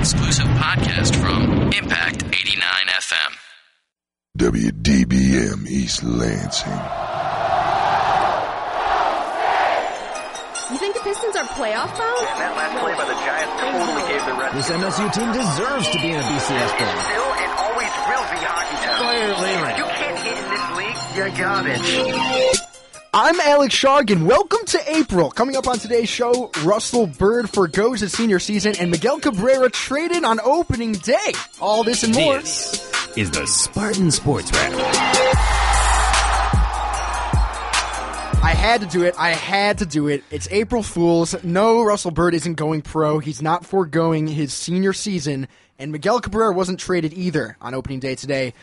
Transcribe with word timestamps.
exclusive 0.00 0.46
podcast 0.56 1.14
from 1.14 1.70
Impact 1.76 2.24
89 2.24 2.64
FM. 2.88 3.36
WDBM 4.38 5.68
East 5.68 6.02
Lansing. 6.02 6.72
You 10.72 10.78
think 10.78 10.94
the 10.94 11.00
Pistons 11.04 11.36
are 11.36 11.44
playoff 11.52 11.92
bound? 11.98 12.24
And 12.32 12.40
that 12.40 12.56
last 12.56 12.80
play 12.80 12.94
by 12.96 13.04
the 13.04 13.18
Giants 13.28 13.52
totally 13.60 14.08
gave 14.08 14.24
the 14.24 14.32
rest. 14.40 14.56
This 14.56 14.70
MSU 14.72 15.12
team 15.12 15.32
deserves 15.36 15.88
to 15.90 15.98
be 16.00 16.08
in 16.08 16.16
a 16.16 16.24
BCS 16.24 16.72
bowl. 16.80 16.96
Still 17.04 17.32
and 17.36 17.52
always 17.60 17.92
will 18.08 18.26
be 18.32 18.40
hockey 18.40 18.80
town. 18.80 19.04
Fire 19.04 19.36
Leyland. 19.36 19.76
You 19.76 19.84
can't 19.84 20.18
hit 20.24 20.32
in 20.32 20.48
this 20.48 20.66
league. 20.80 20.96
You're 21.14 21.28
garbage. 21.36 22.59
I'm 23.12 23.40
Alex 23.40 23.74
Shargan. 23.74 24.24
welcome 24.24 24.64
to 24.66 24.80
April. 24.96 25.32
Coming 25.32 25.56
up 25.56 25.66
on 25.66 25.80
today's 25.80 26.08
show, 26.08 26.52
Russell 26.62 27.08
Bird 27.08 27.50
forgoes 27.50 27.98
his 27.98 28.12
senior 28.12 28.38
season, 28.38 28.76
and 28.78 28.88
Miguel 28.88 29.18
Cabrera 29.18 29.68
traded 29.68 30.22
on 30.22 30.38
opening 30.38 30.92
day. 30.92 31.32
All 31.60 31.82
this 31.82 32.04
and 32.04 32.14
more. 32.14 32.38
This 32.38 33.16
is 33.16 33.32
the 33.32 33.48
Spartan 33.48 34.12
Sports 34.12 34.52
Wrap. 34.52 34.72
I 38.44 38.54
had 38.56 38.80
to 38.82 38.86
do 38.86 39.02
it. 39.02 39.16
I 39.18 39.30
had 39.30 39.78
to 39.78 39.86
do 39.86 40.06
it. 40.06 40.22
It's 40.30 40.46
April 40.52 40.84
Fools. 40.84 41.34
No, 41.42 41.82
Russell 41.82 42.12
Bird 42.12 42.34
isn't 42.34 42.54
going 42.54 42.82
pro. 42.82 43.18
He's 43.18 43.42
not 43.42 43.66
foregoing 43.66 44.28
his 44.28 44.54
senior 44.54 44.92
season, 44.92 45.48
and 45.80 45.90
Miguel 45.90 46.20
Cabrera 46.20 46.52
wasn't 46.52 46.78
traded 46.78 47.12
either 47.14 47.56
on 47.60 47.74
opening 47.74 47.98
day 47.98 48.14
today. 48.14 48.54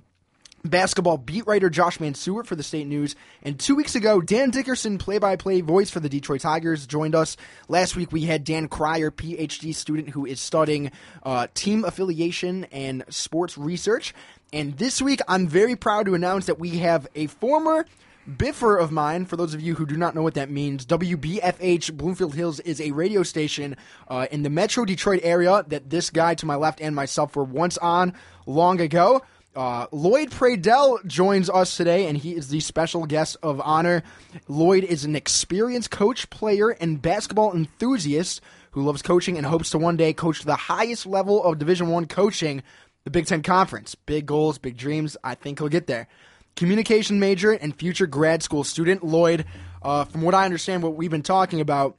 basketball 0.64 1.18
beat 1.18 1.46
writer 1.46 1.70
Josh 1.70 2.00
Mansour 2.00 2.44
for 2.44 2.56
the 2.56 2.62
State 2.62 2.86
News. 2.86 3.14
And 3.42 3.58
two 3.58 3.74
weeks 3.74 3.94
ago, 3.94 4.20
Dan 4.20 4.50
Dickerson, 4.50 4.98
play 4.98 5.18
by 5.18 5.36
play 5.36 5.60
voice 5.60 5.90
for 5.90 6.00
the 6.00 6.08
Detroit 6.08 6.40
Tigers, 6.40 6.86
joined 6.86 7.14
us. 7.14 7.36
Last 7.68 7.96
week, 7.96 8.12
we 8.12 8.22
had 8.22 8.44
Dan 8.44 8.68
Cryer, 8.68 9.10
PhD 9.10 9.74
student 9.74 10.10
who 10.10 10.26
is 10.26 10.40
studying 10.40 10.90
uh, 11.22 11.48
team 11.54 11.84
affiliation 11.84 12.64
and 12.66 13.04
sports 13.08 13.58
research. 13.58 14.14
And 14.52 14.76
this 14.78 15.02
week, 15.02 15.20
I'm 15.28 15.46
very 15.46 15.76
proud 15.76 16.06
to 16.06 16.14
announce 16.14 16.46
that 16.46 16.58
we 16.58 16.78
have 16.78 17.06
a 17.14 17.26
former 17.26 17.84
Biffer 18.36 18.76
of 18.76 18.92
mine, 18.92 19.24
for 19.24 19.36
those 19.36 19.54
of 19.54 19.62
you 19.62 19.74
who 19.74 19.86
do 19.86 19.96
not 19.96 20.14
know 20.14 20.22
what 20.22 20.34
that 20.34 20.50
means, 20.50 20.84
WBFH 20.84 21.96
Bloomfield 21.96 22.34
Hills 22.34 22.60
is 22.60 22.78
a 22.78 22.90
radio 22.90 23.22
station 23.22 23.74
uh, 24.06 24.26
in 24.30 24.42
the 24.42 24.50
Metro 24.50 24.84
Detroit 24.84 25.20
area 25.22 25.64
that 25.68 25.88
this 25.88 26.10
guy 26.10 26.34
to 26.34 26.44
my 26.44 26.54
left 26.54 26.78
and 26.82 26.94
myself 26.94 27.34
were 27.34 27.44
once 27.44 27.78
on 27.78 28.12
long 28.44 28.82
ago. 28.82 29.22
Uh, 29.56 29.86
Lloyd 29.92 30.30
Pradell 30.30 31.04
joins 31.06 31.48
us 31.48 31.74
today, 31.74 32.06
and 32.06 32.18
he 32.18 32.36
is 32.36 32.48
the 32.48 32.60
special 32.60 33.06
guest 33.06 33.38
of 33.42 33.62
honor. 33.62 34.02
Lloyd 34.46 34.84
is 34.84 35.06
an 35.06 35.16
experienced 35.16 35.90
coach, 35.90 36.28
player, 36.28 36.68
and 36.68 37.00
basketball 37.00 37.54
enthusiast 37.54 38.42
who 38.72 38.82
loves 38.82 39.00
coaching 39.00 39.38
and 39.38 39.46
hopes 39.46 39.70
to 39.70 39.78
one 39.78 39.96
day 39.96 40.12
coach 40.12 40.42
the 40.42 40.54
highest 40.54 41.06
level 41.06 41.42
of 41.42 41.58
Division 41.58 41.88
One 41.88 42.04
coaching, 42.04 42.62
the 43.04 43.10
Big 43.10 43.24
Ten 43.24 43.42
Conference. 43.42 43.94
Big 43.94 44.26
goals, 44.26 44.58
big 44.58 44.76
dreams. 44.76 45.16
I 45.24 45.34
think 45.34 45.60
he'll 45.60 45.68
get 45.68 45.86
there 45.86 46.08
communication 46.58 47.20
major 47.20 47.52
and 47.52 47.74
future 47.74 48.06
grad 48.06 48.42
school 48.42 48.64
student. 48.64 49.04
Lloyd, 49.04 49.44
uh, 49.80 50.04
from 50.04 50.22
what 50.22 50.34
I 50.34 50.44
understand, 50.44 50.82
what 50.82 50.96
we've 50.96 51.10
been 51.10 51.22
talking 51.22 51.60
about, 51.60 51.96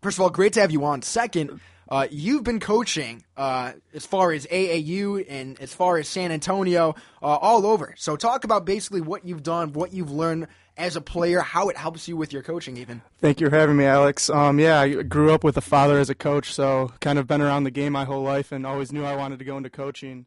first 0.00 0.16
of 0.16 0.22
all, 0.22 0.30
great 0.30 0.54
to 0.54 0.62
have 0.62 0.70
you 0.70 0.84
on. 0.86 1.02
Second, 1.02 1.60
uh, 1.90 2.06
you've 2.10 2.42
been 2.42 2.58
coaching 2.58 3.22
uh, 3.36 3.72
as 3.92 4.06
far 4.06 4.32
as 4.32 4.46
AAU 4.46 5.26
and 5.28 5.60
as 5.60 5.74
far 5.74 5.98
as 5.98 6.08
San 6.08 6.32
Antonio, 6.32 6.94
uh, 7.22 7.26
all 7.26 7.66
over. 7.66 7.94
So, 7.98 8.16
talk 8.16 8.44
about 8.44 8.64
basically 8.64 9.02
what 9.02 9.26
you've 9.26 9.42
done, 9.42 9.74
what 9.74 9.92
you've 9.92 10.10
learned 10.10 10.46
as 10.78 10.96
a 10.96 11.02
player, 11.02 11.40
how 11.40 11.68
it 11.68 11.76
helps 11.76 12.08
you 12.08 12.16
with 12.16 12.32
your 12.32 12.42
coaching, 12.42 12.78
even. 12.78 13.02
Thank 13.20 13.42
you 13.42 13.50
for 13.50 13.56
having 13.56 13.76
me, 13.76 13.84
Alex. 13.84 14.30
Um, 14.30 14.58
yeah, 14.58 14.80
I 14.80 15.02
grew 15.02 15.34
up 15.34 15.44
with 15.44 15.58
a 15.58 15.60
father 15.60 15.98
as 15.98 16.08
a 16.08 16.14
coach, 16.14 16.54
so 16.54 16.90
kind 17.00 17.18
of 17.18 17.26
been 17.26 17.42
around 17.42 17.64
the 17.64 17.70
game 17.70 17.92
my 17.92 18.06
whole 18.06 18.22
life 18.22 18.52
and 18.52 18.66
always 18.66 18.90
knew 18.90 19.04
I 19.04 19.14
wanted 19.16 19.38
to 19.40 19.44
go 19.44 19.58
into 19.58 19.68
coaching. 19.68 20.24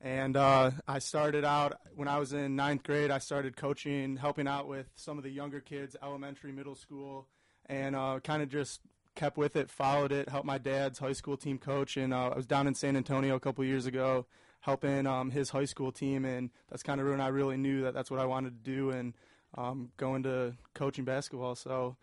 And 0.00 0.36
uh, 0.36 0.72
I 0.86 0.98
started 0.98 1.44
out 1.44 1.80
when 1.94 2.06
I 2.06 2.18
was 2.18 2.32
in 2.32 2.54
ninth 2.54 2.82
grade. 2.82 3.10
I 3.10 3.18
started 3.18 3.56
coaching, 3.56 4.16
helping 4.16 4.46
out 4.46 4.68
with 4.68 4.86
some 4.94 5.18
of 5.18 5.24
the 5.24 5.30
younger 5.30 5.60
kids, 5.60 5.96
elementary, 6.02 6.52
middle 6.52 6.74
school, 6.74 7.28
and 7.66 7.96
uh, 7.96 8.20
kind 8.22 8.42
of 8.42 8.48
just 8.48 8.80
kept 9.14 9.38
with 9.38 9.56
it, 9.56 9.70
followed 9.70 10.12
it, 10.12 10.28
helped 10.28 10.46
my 10.46 10.58
dad's 10.58 10.98
high 10.98 11.14
school 11.14 11.36
team 11.36 11.58
coach. 11.58 11.96
And 11.96 12.12
uh, 12.12 12.28
I 12.28 12.36
was 12.36 12.46
down 12.46 12.66
in 12.66 12.74
San 12.74 12.96
Antonio 12.96 13.34
a 13.34 13.40
couple 13.40 13.64
years 13.64 13.86
ago, 13.86 14.26
helping 14.60 15.06
um, 15.06 15.30
his 15.30 15.50
high 15.50 15.64
school 15.64 15.90
team, 15.90 16.24
and 16.24 16.50
that's 16.70 16.82
kind 16.82 17.00
of 17.00 17.06
when 17.08 17.20
I 17.20 17.28
really 17.28 17.56
knew 17.56 17.82
that 17.82 17.94
that's 17.94 18.10
what 18.10 18.20
I 18.20 18.26
wanted 18.26 18.62
to 18.64 18.70
do 18.70 18.90
and 18.90 19.14
um, 19.56 19.90
go 19.96 20.14
into 20.14 20.54
coaching 20.74 21.04
basketball. 21.04 21.54
So 21.54 21.96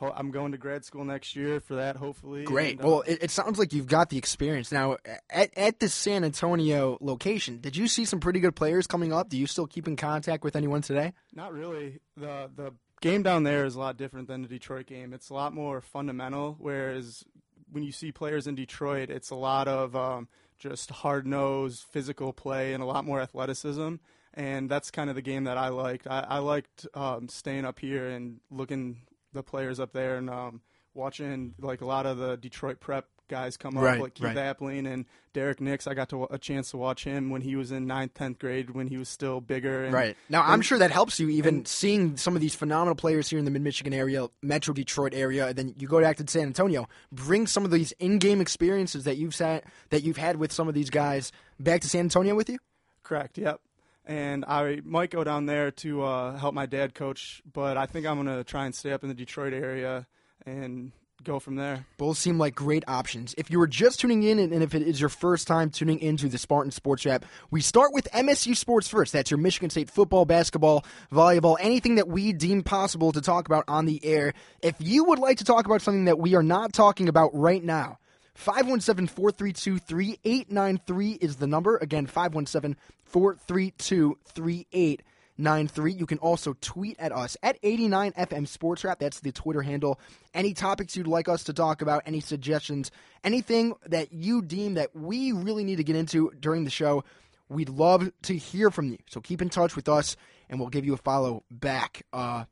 I'm 0.00 0.30
going 0.30 0.52
to 0.52 0.58
grad 0.58 0.84
school 0.84 1.04
next 1.04 1.34
year 1.36 1.60
for 1.60 1.76
that, 1.76 1.96
hopefully. 1.96 2.44
Great. 2.44 2.78
And, 2.78 2.84
uh, 2.84 2.88
well, 2.88 3.00
it, 3.02 3.22
it, 3.22 3.30
sounds 3.30 3.58
like 3.58 3.72
you've 3.72 3.86
got 3.86 4.10
the 4.10 4.18
experience 4.18 4.70
now. 4.70 4.96
At 5.30 5.56
at 5.56 5.80
the 5.80 5.88
San 5.88 6.24
Antonio 6.24 6.98
location, 7.00 7.60
did 7.60 7.76
you 7.76 7.88
see 7.88 8.04
some 8.04 8.20
pretty 8.20 8.40
good 8.40 8.54
players 8.54 8.86
coming 8.86 9.12
up? 9.12 9.28
Do 9.28 9.36
you 9.38 9.46
still 9.46 9.66
keep 9.66 9.88
in 9.88 9.96
contact 9.96 10.44
with 10.44 10.56
anyone 10.56 10.82
today? 10.82 11.12
Not 11.34 11.52
really. 11.52 12.00
the 12.16 12.50
The 12.54 12.72
game 13.00 13.22
down 13.22 13.42
there 13.42 13.64
is 13.64 13.74
a 13.74 13.78
lot 13.80 13.96
different 13.96 14.28
than 14.28 14.42
the 14.42 14.48
Detroit 14.48 14.86
game. 14.86 15.12
It's 15.12 15.30
a 15.30 15.34
lot 15.34 15.52
more 15.52 15.80
fundamental. 15.80 16.56
Whereas 16.58 17.24
when 17.70 17.82
you 17.82 17.92
see 17.92 18.12
players 18.12 18.46
in 18.46 18.54
Detroit, 18.54 19.10
it's 19.10 19.30
a 19.30 19.36
lot 19.36 19.68
of 19.68 19.94
um, 19.96 20.28
just 20.58 20.90
hard 20.90 21.26
nosed 21.26 21.84
physical 21.90 22.32
play 22.32 22.72
and 22.72 22.82
a 22.82 22.86
lot 22.86 23.04
more 23.04 23.20
athleticism. 23.20 23.96
And 24.34 24.70
that's 24.70 24.90
kind 24.90 25.10
of 25.10 25.16
the 25.16 25.22
game 25.22 25.44
that 25.44 25.58
I 25.58 25.68
liked. 25.68 26.06
I, 26.06 26.20
I 26.20 26.38
liked 26.38 26.86
um, 26.94 27.28
staying 27.28 27.64
up 27.64 27.80
here 27.80 28.08
and 28.08 28.40
looking 28.50 28.98
the 29.38 29.42
players 29.42 29.78
up 29.80 29.92
there 29.92 30.16
and 30.16 30.28
um, 30.28 30.60
watching 30.94 31.54
like 31.60 31.80
a 31.80 31.86
lot 31.86 32.04
of 32.06 32.18
the 32.18 32.36
Detroit 32.36 32.80
prep 32.80 33.06
guys 33.28 33.56
come 33.58 33.76
up, 33.76 33.84
Right, 33.84 34.00
like 34.00 34.14
Keith 34.14 34.24
right. 34.24 34.36
Appling 34.36 34.90
and 34.90 35.04
Derrick 35.34 35.60
Nix. 35.60 35.86
I 35.86 35.92
got 35.94 36.08
to, 36.08 36.24
a 36.30 36.38
chance 36.38 36.70
to 36.70 36.78
watch 36.78 37.04
him 37.04 37.28
when 37.30 37.42
he 37.42 37.56
was 37.56 37.70
in 37.72 37.86
ninth, 37.86 38.14
tenth 38.14 38.38
grade, 38.38 38.70
when 38.70 38.86
he 38.86 38.96
was 38.96 39.08
still 39.08 39.40
bigger. 39.42 39.84
And, 39.84 39.92
Right. 39.92 40.16
Now, 40.30 40.42
I'm 40.42 40.62
sure 40.62 40.78
that 40.78 40.90
helps 40.90 41.20
you 41.20 41.28
even 41.28 41.56
and- 41.56 41.68
seeing 41.68 42.16
some 42.16 42.34
of 42.34 42.40
these 42.40 42.54
phenomenal 42.54 42.94
players 42.94 43.28
here 43.28 43.38
in 43.38 43.44
the 43.44 43.50
mid 43.50 43.62
Michigan 43.62 43.92
area, 43.92 44.28
Metro 44.42 44.72
Detroit 44.74 45.12
area, 45.14 45.48
and 45.48 45.56
then 45.56 45.74
you 45.78 45.86
go 45.86 46.00
back 46.00 46.16
to 46.16 46.26
San 46.26 46.44
Antonio, 46.44 46.88
bring 47.12 47.46
some 47.46 47.64
of 47.66 47.70
these 47.70 47.92
in 47.98 48.18
game 48.18 48.40
experiences 48.40 49.04
that 49.04 49.18
you've 49.18 49.34
sat, 49.34 49.64
that 49.90 50.02
you've 50.02 50.16
had 50.16 50.36
with 50.36 50.50
some 50.50 50.66
of 50.66 50.74
these 50.74 50.88
guys 50.90 51.30
back 51.60 51.82
to 51.82 51.88
San 51.88 52.00
Antonio 52.06 52.34
with 52.34 52.48
you? 52.48 52.58
Correct. 53.02 53.36
Yep. 53.38 53.60
And 54.08 54.46
I 54.46 54.80
might 54.84 55.10
go 55.10 55.22
down 55.22 55.44
there 55.44 55.70
to 55.70 56.02
uh, 56.02 56.36
help 56.38 56.54
my 56.54 56.64
dad 56.64 56.94
coach, 56.94 57.42
but 57.52 57.76
I 57.76 57.84
think 57.84 58.06
I'm 58.06 58.22
going 58.22 58.38
to 58.38 58.42
try 58.42 58.64
and 58.64 58.74
stay 58.74 58.90
up 58.92 59.02
in 59.02 59.10
the 59.10 59.14
Detroit 59.14 59.52
area 59.52 60.06
and 60.46 60.92
go 61.22 61.38
from 61.38 61.56
there. 61.56 61.84
Both 61.98 62.16
seem 62.16 62.38
like 62.38 62.54
great 62.54 62.84
options. 62.88 63.34
If 63.36 63.50
you 63.50 63.58
were 63.58 63.66
just 63.66 64.00
tuning 64.00 64.22
in, 64.22 64.38
and 64.38 64.52
and 64.52 64.62
if 64.62 64.74
it 64.74 64.82
is 64.82 65.00
your 65.00 65.10
first 65.10 65.46
time 65.46 65.70
tuning 65.70 65.98
into 66.00 66.28
the 66.28 66.38
Spartan 66.38 66.70
Sports 66.70 67.04
Wrap, 67.04 67.24
we 67.50 67.60
start 67.60 67.92
with 67.92 68.08
MSU 68.12 68.56
Sports 68.56 68.88
First. 68.88 69.12
That's 69.12 69.30
your 69.30 69.38
Michigan 69.38 69.70
State 69.70 69.90
football, 69.90 70.24
basketball, 70.24 70.84
volleyball, 71.12 71.56
anything 71.60 71.96
that 71.96 72.08
we 72.08 72.32
deem 72.32 72.62
possible 72.62 73.12
to 73.12 73.20
talk 73.20 73.46
about 73.46 73.64
on 73.68 73.86
the 73.86 74.02
air. 74.04 74.32
If 74.62 74.76
you 74.78 75.04
would 75.04 75.18
like 75.18 75.38
to 75.38 75.44
talk 75.44 75.66
about 75.66 75.82
something 75.82 76.06
that 76.06 76.18
we 76.18 76.34
are 76.34 76.42
not 76.42 76.72
talking 76.72 77.08
about 77.08 77.34
right 77.34 77.62
now, 77.62 77.98
517 78.38 79.08
432 79.08 79.78
3893 79.80 81.12
is 81.20 81.36
the 81.36 81.48
number. 81.48 81.76
Again, 81.78 82.06
517 82.06 82.76
432 83.02 84.16
3893. 84.26 85.92
You 85.92 86.06
can 86.06 86.18
also 86.18 86.54
tweet 86.60 86.96
at 87.00 87.10
us 87.10 87.36
at 87.42 87.60
89FM 87.62 88.46
Sports 88.46 88.84
Wrap. 88.84 89.00
That's 89.00 89.18
the 89.18 89.32
Twitter 89.32 89.62
handle. 89.62 89.98
Any 90.32 90.54
topics 90.54 90.96
you'd 90.96 91.08
like 91.08 91.28
us 91.28 91.42
to 91.44 91.52
talk 91.52 91.82
about, 91.82 92.04
any 92.06 92.20
suggestions, 92.20 92.92
anything 93.24 93.74
that 93.86 94.12
you 94.12 94.40
deem 94.40 94.74
that 94.74 94.94
we 94.94 95.32
really 95.32 95.64
need 95.64 95.76
to 95.76 95.84
get 95.84 95.96
into 95.96 96.30
during 96.38 96.62
the 96.62 96.70
show, 96.70 97.02
we'd 97.48 97.68
love 97.70 98.12
to 98.22 98.36
hear 98.36 98.70
from 98.70 98.92
you. 98.92 98.98
So 99.10 99.20
keep 99.20 99.42
in 99.42 99.48
touch 99.48 99.74
with 99.74 99.88
us 99.88 100.16
and 100.48 100.60
we'll 100.60 100.68
give 100.68 100.86
you 100.86 100.94
a 100.94 100.98
follow 100.98 101.42
back. 101.50 102.06
Uh, 102.12 102.44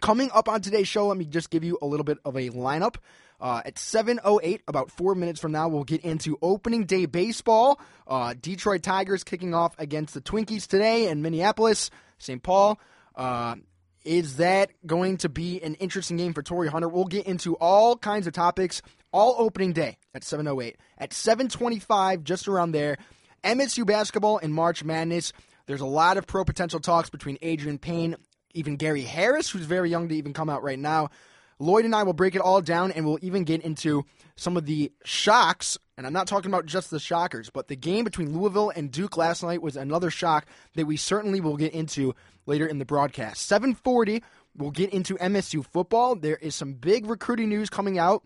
Coming 0.00 0.30
up 0.34 0.48
on 0.48 0.60
today's 0.60 0.88
show, 0.88 1.06
let 1.06 1.16
me 1.16 1.24
just 1.24 1.50
give 1.50 1.64
you 1.64 1.78
a 1.80 1.86
little 1.86 2.04
bit 2.04 2.18
of 2.24 2.36
a 2.36 2.50
lineup. 2.50 2.96
Uh, 3.40 3.62
at 3.64 3.74
7.08, 3.74 4.60
about 4.66 4.90
four 4.90 5.14
minutes 5.14 5.40
from 5.40 5.52
now, 5.52 5.68
we'll 5.68 5.84
get 5.84 6.02
into 6.02 6.38
opening 6.40 6.86
day 6.86 7.06
baseball. 7.06 7.80
Uh, 8.06 8.34
Detroit 8.40 8.82
Tigers 8.82 9.24
kicking 9.24 9.54
off 9.54 9.74
against 9.78 10.14
the 10.14 10.20
Twinkies 10.20 10.66
today 10.66 11.08
in 11.08 11.22
Minneapolis, 11.22 11.90
St. 12.18 12.42
Paul. 12.42 12.78
Uh, 13.14 13.56
is 14.04 14.36
that 14.36 14.70
going 14.86 15.16
to 15.18 15.28
be 15.28 15.60
an 15.62 15.74
interesting 15.74 16.16
game 16.16 16.32
for 16.32 16.42
Torii 16.42 16.68
Hunter? 16.68 16.88
We'll 16.88 17.06
get 17.06 17.26
into 17.26 17.56
all 17.56 17.96
kinds 17.96 18.26
of 18.26 18.32
topics 18.32 18.80
all 19.12 19.34
opening 19.38 19.72
day 19.72 19.98
at 20.14 20.22
7.08. 20.22 20.76
At 20.96 21.10
7.25, 21.10 22.22
just 22.22 22.48
around 22.48 22.72
there, 22.72 22.98
MSU 23.42 23.84
basketball 23.84 24.38
and 24.38 24.54
March 24.54 24.84
Madness. 24.84 25.32
There's 25.66 25.80
a 25.80 25.86
lot 25.86 26.16
of 26.16 26.26
pro 26.26 26.44
potential 26.44 26.78
talks 26.78 27.10
between 27.10 27.36
Adreian 27.38 27.80
Payne, 27.80 28.16
even 28.54 28.76
Gary 28.76 29.02
Harris, 29.02 29.50
who's 29.50 29.66
very 29.66 29.90
young 29.90 30.08
to 30.08 30.14
even 30.14 30.32
come 30.32 30.48
out 30.48 30.62
right 30.62 30.78
now. 30.78 31.10
Lloyd 31.58 31.84
and 31.84 31.94
I 31.94 32.02
will 32.02 32.12
break 32.12 32.34
it 32.34 32.40
all 32.40 32.60
down, 32.60 32.92
and 32.92 33.06
we'll 33.06 33.18
even 33.22 33.44
get 33.44 33.62
into 33.62 34.04
some 34.36 34.56
of 34.56 34.66
the 34.66 34.92
shocks. 35.04 35.78
And 35.96 36.06
I'm 36.06 36.12
not 36.12 36.26
talking 36.26 36.50
about 36.50 36.66
just 36.66 36.90
the 36.90 37.00
shockers, 37.00 37.48
but 37.48 37.68
the 37.68 37.76
game 37.76 38.04
between 38.04 38.36
Louisville 38.38 38.70
and 38.74 38.90
Duke 38.90 39.16
last 39.16 39.42
night 39.42 39.62
was 39.62 39.76
another 39.76 40.10
shock 40.10 40.46
that 40.74 40.86
we 40.86 40.96
certainly 40.98 41.40
will 41.40 41.56
get 41.56 41.72
into 41.72 42.14
later 42.44 42.66
in 42.66 42.78
the 42.78 42.84
broadcast. 42.84 43.48
7:40, 43.48 44.22
we'll 44.56 44.70
get 44.70 44.90
into 44.90 45.16
MSU 45.16 45.62
football. 45.62 46.14
There 46.14 46.36
is 46.36 46.54
some 46.54 46.74
big 46.74 47.06
recruiting 47.06 47.48
news 47.48 47.70
coming 47.70 47.98
out 47.98 48.22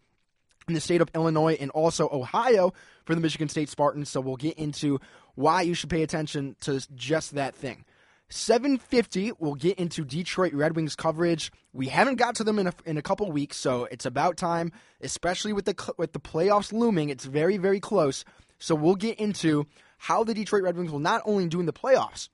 in 0.67 0.75
the 0.75 0.81
state 0.81 1.01
of 1.01 1.11
Illinois 1.15 1.57
and 1.61 1.71
also 1.71 2.09
Ohio 2.13 2.73
for 3.05 3.15
the 3.15 3.21
Michigan 3.21 3.49
State 3.49 3.69
Spartans. 3.69 4.09
So 4.09 4.21
we'll 4.21 4.37
get 4.37 4.59
into 4.59 5.01
why 5.35 5.63
you 5.63 5.75
should 5.75 5.91
pay 5.91 6.03
attention 6.03 6.57
to 6.63 6.81
just 6.95 7.35
that 7.35 7.55
thing. 7.55 7.85
750, 8.31 9.33
we'll 9.39 9.55
get 9.55 9.79
into 9.79 10.05
Detroit 10.05 10.55
Red 10.55 10.77
Wings 10.77 10.95
coverage. 10.95 11.51
We 11.73 11.89
haven't 11.89 12.17
got 12.17 12.37
to 12.37 12.45
them 12.45 12.59
in 12.59 12.69
a, 12.69 12.75
in 12.87 12.97
a 12.97 13.03
couple 13.03 13.31
weeks, 13.31 13.57
so 13.57 13.87
it's 13.87 14.07
about 14.07 14.37
time, 14.37 14.73
especially 15.01 15.53
with 15.53 15.65
the 15.65 15.93
with 15.99 16.13
the 16.13 16.21
playoffs 16.21 16.73
looming. 16.73 17.11
It's 17.11 17.25
very 17.25 17.57
very 17.57 17.81
close. 17.81 18.25
So 18.59 18.75
we'll 18.75 18.95
get 18.95 19.19
into 19.19 19.67
how 19.99 20.23
the 20.23 20.35
Detroit 20.35 20.63
Red 20.63 20.77
Wings 20.77 20.93
will 20.93 21.01
not 21.01 21.23
only 21.25 21.49
do 21.49 21.61
in 21.61 21.67
the 21.67 21.73
playoffs, 21.73 22.29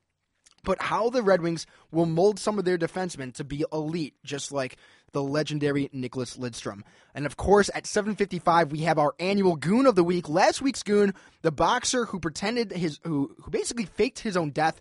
but 0.64 0.82
how 0.82 1.08
the 1.08 1.22
Red 1.22 1.40
Wings 1.40 1.66
will 1.90 2.06
mold 2.06 2.38
some 2.38 2.58
of 2.58 2.64
their 2.64 2.76
defensemen 2.76 3.32
to 3.34 3.44
be 3.44 3.64
elite, 3.72 4.14
just 4.24 4.52
like 4.52 4.76
the 5.16 5.22
legendary 5.22 5.88
Nicklas 5.94 6.36
Lidstrom. 6.36 6.82
And 7.14 7.24
of 7.24 7.38
course, 7.38 7.70
at 7.74 7.84
7:55, 7.86 8.70
we 8.70 8.80
have 8.80 8.98
our 8.98 9.14
annual 9.18 9.56
Goon 9.56 9.86
of 9.86 9.94
the 9.94 10.04
Week. 10.04 10.28
Last 10.28 10.60
week's 10.60 10.82
Goon, 10.82 11.14
the 11.40 11.50
boxer 11.50 12.04
who 12.04 12.20
pretended 12.20 12.70
his, 12.70 13.00
who 13.02 13.34
who 13.40 13.50
basically 13.50 13.86
faked 13.86 14.18
his 14.18 14.36
own 14.36 14.50
death. 14.50 14.78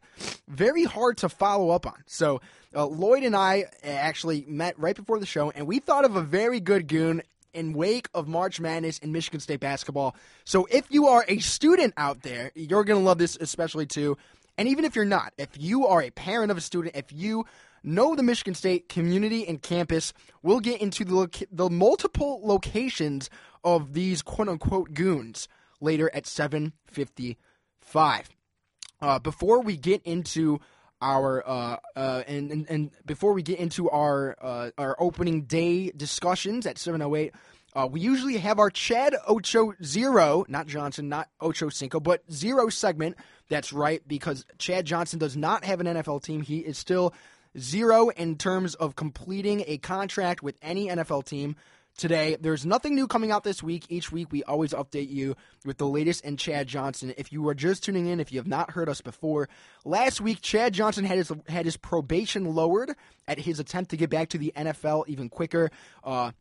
Very 0.50 0.84
hard 0.84 1.16
to 1.20 1.30
follow 1.30 1.70
up 1.70 1.88
on. 1.88 2.04
So 2.06 2.42
uh, 2.76 2.86
Lloyd 2.86 3.24
and 3.24 3.34
I 3.34 3.68
actually 3.82 4.44
met 4.46 4.78
right 4.78 4.96
before 4.96 5.20
the 5.20 5.26
show, 5.26 5.52
and 5.52 5.68
we 5.68 5.80
thought 5.80 6.04
of 6.04 6.18
a 6.18 6.22
very 6.22 6.60
good 6.60 6.90
Goon 6.90 7.22
in 7.54 7.72
wake 7.72 8.10
of 8.14 8.28
March 8.28 8.60
Madness 8.60 9.00
in 9.00 9.14
Michigan 9.14 9.40
State 9.40 9.62
basketball. 9.62 10.18
So 10.44 10.68
if 10.70 10.86
you 10.90 11.08
are 11.08 11.24
a 11.30 11.40
student 11.40 11.94
out 11.96 12.24
there, 12.24 12.52
you're 12.56 12.84
going 12.84 13.00
to 13.00 13.06
love 13.06 13.20
this 13.20 13.38
especially 13.40 13.86
too. 13.86 14.18
And 14.58 14.68
even 14.68 14.84
if 14.86 14.96
you're 14.96 15.06
not, 15.06 15.34
if 15.38 15.50
you 15.58 15.88
are 15.88 16.02
a 16.02 16.10
parent 16.12 16.52
of 16.52 16.58
a 16.58 16.62
student, 16.62 16.96
if 16.96 17.12
you 17.12 17.46
know 17.86 18.16
the 18.16 18.24
Michigan 18.24 18.54
State 18.54 18.90
community 18.90 19.48
and 19.48 19.62
campus, 19.62 20.14
we'll 20.42 20.60
get 20.60 20.82
into 20.82 21.06
the, 21.06 21.48
the 21.52 21.70
multiple 21.70 22.42
locations 22.44 23.30
of 23.64 23.94
these 23.94 24.22
quote 24.22 24.50
unquote 24.50 24.94
goons 24.94 25.48
later 25.82 26.10
at 26.14 26.26
755. 26.26 28.30
Uh, 29.02 29.20
before 29.20 29.62
we 29.62 29.78
get 29.78 30.02
into 30.04 30.60
our 31.02 31.48
uh, 31.48 31.78
uh, 31.96 32.24
and, 32.28 32.52
and 32.52 32.70
and 32.70 32.92
before 33.06 33.34
we 33.34 33.44
get 33.44 33.60
into 33.60 33.90
our 33.90 34.36
uh, 34.42 34.72
our 34.78 34.96
opening 34.98 35.44
day 35.44 35.92
discussions 35.92 36.66
at 36.66 36.78
708 36.78 37.34
uh, 37.76 37.88
we 37.92 38.00
usually 38.00 38.38
have 38.38 38.58
our 38.58 38.70
Chad 38.70 39.16
Ocho 39.28 39.74
Zero, 39.84 40.46
not 40.48 40.66
Johnson, 40.66 41.10
not 41.10 41.28
Ocho 41.42 41.68
Cinco, 41.68 42.00
but 42.00 42.24
Zero 42.32 42.70
segment. 42.70 43.18
That's 43.50 43.74
right, 43.74 44.02
because 44.08 44.46
Chad 44.58 44.86
Johnson 44.86 45.20
does 45.20 45.36
not 45.36 45.66
have 45.66 45.82
an 45.82 45.88
NFL 45.88 46.24
team. 46.24 46.42
He 46.42 46.60
is 46.60 46.78
still 46.78 47.14
zero 47.58 48.10
in 48.10 48.38
terms 48.38 48.76
of 48.76 48.96
completing 48.96 49.64
a 49.68 49.78
contract 49.78 50.44
with 50.44 50.58
any 50.62 50.88
NFL 50.88 51.26
team 51.26 51.56
today. 51.98 52.38
There's 52.40 52.66
nothing 52.66 52.96
new 52.96 53.08
coming 53.08 53.32
out 53.32 53.44
this 53.44 53.64
week. 53.64 53.86
Each 53.90 54.12
week, 54.12 54.32
we 54.32 54.44
always 54.44 54.74
update 54.74 55.10
you 55.10 55.36
with 55.66 55.78
the 55.78 55.88
latest 55.88 56.24
in 56.26 56.38
Chad 56.38 56.68
Johnson. 56.68 57.14
If 57.18 57.32
you 57.32 57.48
are 57.48 57.54
just 57.54 57.84
tuning 57.84 58.08
in, 58.08 58.20
if 58.20 58.32
you 58.32 58.40
have 58.40 58.48
not 58.48 58.72
heard 58.72 58.90
us 58.90 59.02
before, 59.02 59.50
last 59.84 60.22
week 60.22 60.42
Chad 60.42 60.74
Johnson 60.74 61.06
had 61.06 61.18
his 61.18 61.32
had 61.48 61.66
his 61.66 61.78
probation 61.78 62.54
lowered 62.54 62.96
at 63.28 63.40
his 63.40 63.60
attempt 63.60 63.92
to 63.92 63.98
get 63.98 64.10
back 64.10 64.30
to 64.30 64.38
the 64.38 64.54
NFL 64.56 65.08
even 65.08 65.30
quicker. 65.30 65.72
Uh, 66.04 66.32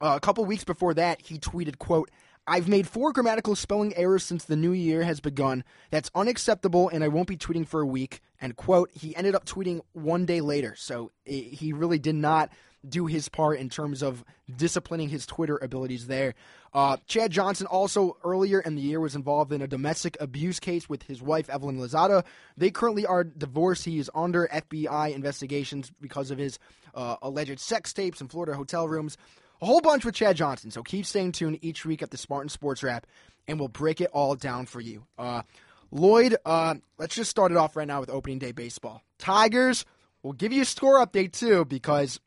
uh, 0.00 0.14
a 0.16 0.20
couple 0.20 0.44
weeks 0.44 0.64
before 0.64 0.94
that, 0.94 1.20
he 1.20 1.38
tweeted, 1.38 1.78
"quote 1.78 2.10
I've 2.46 2.68
made 2.68 2.86
four 2.86 3.12
grammatical 3.12 3.56
spelling 3.56 3.96
errors 3.96 4.22
since 4.22 4.44
the 4.44 4.56
new 4.56 4.72
year 4.72 5.02
has 5.02 5.20
begun. 5.20 5.64
That's 5.90 6.10
unacceptable, 6.14 6.88
and 6.88 7.02
I 7.02 7.08
won't 7.08 7.28
be 7.28 7.36
tweeting 7.36 7.66
for 7.66 7.80
a 7.80 7.86
week." 7.86 8.20
And 8.40 8.56
quote, 8.56 8.90
he 8.92 9.16
ended 9.16 9.34
up 9.34 9.44
tweeting 9.44 9.80
one 9.92 10.26
day 10.26 10.40
later, 10.40 10.74
so 10.76 11.10
he 11.24 11.72
really 11.72 11.98
did 11.98 12.14
not 12.14 12.50
do 12.86 13.06
his 13.06 13.28
part 13.28 13.58
in 13.58 13.68
terms 13.68 14.02
of 14.02 14.24
disciplining 14.54 15.08
his 15.08 15.26
Twitter 15.26 15.58
abilities 15.60 16.06
there. 16.06 16.34
Uh, 16.72 16.98
Chad 17.06 17.32
Johnson 17.32 17.66
also 17.66 18.16
earlier 18.22 18.60
in 18.60 18.76
the 18.76 18.82
year 18.82 19.00
was 19.00 19.16
involved 19.16 19.52
in 19.52 19.62
a 19.62 19.66
domestic 19.66 20.16
abuse 20.20 20.60
case 20.60 20.88
with 20.88 21.02
his 21.04 21.20
wife 21.20 21.48
Evelyn 21.50 21.78
Lozada. 21.78 22.24
They 22.56 22.70
currently 22.70 23.06
are 23.06 23.24
divorced. 23.24 23.86
He 23.86 23.98
is 23.98 24.10
under 24.14 24.46
FBI 24.48 25.14
investigations 25.14 25.90
because 26.00 26.30
of 26.30 26.38
his 26.38 26.58
uh, 26.94 27.16
alleged 27.22 27.58
sex 27.58 27.92
tapes 27.92 28.20
in 28.20 28.28
Florida 28.28 28.54
hotel 28.54 28.86
rooms 28.86 29.16
a 29.60 29.66
whole 29.66 29.80
bunch 29.80 30.04
with 30.04 30.14
Chad 30.14 30.36
Johnson. 30.36 30.70
So 30.70 30.82
keep 30.82 31.06
staying 31.06 31.32
tuned 31.32 31.58
each 31.62 31.84
week 31.84 32.02
at 32.02 32.10
the 32.10 32.16
Spartan 32.16 32.48
Sports 32.48 32.82
Wrap, 32.82 33.06
and 33.48 33.58
we'll 33.58 33.68
break 33.68 34.00
it 34.00 34.10
all 34.12 34.34
down 34.34 34.66
for 34.66 34.80
you. 34.80 35.06
Uh, 35.18 35.42
Lloyd, 35.90 36.36
uh, 36.44 36.74
let's 36.98 37.14
just 37.14 37.30
start 37.30 37.52
it 37.52 37.56
off 37.56 37.76
right 37.76 37.86
now 37.86 38.00
with 38.00 38.10
opening 38.10 38.38
day 38.38 38.52
baseball. 38.52 39.02
Tigers, 39.18 39.84
we'll 40.22 40.32
give 40.32 40.52
you 40.52 40.62
a 40.62 40.66
score 40.66 41.04
update 41.04 41.32
too 41.32 41.64
because 41.64 42.20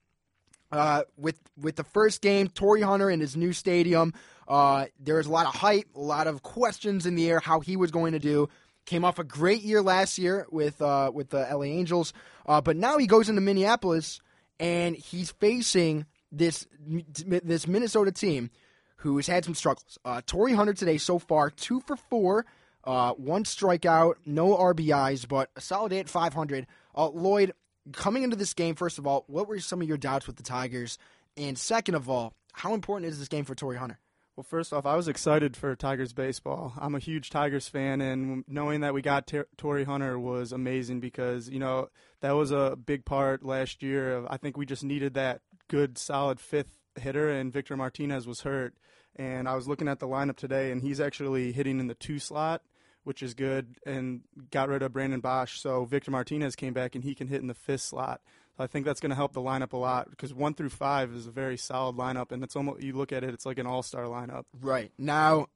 uh, 0.72 1.04
with 1.18 1.40
with 1.58 1.76
the 1.76 1.84
first 1.84 2.22
game, 2.22 2.48
Torii 2.48 2.82
Hunter 2.82 3.10
in 3.10 3.20
his 3.20 3.36
new 3.36 3.54
stadium, 3.54 4.14
uh, 4.48 4.86
there 5.00 5.16
was 5.16 5.28
a 5.28 5.32
lot 5.32 5.48
of 5.48 5.56
hype, 5.56 5.88
a 5.96 6.00
lot 6.00 6.28
of 6.28 6.44
questions 6.44 7.06
in 7.06 7.16
the 7.16 7.30
air 7.30 7.40
how 7.40 7.60
he 7.60 7.76
was 7.76 7.92
going 7.92 8.14
to 8.14 8.20
do. 8.20 8.50
Came 8.86 9.06
off 9.06 9.20
a 9.20 9.24
great 9.24 9.62
year 9.62 9.82
last 9.82 10.18
year 10.18 10.48
with 10.52 10.82
uh, 10.82 11.12
with 11.14 11.30
the 11.30 11.48
LA 11.52 11.64
Angels, 11.64 12.14
uh, 12.48 12.62
but 12.62 12.76
now 12.76 12.98
he 12.98 13.08
goes 13.08 13.30
into 13.30 13.42
Minneapolis 13.42 14.20
and 14.60 14.96
he's 14.96 15.32
facing 15.32 16.06
this 16.32 16.68
this 16.86 17.68
Minnesota 17.68 18.12
team 18.12 18.50
who 18.98 19.16
has 19.18 19.28
had 19.28 19.46
some 19.46 19.56
struggles. 19.56 19.98
Uh, 20.04 20.22
Torii 20.26 20.54
Hunter 20.54 20.74
today 20.74 20.98
so 20.98 21.20
far 21.20 21.50
two 21.50 21.80
for 21.82 21.96
four, 21.96 22.46
uh, 22.84 23.14
one 23.14 23.44
strikeout, 23.44 24.16
no 24.26 24.56
RBIs, 24.56 25.28
but 25.28 25.50
a 25.56 25.62
solid 25.62 25.94
at 25.94 26.10
500. 26.10 26.68
Uh, 26.96 27.10
Lloyd, 27.10 27.54
coming 27.94 28.24
into 28.24 28.36
this 28.36 28.54
game, 28.54 28.76
first 28.76 28.98
of 28.98 29.08
all, 29.08 29.26
what 29.28 29.48
were 29.48 29.60
some 29.60 29.82
of 29.82 29.88
your 29.88 29.98
doubts 29.98 30.28
with 30.28 30.38
the 30.38 30.44
Tigers? 30.44 30.98
And 31.38 31.58
second 31.58 31.96
of 31.96 32.10
all, 32.10 32.34
how 32.54 32.74
important 32.74 33.12
is 33.12 33.20
this 33.20 33.28
game 33.28 33.46
for 33.46 33.56
Torii 33.56 33.78
Hunter? 33.78 34.00
Well, 34.36 34.46
first 34.46 34.72
off, 34.72 34.86
I 34.86 34.96
was 34.96 35.10
excited 35.10 35.58
for 35.58 35.76
Tigers 35.76 36.14
baseball. 36.14 36.74
I'm 36.80 36.96
a 36.96 37.00
huge 37.00 37.30
Tigers 37.30 37.68
fan, 37.68 38.00
and 38.00 38.46
knowing 38.48 38.80
that 38.82 38.94
we 38.94 39.02
got 39.02 39.28
Ter- 39.28 39.48
Torii 39.58 39.84
Hunter 39.84 40.18
was 40.18 40.54
amazing 40.54 41.02
because 41.02 41.50
you 41.50 41.60
know 41.60 41.90
that 42.22 42.32
was 42.32 42.52
a 42.52 42.78
big 42.78 43.04
part 43.04 43.44
last 43.44 43.84
year. 43.84 44.26
I 44.30 44.38
think 44.38 44.56
we 44.56 44.66
just 44.66 44.82
needed 44.82 45.14
that 45.16 45.42
good, 45.68 45.98
solid 45.98 46.40
fifth 46.40 46.78
hitter, 46.96 47.30
and 47.30 47.52
Victor 47.52 47.76
Martinez 47.76 48.26
was 48.26 48.42
hurt. 48.42 48.76
And 49.20 49.50
I 49.50 49.56
was 49.56 49.68
looking 49.68 49.90
at 49.90 50.00
the 50.00 50.08
lineup 50.08 50.38
today, 50.38 50.72
and 50.72 50.82
he's 50.82 51.02
actually 51.02 51.52
hitting 51.52 51.82
in 51.82 51.88
the 51.88 51.94
two 51.94 52.20
slot, 52.20 52.62
which 53.04 53.22
is 53.22 53.34
good, 53.34 53.76
and 53.86 54.22
got 54.50 54.70
rid 54.70 54.82
of 54.82 54.94
Brandon 54.94 55.22
Boesch. 55.22 55.58
So 55.58 55.84
Victor 55.84 56.10
Martinez 56.10 56.56
came 56.56 56.74
back, 56.74 56.96
and 56.96 57.04
he 57.04 57.14
can 57.14 57.28
hit 57.28 57.42
in 57.42 57.48
the 57.48 57.54
fifth 57.54 57.82
slot. 57.82 58.22
So 58.58 58.64
I 58.64 58.68
think 58.68 58.86
that's 58.86 59.02
going 59.02 59.10
to 59.10 59.18
help 59.18 59.34
the 59.34 59.42
lineup 59.42 59.74
a 59.74 59.78
lot 59.78 60.10
because 60.10 60.34
one 60.34 60.54
through 60.54 60.70
five 60.70 61.12
is 61.14 61.28
a 61.28 61.32
very 61.32 61.58
solid 61.58 61.98
lineup, 61.98 62.32
and 62.32 62.42
it's 62.46 62.56
almost 62.56 62.82
you 62.82 62.94
look 62.94 63.12
at 63.12 63.26
it, 63.26 63.34
it's 63.34 63.46
like 63.46 63.60
an 63.60 63.68
all-star 63.68 64.06
lineup. 64.06 64.46
Right 64.62 64.92
now, 64.98 65.48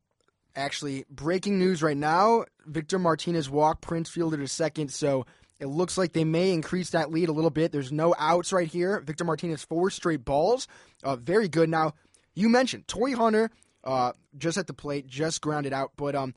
actually, 0.57 1.05
breaking 1.09 1.57
news 1.57 1.81
right 1.81 1.95
now: 1.95 2.43
Victor 2.65 2.99
Martinez 2.99 3.49
walked, 3.49 3.81
Prince 3.81 4.09
Fielder 4.09 4.41
a 4.41 4.47
second, 4.49 4.91
so 4.91 5.25
it 5.61 5.67
looks 5.67 5.97
like 5.97 6.11
they 6.11 6.25
may 6.25 6.51
increase 6.51 6.89
that 6.89 7.11
lead 7.11 7.29
a 7.29 7.33
little 7.33 7.49
bit. 7.49 7.71
There's 7.71 7.93
no 7.93 8.13
outs 8.19 8.51
right 8.51 8.67
here. 8.67 8.99
Victor 8.99 9.23
Martinez, 9.23 9.63
four 9.63 9.89
straight 9.89 10.25
balls. 10.25 10.67
Uh, 11.01 11.15
very 11.15 11.47
good. 11.47 11.69
Now, 11.69 11.93
you 12.33 12.49
mentioned 12.49 12.87
Torii 12.87 13.13
Hunter 13.13 13.51
uh, 13.83 14.13
just 14.37 14.57
at 14.57 14.67
the 14.67 14.73
plate, 14.73 15.07
just 15.07 15.41
grounded 15.41 15.73
out. 15.73 15.91
But 15.95 16.15
um, 16.15 16.33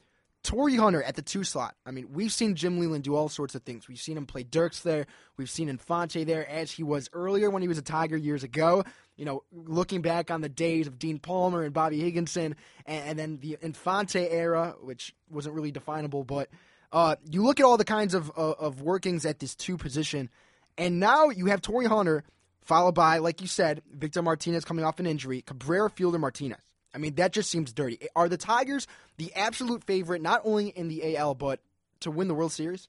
Hunter 0.48 1.02
at 1.02 1.16
the 1.16 1.22
two 1.22 1.44
slot. 1.44 1.74
I 1.84 1.90
mean, 1.90 2.08
we've 2.12 2.32
seen 2.32 2.54
Jim 2.54 2.78
Leyland 2.78 3.04
do 3.04 3.16
all 3.16 3.28
sorts 3.28 3.54
of 3.54 3.62
things. 3.62 3.88
We've 3.88 3.98
seen 3.98 4.16
him 4.16 4.26
play 4.26 4.44
Dirks 4.44 4.80
there. 4.80 5.06
We've 5.36 5.50
seen 5.50 5.68
Infante 5.68 6.24
there 6.24 6.48
as 6.48 6.70
he 6.70 6.82
was 6.82 7.08
earlier 7.12 7.50
when 7.50 7.62
he 7.62 7.68
was 7.68 7.78
a 7.78 7.82
Tiger 7.82 8.16
years 8.16 8.44
ago. 8.44 8.84
You 9.16 9.24
know, 9.24 9.42
looking 9.52 10.02
back 10.02 10.30
on 10.30 10.42
the 10.42 10.48
days 10.48 10.86
of 10.86 10.98
Dean 10.98 11.18
Palmer 11.18 11.62
and 11.62 11.72
Bobby 11.72 11.98
Higginson, 11.98 12.54
and, 12.84 13.08
and 13.08 13.18
then 13.18 13.38
the 13.38 13.58
Infante 13.60 14.28
era, 14.30 14.76
which 14.80 15.14
wasn't 15.30 15.54
really 15.54 15.72
definable, 15.72 16.22
but 16.22 16.48
uh, 16.92 17.16
you 17.28 17.42
look 17.42 17.58
at 17.58 17.66
all 17.66 17.76
the 17.76 17.84
kinds 17.84 18.14
of 18.14 18.30
uh, 18.36 18.52
of 18.52 18.82
workings 18.82 19.26
at 19.26 19.38
this 19.38 19.54
two 19.54 19.76
position, 19.76 20.30
and 20.78 21.00
now 21.00 21.30
you 21.30 21.46
have 21.46 21.60
Torii 21.60 21.86
Hunter 21.86 22.24
followed 22.66 22.94
by, 22.94 23.18
like 23.18 23.40
you 23.40 23.46
said, 23.46 23.82
Victor 23.92 24.20
Martinez 24.22 24.64
coming 24.64 24.84
off 24.84 25.00
an 25.00 25.06
injury, 25.06 25.40
Cabrera, 25.42 25.88
Fielder, 25.88 26.18
Martinez. 26.18 26.58
I 26.94 26.98
mean, 26.98 27.14
that 27.16 27.32
just 27.32 27.50
seems 27.50 27.72
dirty. 27.72 27.98
Are 28.14 28.28
the 28.28 28.36
Tigers 28.36 28.86
the 29.18 29.32
absolute 29.34 29.84
favorite, 29.84 30.20
not 30.22 30.42
only 30.44 30.68
in 30.68 30.88
the 30.88 31.16
AL, 31.16 31.34
but 31.34 31.60
to 32.00 32.10
win 32.10 32.28
the 32.28 32.34
World 32.34 32.52
Series? 32.52 32.88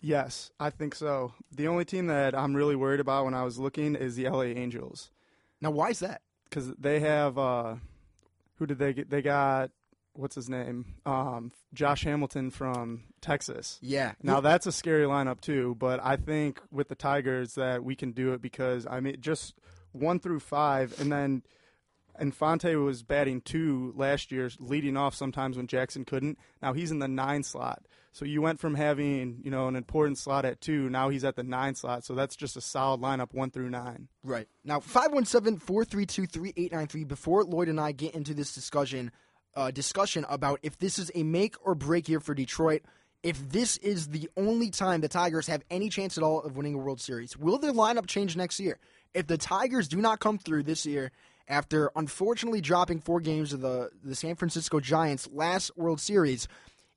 Yes, 0.00 0.50
I 0.60 0.68
think 0.70 0.94
so. 0.94 1.32
The 1.54 1.68
only 1.68 1.84
team 1.84 2.08
that 2.08 2.34
I'm 2.34 2.54
really 2.54 2.76
worried 2.76 3.00
about 3.00 3.24
when 3.24 3.34
I 3.34 3.42
was 3.44 3.58
looking 3.58 3.94
is 3.94 4.16
the 4.16 4.28
LA 4.28 4.42
Angels 4.42 5.10
Now, 5.60 5.70
why 5.70 5.90
is 5.90 6.00
that? 6.00 6.20
because 6.50 6.72
they 6.74 7.00
have 7.00 7.36
uh, 7.38 7.74
who 8.56 8.66
did 8.66 8.78
they 8.78 8.92
get? 8.92 9.10
They 9.10 9.22
got 9.22 9.70
what's 10.14 10.34
his 10.34 10.48
name? 10.48 10.86
Um, 11.04 11.52
Josh 11.72 12.04
Hamilton 12.04 12.50
from 12.50 13.04
Texas. 13.20 13.78
Yeah. 13.82 14.12
Now 14.22 14.40
that's 14.40 14.66
a 14.66 14.72
scary 14.72 15.06
lineup 15.06 15.40
too, 15.40 15.76
but 15.78 16.00
I 16.02 16.16
think 16.16 16.60
with 16.70 16.88
the 16.88 16.94
Tigers 16.94 17.54
that 17.54 17.84
we 17.84 17.94
can 17.94 18.12
do 18.12 18.32
it 18.32 18.40
because 18.40 18.86
I 18.88 19.00
mean 19.00 19.16
just 19.20 19.54
one 19.92 20.18
through 20.18 20.40
five, 20.40 20.98
and 21.00 21.10
then 21.10 21.42
Infante 22.18 22.74
was 22.76 23.02
batting 23.02 23.40
two 23.40 23.92
last 23.96 24.30
year, 24.30 24.50
leading 24.58 24.96
off 24.96 25.14
sometimes 25.14 25.56
when 25.56 25.66
Jackson 25.66 26.04
couldn't. 26.04 26.38
Now 26.62 26.72
he's 26.72 26.90
in 26.90 26.98
the 26.98 27.08
nine 27.08 27.42
slot, 27.42 27.86
so 28.14 28.24
you 28.24 28.40
went 28.40 28.60
from 28.60 28.76
having 28.76 29.40
you 29.42 29.50
know 29.50 29.66
an 29.66 29.74
important 29.74 30.18
slot 30.18 30.44
at 30.44 30.60
two, 30.60 30.88
now 30.88 31.08
he's 31.08 31.24
at 31.24 31.34
the 31.34 31.42
nine 31.42 31.74
slot, 31.74 32.04
so 32.04 32.14
that's 32.14 32.36
just 32.36 32.56
a 32.56 32.60
solid 32.60 33.00
lineup 33.00 33.34
one 33.34 33.50
through 33.50 33.70
nine. 33.70 34.08
Right. 34.22 34.46
Now, 34.64 34.78
517 34.78 35.58
432 35.58 36.26
3893. 36.26 37.04
Before 37.04 37.42
Lloyd 37.42 37.68
and 37.68 37.80
I 37.80 37.90
get 37.90 38.14
into 38.14 38.32
this 38.32 38.54
discussion, 38.54 39.10
uh, 39.56 39.70
discussion 39.70 40.24
about 40.28 40.60
if 40.62 40.78
this 40.78 40.98
is 40.98 41.10
a 41.14 41.22
make 41.22 41.56
or 41.66 41.74
break 41.74 42.08
year 42.08 42.20
for 42.20 42.34
Detroit, 42.34 42.82
if 43.22 43.50
this 43.50 43.76
is 43.78 44.08
the 44.08 44.28
only 44.36 44.70
time 44.70 45.00
the 45.00 45.08
Tigers 45.08 45.46
have 45.46 45.62
any 45.70 45.88
chance 45.88 46.18
at 46.18 46.24
all 46.24 46.42
of 46.42 46.56
winning 46.56 46.74
a 46.74 46.78
World 46.78 47.00
Series, 47.00 47.36
will 47.36 47.58
their 47.58 47.72
lineup 47.72 48.06
change 48.06 48.36
next 48.36 48.60
year? 48.60 48.78
If 49.14 49.26
the 49.26 49.38
Tigers 49.38 49.88
do 49.88 49.96
not 49.96 50.20
come 50.20 50.38
through 50.38 50.64
this 50.64 50.84
year, 50.84 51.10
after 51.48 51.90
unfortunately 51.96 52.60
dropping 52.60 53.00
four 53.00 53.20
games 53.20 53.50
to 53.50 53.56
the, 53.56 53.90
the 54.02 54.14
San 54.14 54.34
Francisco 54.34 54.80
Giants 54.80 55.28
last 55.32 55.76
World 55.76 56.00
Series, 56.00 56.48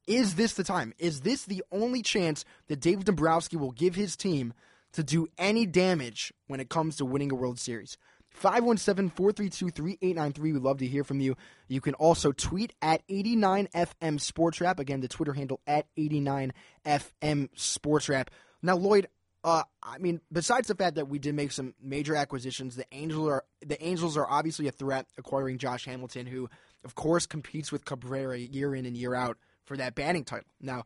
is 0.06 0.36
this 0.36 0.54
the 0.54 0.64
time? 0.64 0.94
Is 1.00 1.22
this 1.22 1.44
the 1.46 1.64
only 1.72 2.02
chance 2.02 2.46
that 2.68 2.80
Dave 2.80 3.04
Dombrowski 3.04 3.58
will 3.58 3.72
give 3.72 3.96
his 3.96 4.16
team 4.16 4.54
to 4.94 5.04
do 5.04 5.28
any 5.38 5.66
damage 5.66 6.34
when 6.48 6.60
it 6.60 6.70
comes 6.70 6.96
to 6.98 7.06
winning 7.06 7.32
a 7.32 7.36
World 7.36 7.60
Series? 7.60 7.98
517 8.38 9.10
432 9.10 9.72
3893. 9.72 10.52
We'd 10.54 10.62
love 10.62 10.78
to 10.78 10.86
hear 10.86 11.04
from 11.04 11.20
you. 11.20 11.36
You 11.68 11.82
can 11.82 11.96
also 11.96 12.32
tweet 12.32 12.74
at 12.82 13.06
89FM 13.08 14.22
Sports 14.22 14.62
Wrap. 14.62 14.80
Again, 14.80 15.02
the 15.02 15.08
Twitter 15.08 15.34
handle 15.34 15.60
at 15.66 15.88
89FM 15.98 17.50
Sports 17.56 18.10
Wrap. 18.10 18.30
Now, 18.62 18.76
Lloyd, 18.76 19.08
uh, 19.44 19.64
I 19.82 19.98
mean, 19.98 20.22
besides 20.32 20.68
the 20.68 20.76
fact 20.76 20.96
that 20.96 21.08
we 21.08 21.20
did 21.20 21.34
make 21.34 21.52
some 21.52 21.74
major 21.82 22.16
acquisitions, 22.16 22.76
the 22.76 22.86
Angels 22.92 23.28
are 23.28 23.44
the 23.66 23.82
Angels 23.84 24.18
are 24.18 24.28
obviously 24.30 24.68
a 24.68 24.72
threat 24.72 25.08
acquiring 25.18 25.58
Josh 25.58 25.86
Hamilton, 25.86 26.28
who, 26.28 26.50
of 26.84 26.96
course, 26.96 27.26
competes 27.26 27.72
with 27.72 27.86
Cabrera 27.86 28.38
year 28.38 28.76
in 28.76 28.86
and 28.86 28.96
year 28.96 29.16
out 29.16 29.38
for 29.66 29.78
that 29.78 29.96
batting 29.96 30.26
title. 30.26 30.50
Now, 30.62 30.86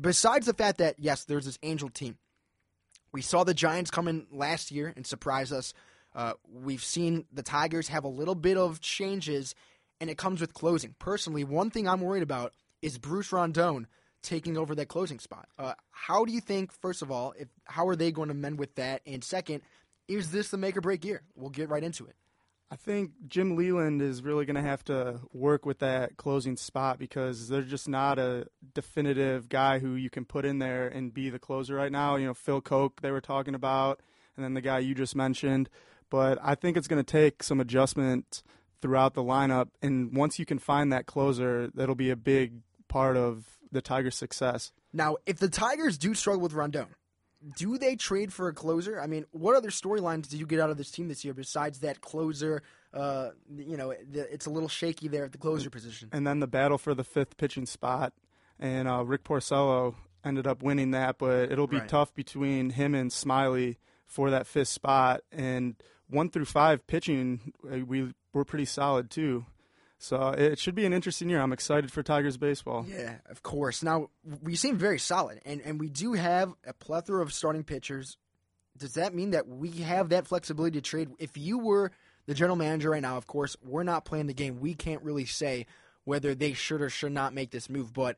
besides 0.00 0.46
the 0.46 0.54
fact 0.54 0.78
that 0.78 0.96
yes, 0.98 1.24
there's 1.24 1.44
this 1.44 1.58
Angel 1.62 1.88
team, 1.90 2.16
we 3.12 3.20
saw 3.20 3.44
the 3.44 3.54
Giants 3.54 3.90
come 3.90 4.08
in 4.08 4.26
last 4.30 4.70
year 4.70 4.92
and 4.94 5.06
surprise 5.06 5.52
us. 5.52 5.74
Uh, 6.16 6.32
we've 6.50 6.82
seen 6.82 7.26
the 7.30 7.42
Tigers 7.42 7.88
have 7.88 8.04
a 8.04 8.08
little 8.08 8.34
bit 8.34 8.56
of 8.56 8.80
changes, 8.80 9.54
and 10.00 10.08
it 10.08 10.16
comes 10.16 10.40
with 10.40 10.54
closing. 10.54 10.94
Personally, 10.98 11.44
one 11.44 11.68
thing 11.70 11.86
I'm 11.86 12.00
worried 12.00 12.22
about 12.22 12.54
is 12.80 12.96
Bruce 12.96 13.32
Rondon 13.32 13.86
taking 14.22 14.56
over 14.56 14.74
that 14.74 14.88
closing 14.88 15.18
spot. 15.18 15.46
Uh, 15.58 15.74
how 15.90 16.24
do 16.24 16.32
you 16.32 16.40
think, 16.40 16.72
first 16.72 17.02
of 17.02 17.10
all, 17.10 17.34
if 17.38 17.48
how 17.64 17.86
are 17.86 17.94
they 17.94 18.10
going 18.10 18.28
to 18.28 18.34
mend 18.34 18.58
with 18.58 18.74
that? 18.76 19.02
And 19.06 19.22
second, 19.22 19.60
is 20.08 20.30
this 20.30 20.48
the 20.48 20.56
make 20.56 20.76
or 20.76 20.80
break 20.80 21.04
year? 21.04 21.22
We'll 21.34 21.50
get 21.50 21.68
right 21.68 21.84
into 21.84 22.06
it. 22.06 22.16
I 22.70 22.76
think 22.76 23.12
Jim 23.28 23.54
Leyland 23.54 24.02
is 24.02 24.22
really 24.22 24.44
going 24.44 24.56
to 24.56 24.62
have 24.62 24.82
to 24.84 25.20
work 25.32 25.64
with 25.64 25.80
that 25.80 26.16
closing 26.16 26.56
spot 26.56 26.98
because 26.98 27.48
they're 27.48 27.62
just 27.62 27.88
not 27.88 28.18
a 28.18 28.46
definitive 28.74 29.48
guy 29.48 29.78
who 29.78 29.94
you 29.94 30.10
can 30.10 30.24
put 30.24 30.44
in 30.44 30.58
there 30.58 30.88
and 30.88 31.14
be 31.14 31.30
the 31.30 31.38
closer 31.38 31.74
right 31.74 31.92
now. 31.92 32.16
You 32.16 32.26
know, 32.26 32.34
Phil 32.34 32.60
Coke 32.60 33.02
they 33.02 33.12
were 33.12 33.20
talking 33.20 33.54
about, 33.54 34.00
and 34.34 34.44
then 34.44 34.54
the 34.54 34.60
guy 34.62 34.78
you 34.78 34.94
just 34.94 35.14
mentioned. 35.14 35.68
But 36.10 36.38
I 36.42 36.54
think 36.54 36.76
it's 36.76 36.88
going 36.88 37.02
to 37.02 37.10
take 37.10 37.42
some 37.42 37.60
adjustment 37.60 38.42
throughout 38.80 39.14
the 39.14 39.22
lineup, 39.22 39.68
and 39.82 40.14
once 40.16 40.38
you 40.38 40.46
can 40.46 40.58
find 40.58 40.92
that 40.92 41.06
closer, 41.06 41.70
that'll 41.74 41.94
be 41.94 42.10
a 42.10 42.16
big 42.16 42.60
part 42.88 43.16
of 43.16 43.44
the 43.72 43.80
Tigers' 43.82 44.14
success. 44.16 44.72
Now, 44.92 45.16
if 45.26 45.38
the 45.38 45.48
Tigers 45.48 45.98
do 45.98 46.14
struggle 46.14 46.42
with 46.42 46.52
Rondon, 46.52 46.86
do 47.58 47.78
they 47.78 47.96
trade 47.96 48.32
for 48.32 48.48
a 48.48 48.52
closer? 48.52 49.00
I 49.00 49.06
mean, 49.06 49.24
what 49.32 49.56
other 49.56 49.70
storylines 49.70 50.28
did 50.28 50.40
you 50.40 50.46
get 50.46 50.60
out 50.60 50.70
of 50.70 50.76
this 50.76 50.90
team 50.90 51.08
this 51.08 51.24
year 51.24 51.34
besides 51.34 51.80
that 51.80 52.00
closer? 52.00 52.62
Uh, 52.94 53.30
you 53.54 53.76
know, 53.76 53.90
it's 53.90 54.46
a 54.46 54.50
little 54.50 54.68
shaky 54.68 55.08
there 55.08 55.24
at 55.24 55.32
the 55.32 55.38
closer 55.38 55.68
position. 55.68 56.08
and 56.12 56.26
then 56.26 56.40
the 56.40 56.46
battle 56.46 56.78
for 56.78 56.94
the 56.94 57.04
fifth 57.04 57.36
pitching 57.36 57.66
spot, 57.66 58.12
and 58.58 58.88
uh, 58.88 59.04
Rick 59.04 59.24
Porcello 59.24 59.94
ended 60.24 60.46
up 60.46 60.62
winning 60.62 60.92
that. 60.92 61.18
But 61.18 61.50
it'll 61.52 61.66
be 61.66 61.78
Right. 61.78 61.88
tough 61.88 62.14
between 62.14 62.70
him 62.70 62.94
and 62.94 63.10
Smyly 63.10 63.76
for 64.06 64.30
that 64.30 64.46
fifth 64.46 64.68
spot. 64.68 65.20
And 65.32 65.74
one 66.08 66.30
through 66.30 66.44
five 66.44 66.86
pitching, 66.86 67.52
uh, 67.64 67.78
we 67.84 68.12
were 68.32 68.44
pretty 68.44 68.64
solid 68.64 69.10
too. 69.10 69.46
So 69.98 70.28
it 70.28 70.58
should 70.58 70.74
be 70.74 70.84
an 70.84 70.92
interesting 70.92 71.30
year. 71.30 71.40
I'm 71.40 71.52
excited 71.52 71.90
for 71.90 72.02
Tigers 72.02 72.36
baseball. 72.36 72.84
Yeah, 72.86 73.16
of 73.30 73.42
course. 73.42 73.82
Now 73.82 74.10
we 74.42 74.54
seem 74.54 74.76
very 74.76 74.98
solid, 74.98 75.40
and 75.46 75.60
and 75.62 75.80
we 75.80 75.88
do 75.88 76.12
have 76.12 76.52
a 76.66 76.74
plethora 76.74 77.22
of 77.22 77.32
starting 77.32 77.64
pitchers. 77.64 78.18
Does 78.76 78.94
that 78.94 79.14
mean 79.14 79.30
that 79.30 79.48
we 79.48 79.70
have 79.70 80.10
that 80.10 80.26
flexibility 80.26 80.78
to 80.78 80.82
trade? 80.82 81.08
If 81.18 81.38
you 81.38 81.58
were 81.58 81.92
the 82.26 82.34
general 82.34 82.56
manager 82.56 82.90
right 82.90 83.00
now, 83.00 83.16
of 83.16 83.26
course, 83.26 83.56
we're 83.64 83.84
not 83.84 84.04
playing 84.04 84.26
the 84.26 84.34
game. 84.34 84.60
We 84.60 84.74
can't 84.74 85.02
really 85.02 85.24
say 85.24 85.66
whether 86.04 86.34
they 86.34 86.52
should 86.52 86.82
or 86.82 86.90
should 86.90 87.12
not 87.12 87.32
make 87.32 87.50
this 87.50 87.70
move. 87.70 87.94
But 87.94 88.16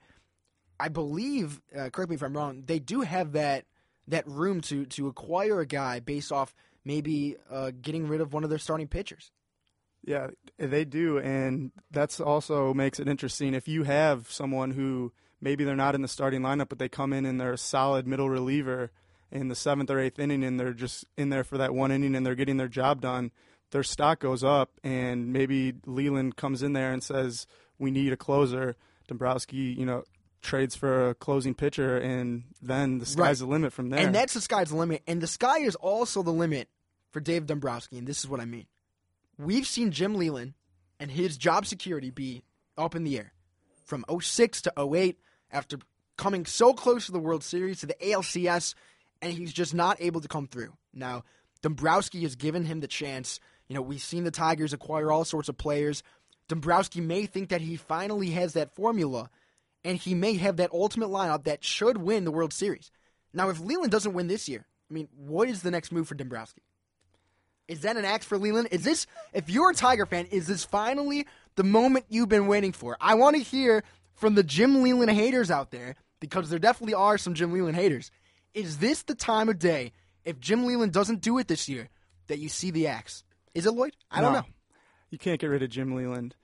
I 0.81 0.89
believe, 0.89 1.61
uh, 1.77 1.91
correct 1.91 2.11
me 2.11 2.17
if 2.17 2.23
I'm 2.23 2.37
wrong, 2.37 2.65
they 2.67 2.81
do 2.81 3.03
have 3.03 3.33
that 3.33 3.67
that 4.09 4.27
room 4.27 4.61
to 4.63 4.85
to 4.87 5.07
acquire 5.07 5.61
a 5.61 5.67
guy 5.67 6.01
based 6.01 6.33
off 6.33 6.55
maybe 6.89 7.37
uh, 7.51 7.71
getting 7.83 8.09
rid 8.09 8.21
of 8.23 8.33
one 8.33 8.43
of 8.45 8.51
their 8.51 8.59
starting 8.59 8.89
pitchers. 8.89 9.31
Yeah, 10.05 10.29
they 10.59 10.85
do, 10.85 11.19
and 11.19 11.71
that's 11.91 12.19
also 12.19 12.73
makes 12.73 12.99
it 12.99 13.07
interesting. 13.09 13.53
If 13.53 13.69
you 13.69 13.83
have 13.83 14.31
someone 14.31 14.71
who 14.71 15.13
maybe 15.41 15.65
they're 15.65 15.77
not 15.77 15.95
in 15.95 16.01
the 16.03 16.09
starting 16.09 16.41
lineup, 16.41 16.69
but 16.71 16.79
they 16.79 16.89
come 16.89 17.13
in 17.13 17.27
and 17.27 17.39
they're 17.39 17.53
a 17.53 17.59
solid 17.59 18.07
middle 18.07 18.31
reliever 18.31 18.91
in 19.31 19.49
the 19.49 19.55
seventh 19.55 19.91
or 19.91 20.01
eighth 20.01 20.19
inning, 20.19 20.43
and 20.43 20.59
they're 20.59 20.73
just 20.73 21.05
in 21.19 21.29
there 21.29 21.45
for 21.45 21.59
that 21.59 21.75
one 21.75 21.93
inning, 21.93 22.15
and 22.15 22.25
they're 22.25 22.35
getting 22.35 22.57
their 22.57 22.69
job 22.69 23.03
done, 23.03 23.31
their 23.71 23.83
stock 23.83 24.21
goes 24.21 24.43
up, 24.43 24.71
and 24.83 25.31
maybe 25.33 25.75
Leyland 25.85 26.37
comes 26.37 26.63
in 26.63 26.73
there 26.73 26.91
and 26.91 27.03
says, 27.03 27.47
"We 27.79 27.91
need 27.91 28.13
a 28.13 28.17
closer." 28.17 28.77
Dombrowski, 29.09 29.57
you 29.79 29.85
know, 29.87 30.05
trades 30.43 30.75
for 30.77 31.11
a 31.11 31.15
closing 31.15 31.55
pitcher, 31.55 31.99
and 31.99 32.45
then 32.63 32.99
the 32.99 33.07
sky's 33.07 33.19
Right. 33.19 33.39
the 33.39 33.47
limit 33.47 33.73
from 33.73 33.91
there. 33.91 34.01
And 34.07 34.15
that's 34.15 34.35
the 34.35 34.41
sky's 34.41 34.69
the 34.71 34.77
limit. 34.77 35.03
And 35.07 35.21
the 35.21 35.27
sky 35.27 35.59
is 35.61 35.75
also 35.75 36.23
the 36.23 36.33
limit 36.33 36.69
for 37.11 37.21
Dave 37.21 37.47
Dombrowski. 37.47 37.99
And 37.99 38.07
this 38.07 38.21
is 38.21 38.29
what 38.29 38.41
I 38.41 38.45
mean. 38.45 38.67
We've 39.39 39.67
seen 39.67 39.93
Jim 39.93 40.15
Leyland 40.15 40.55
and 40.99 41.11
his 41.11 41.37
job 41.37 41.67
security 41.67 42.11
be 42.11 42.43
up 42.77 42.95
in 42.95 43.05
the 43.05 43.19
air 43.19 43.33
from 43.85 44.05
06 44.21 44.63
to 44.63 44.73
08 44.77 45.19
after 45.51 45.79
coming 46.17 46.45
so 46.45 46.75
close 46.75 47.07
to 47.07 47.13
the 47.13 47.19
World 47.19 47.43
Series, 47.43 47.81
to 47.81 47.87
the 47.87 47.97
ALCS, 48.03 48.75
and 49.23 49.33
he's 49.33 49.53
just 49.53 49.75
not 49.75 50.01
able 50.01 50.21
to 50.21 50.29
come 50.29 50.47
through. 50.47 50.75
Now, 50.93 51.25
Dombrowski 51.63 52.23
has 52.23 52.37
given 52.37 52.65
him 52.65 52.81
the 52.81 52.87
chance. 52.87 53.41
You 53.69 53.75
know, 53.75 53.83
we've 53.83 54.03
seen 54.03 54.25
the 54.25 54.31
Tigers 54.31 54.73
acquire 54.73 55.11
all 55.11 55.25
sorts 55.25 55.49
of 55.49 55.57
players. 55.57 56.03
Dombrowski 56.49 57.01
may 57.01 57.27
think 57.27 57.49
that 57.51 57.61
he 57.61 57.77
finally 57.77 58.31
has 58.31 58.55
that 58.55 58.75
formula, 58.75 59.31
and 59.85 59.99
he 59.99 60.15
may 60.15 60.35
have 60.35 60.57
that 60.57 60.73
ultimate 60.73 61.09
lineup 61.09 61.45
that 61.45 61.65
should 61.65 61.99
win 61.99 62.25
the 62.25 62.31
World 62.31 62.53
Series. 62.53 62.91
Now, 63.33 63.51
if 63.51 63.61
Leyland 63.61 63.93
doesn't 63.93 64.15
win 64.15 64.27
this 64.27 64.49
year, 64.49 64.67
I 64.91 64.95
mean, 64.95 65.09
what 65.17 65.49
is 65.49 65.63
the 65.63 65.71
next 65.71 65.93
move 65.93 66.09
for 66.09 66.15
Dombrowski? 66.15 66.63
Is 67.69 67.81
that 67.83 67.97
an 67.97 68.05
axe 68.05 68.25
for 68.25 68.39
Leyland? 68.39 68.69
Is 68.71 68.83
this, 68.83 69.07
if 69.33 69.49
you're 69.51 69.71
a 69.71 69.75
Tiger 69.75 70.07
fan, 70.07 70.27
is 70.27 70.47
this 70.47 70.65
finally 70.65 71.27
the 71.57 71.63
moment 71.65 72.07
you've 72.09 72.29
been 72.31 72.47
waiting 72.47 72.73
for? 72.73 72.97
I 73.01 73.15
want 73.15 73.37
to 73.37 73.43
hear 73.43 73.85
from 74.15 74.35
the 74.35 74.43
Jim 74.43 74.83
Leyland 74.83 75.11
haters 75.11 75.51
out 75.51 75.71
there, 75.71 75.95
because 76.21 76.51
there 76.51 76.59
definitely 76.59 76.95
are 76.95 77.19
some 77.19 77.35
Jim 77.35 77.53
Leyland 77.53 77.77
haters. 77.77 78.11
Is 78.55 78.79
this 78.79 79.03
the 79.03 79.15
time 79.15 79.49
of 79.49 79.59
day, 79.59 79.93
if 80.25 80.41
Jim 80.41 80.67
Leyland 80.67 80.93
doesn't 80.93 81.21
do 81.21 81.39
it 81.39 81.47
this 81.47 81.69
year, 81.69 81.89
that 82.27 82.39
you 82.39 82.49
see 82.49 82.71
the 82.71 82.87
axe? 82.89 83.23
Is 83.55 83.67
it 83.67 83.73
Lloyd? 83.73 83.95
I 84.11 84.21
don't 84.21 84.33
No. 84.33 84.41
know. 84.41 84.47
You 85.11 85.19
can't 85.19 85.41
get 85.41 85.47
rid 85.47 85.63
of 85.63 85.71
Jim 85.71 85.95
Leyland. 85.95 86.35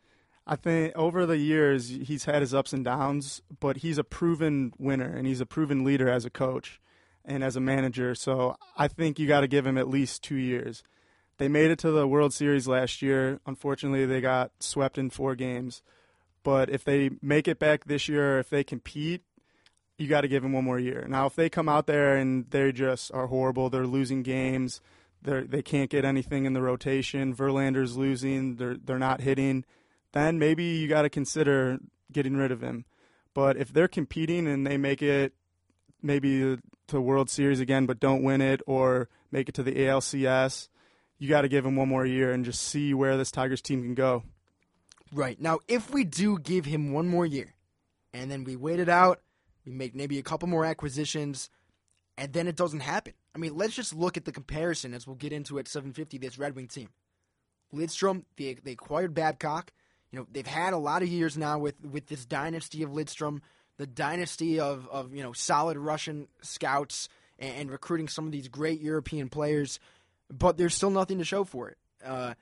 I 0.47 0.57
think 0.57 0.95
over 0.95 1.25
the 1.26 1.38
years 1.38 1.88
he's 1.88 2.26
had 2.26 2.43
his 2.43 2.54
ups 2.54 2.73
and 2.73 2.85
downs, 2.85 3.40
but 3.61 3.78
he's 3.78 3.97
a 3.99 4.04
proven 4.04 4.73
winner 4.78 5.07
and 5.16 5.26
he's 5.26 5.40
a 5.40 5.47
proven 5.47 5.85
leader 5.85 6.09
as 6.09 6.25
a 6.26 6.31
coach 6.31 6.81
and 7.25 7.43
as 7.43 7.57
a 7.57 7.61
manager. 7.61 8.14
So 8.14 8.57
I 8.76 8.88
think 8.88 9.19
you 9.19 9.26
got 9.26 9.40
to 9.40 9.49
give 9.49 9.66
him 9.66 9.78
at 9.78 9.88
least 9.88 10.23
two 10.23 10.37
years. 10.37 10.83
They 11.38 11.48
made 11.48 11.70
it 11.70 11.78
to 11.80 11.90
the 11.90 12.06
World 12.06 12.32
Series 12.32 12.68
last 12.68 13.02
year. 13.02 13.40
Unfortunately, 13.46 14.06
they 14.06 14.20
got 14.20 14.52
swept 14.60 14.98
in 14.98 15.10
four 15.10 15.34
games. 15.34 15.82
But 16.42 16.70
if 16.70 16.84
they 16.84 17.10
make 17.22 17.48
it 17.48 17.58
back 17.58 17.84
this 17.84 18.08
year, 18.08 18.38
if 18.38 18.50
they 18.50 18.62
compete, 18.62 19.22
you 19.98 20.06
got 20.08 20.20
to 20.20 20.28
give 20.28 20.42
them 20.42 20.52
one 20.52 20.64
more 20.64 20.78
year. 20.78 21.06
Now, 21.08 21.26
if 21.26 21.34
they 21.34 21.48
come 21.48 21.68
out 21.68 21.86
there 21.86 22.16
and 22.16 22.48
they 22.50 22.72
just 22.72 23.12
are 23.12 23.28
horrible, 23.28 23.70
they're 23.70 23.86
losing 23.86 24.22
games, 24.22 24.80
they 25.22 25.42
they 25.42 25.62
can't 25.62 25.90
get 25.90 26.04
anything 26.04 26.44
in 26.44 26.52
the 26.52 26.62
rotation. 26.62 27.34
Verlander's 27.34 27.96
losing. 27.96 28.56
They're 28.56 28.76
they're 28.76 28.98
not 28.98 29.22
hitting. 29.22 29.64
Then 30.12 30.38
maybe 30.38 30.64
you 30.64 30.86
got 30.86 31.02
to 31.02 31.10
consider 31.10 31.78
getting 32.12 32.36
rid 32.36 32.52
of 32.52 32.62
him. 32.62 32.84
But 33.32 33.56
if 33.56 33.72
they're 33.72 33.88
competing 33.88 34.46
and 34.46 34.66
they 34.66 34.76
make 34.76 35.02
it 35.02 35.32
maybe 36.02 36.58
to 36.86 37.00
World 37.00 37.30
Series 37.30 37.60
again, 37.60 37.86
but 37.86 37.98
don't 37.98 38.22
win 38.22 38.40
it, 38.40 38.60
or 38.66 39.08
make 39.32 39.48
it 39.48 39.54
to 39.56 39.62
the 39.62 39.72
ALCS, 39.72 40.68
you 41.25 41.31
got 41.31 41.40
to 41.40 41.49
give 41.49 41.64
him 41.64 41.75
one 41.75 41.88
more 41.88 42.04
year 42.04 42.33
and 42.33 42.45
just 42.45 42.61
see 42.61 42.93
where 42.93 43.16
this 43.16 43.31
Tigers 43.31 43.62
team 43.62 43.83
can 43.83 43.95
go. 43.95 44.25
Right. 45.11 45.40
Now, 45.40 45.61
if 45.66 45.90
we 45.90 46.04
do 46.04 46.38
give 46.38 46.66
him 46.66 46.93
one 46.93 47.09
more 47.09 47.25
year, 47.25 47.54
and 48.12 48.31
then 48.31 48.45
we 48.45 48.57
wait 48.57 48.78
it 48.78 48.90
out, 48.90 49.23
we 49.64 49.73
make 49.73 49.95
maybe 49.95 50.19
a 50.19 50.23
couple 50.23 50.49
more 50.49 50.66
acquisitions, 50.66 51.49
and 52.19 52.35
then 52.35 52.47
it 52.47 52.57
doesn't 52.57 52.81
happen. 52.81 53.14
I 53.35 53.38
mean, 53.38 53.57
let's 53.57 53.75
just 53.75 53.95
look 53.95 54.19
at 54.19 54.26
the 54.26 54.33
comparison 54.33 54.93
as 54.93 55.07
we'll 55.07 55.16
get 55.16 55.33
into 55.33 55.59
at 55.59 55.66
750, 55.66 56.19
this 56.19 56.38
Red 56.38 56.54
Wing 56.54 56.69
team. 56.69 56.90
Lidstrom, 57.75 58.25
they, 58.37 58.59
they 58.62 58.73
acquired 58.73 59.14
Babcock. 59.14 59.73
You 60.12 60.19
know, 60.19 60.26
they've 60.31 60.47
had 60.47 60.75
a 60.75 60.78
lot 60.78 61.02
of 61.02 61.09
years 61.09 61.38
now 61.38 61.59
with, 61.59 61.83
with 61.83 62.07
this 62.07 62.26
dynasty 62.26 62.83
of 62.83 62.90
Lidstrom, 62.90 63.40
the 63.78 63.87
dynasty 63.87 64.61
of, 64.61 64.87
of 64.90 65.14
you 65.14 65.23
know, 65.23 65.33
solid 65.33 65.78
Russian 65.78 66.28
scouts 66.43 67.09
and, 67.38 67.57
and 67.57 67.71
recruiting 67.71 68.09
some 68.09 68.26
of 68.26 68.33
these 68.33 68.49
great 68.49 68.83
European 68.83 69.31
players, 69.31 69.81
but 70.31 70.57
there's 70.57 70.75
still 70.75 70.90
nothing 70.90 71.19
to 71.19 71.25
show 71.25 71.45
for 71.45 71.69
it. 71.69 71.78
Uh, 72.04 72.35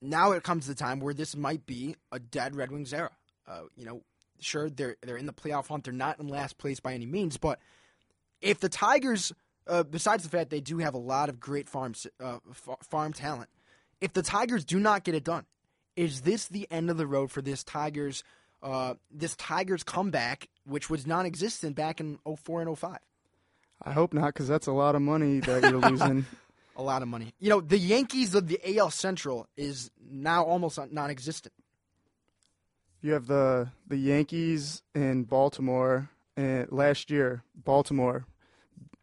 now 0.00 0.32
it 0.32 0.42
comes 0.42 0.64
to 0.64 0.70
the 0.70 0.76
time 0.76 1.00
where 1.00 1.14
this 1.14 1.36
might 1.36 1.66
be 1.66 1.96
a 2.12 2.18
dead 2.18 2.54
Red 2.54 2.70
Wings 2.70 2.92
era. 2.92 3.10
Uh, 3.46 3.62
you 3.76 3.84
know, 3.84 4.02
sure 4.40 4.70
they're 4.70 4.96
they're 5.02 5.16
in 5.16 5.26
the 5.26 5.32
playoff 5.32 5.68
hunt. 5.68 5.84
They're 5.84 5.92
not 5.92 6.20
in 6.20 6.28
last 6.28 6.58
place 6.58 6.80
by 6.80 6.94
any 6.94 7.06
means, 7.06 7.36
but 7.36 7.58
if 8.40 8.60
the 8.60 8.68
Tigers, 8.68 9.32
uh, 9.66 9.82
besides 9.82 10.22
the 10.22 10.28
fact 10.28 10.50
they 10.50 10.60
do 10.60 10.78
have 10.78 10.94
a 10.94 10.98
lot 10.98 11.28
of 11.28 11.40
great 11.40 11.68
farms 11.68 12.06
uh, 12.22 12.38
farm 12.88 13.12
talent, 13.12 13.48
if 14.00 14.12
the 14.12 14.22
Tigers 14.22 14.64
do 14.64 14.78
not 14.78 15.04
get 15.04 15.14
it 15.14 15.24
done, 15.24 15.46
is 15.96 16.20
this 16.20 16.46
the 16.46 16.68
end 16.70 16.90
of 16.90 16.96
the 16.96 17.06
road 17.06 17.30
for 17.30 17.42
this 17.42 17.64
Tigers? 17.64 18.22
Uh, 18.60 18.94
this 19.10 19.36
Tigers 19.36 19.84
comeback, 19.84 20.48
which 20.64 20.90
was 20.90 21.06
non-existent 21.06 21.76
back 21.76 22.00
in 22.00 22.18
04 22.24 22.62
and 22.62 22.76
05. 22.76 22.98
I 23.82 23.92
hope 23.92 24.12
not, 24.12 24.34
because 24.34 24.48
that's 24.48 24.66
a 24.66 24.72
lot 24.72 24.96
of 24.96 25.02
money 25.02 25.38
that 25.38 25.62
you're 25.62 25.80
losing. 25.90 26.26
A 26.78 26.82
lot 26.82 27.02
of 27.02 27.08
money. 27.08 27.34
You 27.40 27.50
know, 27.50 27.60
the 27.60 27.76
Yankees 27.76 28.34
of 28.34 28.46
the 28.46 28.78
AL 28.78 28.90
Central 28.90 29.48
is 29.56 29.90
now 30.00 30.44
almost 30.44 30.78
non-existent. 30.92 31.52
You 33.00 33.12
have 33.12 33.26
the 33.26 33.70
the 33.86 33.96
Yankees 33.96 34.82
in 34.94 35.24
Baltimore 35.24 36.10
and 36.36 36.70
last 36.70 37.10
year, 37.10 37.42
Baltimore. 37.54 38.26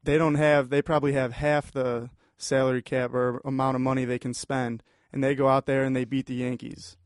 They 0.04 0.18
don't 0.18 0.36
have 0.36 0.70
they 0.70 0.82
probably 0.82 1.14
have 1.14 1.34
half 1.34 1.72
the 1.72 2.10
salary 2.38 2.82
cap 2.82 3.14
or 3.14 3.42
amount 3.46 3.76
of 3.76 3.82
money 3.82 4.06
they 4.06 4.20
can 4.20 4.34
spend 4.34 4.84
and 5.12 5.24
they 5.24 5.36
go 5.36 5.48
out 5.48 5.66
there 5.66 5.84
and 5.84 5.96
they 5.96 6.06
beat 6.06 6.26
the 6.26 6.36
Yankees. 6.36 6.98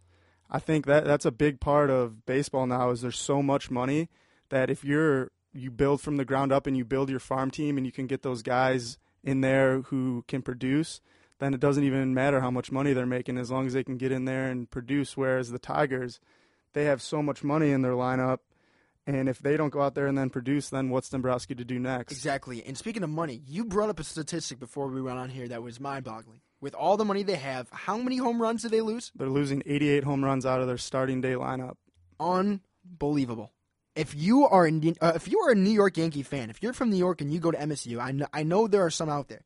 I 0.49 0.59
think 0.59 0.85
that 0.87 1.05
that's 1.05 1.25
a 1.25 1.31
big 1.31 1.59
part 1.59 1.89
of 1.91 2.25
baseball 2.25 2.65
now 2.65 2.89
is 2.89 3.01
there's 3.01 3.19
so 3.19 3.43
much 3.43 3.69
money 3.69 4.09
that 4.49 4.69
if 4.69 4.83
you're 4.83 5.31
you 5.53 5.71
build 5.71 6.01
from 6.01 6.17
the 6.17 6.25
ground 6.25 6.51
up 6.51 6.67
and 6.67 6.77
you 6.77 6.85
build 6.85 7.09
your 7.09 7.19
farm 7.19 7.51
team 7.51 7.77
and 7.77 7.85
you 7.85 7.91
can 7.91 8.07
get 8.07 8.23
those 8.23 8.41
guys 8.41 8.97
in 9.23 9.41
there 9.41 9.81
who 9.81 10.23
can 10.27 10.41
produce, 10.41 11.01
then 11.39 11.53
it 11.53 11.59
doesn't 11.59 11.83
even 11.83 12.13
matter 12.13 12.41
how 12.41 12.51
much 12.51 12.71
money 12.71 12.93
they're 12.93 13.05
making 13.05 13.37
as 13.37 13.49
long 13.51 13.67
as 13.67 13.73
they 13.73 13.83
can 13.83 13.97
get 13.97 14.11
in 14.11 14.25
there 14.25 14.49
and 14.49 14.69
produce. 14.69 15.15
Whereas 15.15 15.51
the 15.51 15.59
Tigers, 15.59 16.19
they 16.73 16.85
have 16.85 17.01
so 17.01 17.23
much 17.23 17.43
money 17.43 17.71
in 17.71 17.81
their 17.81 17.93
lineup, 17.93 18.39
and 19.07 19.27
if 19.27 19.39
they 19.39 19.57
don't 19.57 19.71
go 19.71 19.81
out 19.81 19.95
there 19.95 20.05
and 20.05 20.17
then 20.17 20.29
produce, 20.29 20.69
then 20.69 20.89
what's 20.89 21.09
Dombrowski 21.09 21.55
to 21.55 21.65
do 21.65 21.79
next? 21.79 22.11
Exactly. 22.11 22.63
And 22.63 22.77
speaking 22.77 23.03
of 23.03 23.09
money, 23.09 23.41
you 23.47 23.65
brought 23.65 23.89
up 23.89 23.99
a 23.99 24.03
statistic 24.03 24.59
before 24.59 24.87
we 24.87 25.01
went 25.01 25.17
on 25.17 25.29
here 25.29 25.47
that 25.47 25.63
was 25.63 25.79
mind-boggling. 25.79 26.41
With 26.61 26.75
all 26.75 26.97
the 26.97 27.05
money 27.05 27.23
they 27.23 27.37
have, 27.37 27.69
how 27.71 27.97
many 27.97 28.17
home 28.17 28.41
runs 28.41 28.61
do 28.61 28.69
they 28.69 28.81
lose? 28.81 29.11
They're 29.15 29.29
losing 29.29 29.63
88 29.65 30.03
home 30.03 30.23
runs 30.23 30.45
out 30.45 30.61
of 30.61 30.67
their 30.67 30.77
starting 30.77 31.21
day 31.21 31.33
lineup. 31.33 31.75
Unbelievable. 32.19 33.53
If 33.99 34.15
you 34.15 34.47
are 34.47 34.71
New- 34.71 34.95
uh, 35.01 35.11
if 35.15 35.27
you 35.27 35.41
are 35.41 35.51
a 35.51 35.55
New 35.55 35.71
York 35.71 35.97
Yankee 35.97 36.23
fan, 36.23 36.49
if 36.49 36.63
you're 36.63 36.71
from 36.71 36.89
New 36.89 36.95
York 36.95 37.19
and 37.19 37.33
you 37.33 37.41
go 37.41 37.51
to 37.51 37.57
MSU, 37.57 37.99
I 37.99 38.13
know, 38.13 38.27
I 38.31 38.43
know 38.43 38.65
there 38.65 38.85
are 38.85 38.89
some 38.89 39.09
out 39.09 39.27
there, 39.27 39.41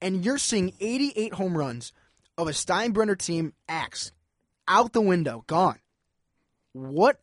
and 0.00 0.24
you're 0.24 0.38
seeing 0.38 0.72
88 0.80 1.34
home 1.34 1.54
runs 1.54 1.92
of 2.38 2.48
a 2.48 2.52
Steinbrenner 2.52 3.18
team 3.18 3.52
axe 3.68 4.12
out 4.66 4.94
the 4.94 5.02
window, 5.02 5.44
gone. 5.46 5.80
What 6.72 7.20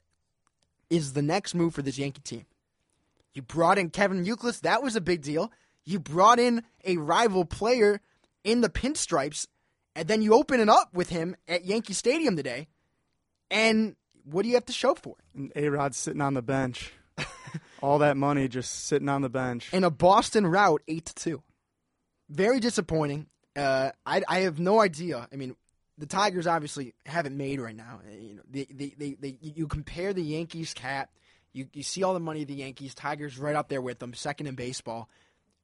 is 0.91 1.13
the 1.13 1.23
next 1.23 1.55
move 1.55 1.73
for 1.73 1.81
this 1.81 1.97
Yankee 1.97 2.21
team? 2.21 2.45
You 3.33 3.41
brought 3.41 3.79
in 3.79 3.89
Kevin 3.89 4.23
Youkilis, 4.23 4.61
that 4.61 4.83
was 4.83 4.95
a 4.95 5.01
big 5.01 5.23
deal. 5.23 5.51
You 5.83 5.99
brought 5.99 6.37
in 6.37 6.61
a 6.85 6.97
rival 6.97 7.43
player 7.43 8.01
in 8.43 8.61
the 8.61 8.69
pinstripes, 8.69 9.47
and 9.95 10.07
then 10.07 10.21
you 10.21 10.35
open 10.35 10.59
it 10.59 10.69
up 10.69 10.93
with 10.93 11.09
him 11.09 11.35
at 11.47 11.65
Yankee 11.65 11.93
Stadium 11.93 12.35
today. 12.35 12.67
And 13.49 13.95
what 14.29 14.43
do 14.43 14.49
you 14.49 14.55
have 14.55 14.65
to 14.65 14.73
show 14.73 14.93
for 14.95 15.15
it? 15.19 15.39
And 15.39 15.51
A 15.55 15.69
Rod's 15.69 15.97
sitting 15.97 16.21
on 16.21 16.33
the 16.33 16.41
bench. 16.41 16.91
All 17.81 17.99
that 17.99 18.17
money 18.17 18.47
just 18.47 18.85
sitting 18.85 19.09
on 19.09 19.21
the 19.21 19.29
bench. 19.29 19.73
in 19.73 19.83
a 19.83 19.89
Boston 19.89 20.45
route, 20.47 20.81
eight 20.87 21.05
to 21.05 21.15
two. 21.15 21.43
Very 22.29 22.59
disappointing. 22.59 23.27
Uh, 23.55 23.91
I 24.05 24.21
I 24.27 24.39
have 24.41 24.59
no 24.59 24.79
idea. 24.81 25.27
I 25.31 25.35
mean, 25.35 25.55
the 25.97 26.05
Tigers 26.05 26.45
obviously 26.45 26.93
haven't 27.05 27.37
made 27.37 27.59
right 27.59 27.75
now. 27.75 28.01
Uh, 28.05 28.11
You 28.15 28.35
know, 28.35 28.41
they, 28.49 28.65
they, 28.69 28.93
they, 28.97 29.13
they 29.19 29.37
you 29.41 29.67
compare 29.67 30.13
the 30.13 30.21
Yankees 30.23 30.73
cap, 30.73 31.09
you 31.53 31.67
you 31.73 31.83
see 31.83 32.03
all 32.03 32.13
the 32.13 32.19
money 32.19 32.41
of 32.41 32.47
the 32.47 32.55
Yankees, 32.55 32.93
Tigers 32.93 33.37
right 33.39 33.55
up 33.55 33.69
there 33.69 33.81
with 33.81 33.99
them, 33.99 34.13
second 34.13 34.47
in 34.47 34.55
baseball. 34.55 35.09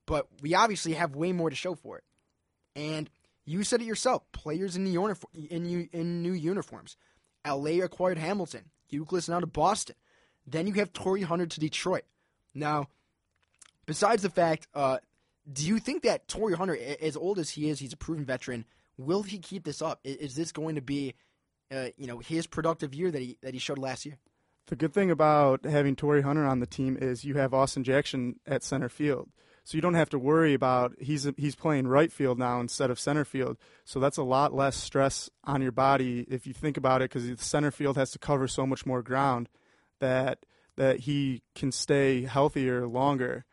But 0.06 0.28
we 0.42 0.56
obviously 0.56 0.94
have 0.94 1.16
way 1.16 1.32
more 1.34 1.50
to 1.50 1.56
show 1.56 1.76
for 1.76 1.98
it. 1.98 2.04
And 2.76 3.10
you 3.46 3.64
said 3.64 3.82
it 3.82 3.86
yourself: 3.86 4.24
players 4.32 4.76
in 4.76 4.86
the 4.86 4.92
uniform 4.92 5.32
in 5.50 5.90
in 5.92 6.22
new 6.22 6.34
uniforms. 6.34 6.96
LA 7.46 7.84
acquired 7.84 8.18
Hamilton. 8.18 8.66
Euclid's 8.90 9.30
now 9.30 9.40
to 9.40 9.48
Boston. 9.48 9.96
Then 10.46 10.68
you 10.68 10.74
have 10.74 10.94
Torii 10.94 11.24
Hunter 11.24 11.46
to 11.46 11.60
Detroit. 11.60 12.04
Now, 12.54 12.88
besides 13.86 14.22
the 14.22 14.30
fact, 14.30 14.68
uh, 14.74 14.98
do 15.52 15.66
you 15.66 15.80
think 15.80 16.04
that 16.04 16.28
Torii 16.28 16.56
Hunter, 16.56 16.78
as 17.02 17.18
old 17.18 17.40
as 17.40 17.50
he 17.50 17.70
is, 17.70 17.80
he's 17.80 17.94
a 17.94 17.98
proven 17.98 18.26
veteran. 18.26 18.66
Will 18.98 19.24
he 19.24 19.40
keep 19.40 19.64
this 19.64 19.82
up? 19.82 20.00
Is 20.04 20.36
this 20.36 20.52
going 20.52 20.76
to 20.76 20.82
be, 20.82 21.16
uh, 21.72 21.88
you 21.98 22.08
know, 22.08 22.20
his 22.20 22.48
productive 22.48 22.94
year 22.94 23.12
that 23.12 23.22
he 23.22 23.38
that 23.42 23.54
he 23.54 23.60
showed 23.60 23.80
last 23.80 24.06
year? 24.06 24.18
The 24.68 24.76
good 24.76 24.94
thing 24.94 25.12
about 25.12 25.66
having 25.66 25.96
Torii 25.96 26.22
Hunter 26.22 26.46
on 26.46 26.60
the 26.60 26.66
team 26.66 26.98
is 27.00 27.26
you 27.26 27.36
have 27.36 27.54
Austin 27.54 27.84
Jackson 27.84 28.40
at 28.46 28.64
center 28.64 28.90
field. 28.90 29.30
So 29.64 29.78
you 29.78 29.82
don't 29.82 29.94
have 29.94 30.10
to 30.10 30.20
worry 30.20 30.54
about 30.54 30.94
he's 31.00 31.30
he's 31.38 31.56
playing 31.56 31.88
right 31.88 32.12
field 32.12 32.38
now 32.38 32.60
instead 32.60 32.92
of 32.92 33.00
center 33.00 33.24
field. 33.24 33.58
So 33.86 34.00
that's 34.00 34.18
a 34.18 34.24
lot 34.24 34.54
less 34.54 34.76
stress 34.76 35.30
on 35.46 35.62
your 35.62 35.72
body 35.72 36.26
if 36.30 36.46
you 36.46 36.54
think 36.54 36.76
about 36.76 37.02
it 37.02 37.10
because 37.10 37.28
the 37.28 37.38
center 37.38 37.72
field 37.72 37.96
has 37.96 38.12
to 38.12 38.20
cover 38.20 38.48
so 38.48 38.66
much 38.66 38.86
more 38.86 39.02
ground 39.02 39.48
that 40.00 40.40
that 40.76 41.02
he 41.02 41.44
can 41.56 41.72
stay 41.72 42.24
healthier 42.24 42.88
longer 42.88 43.46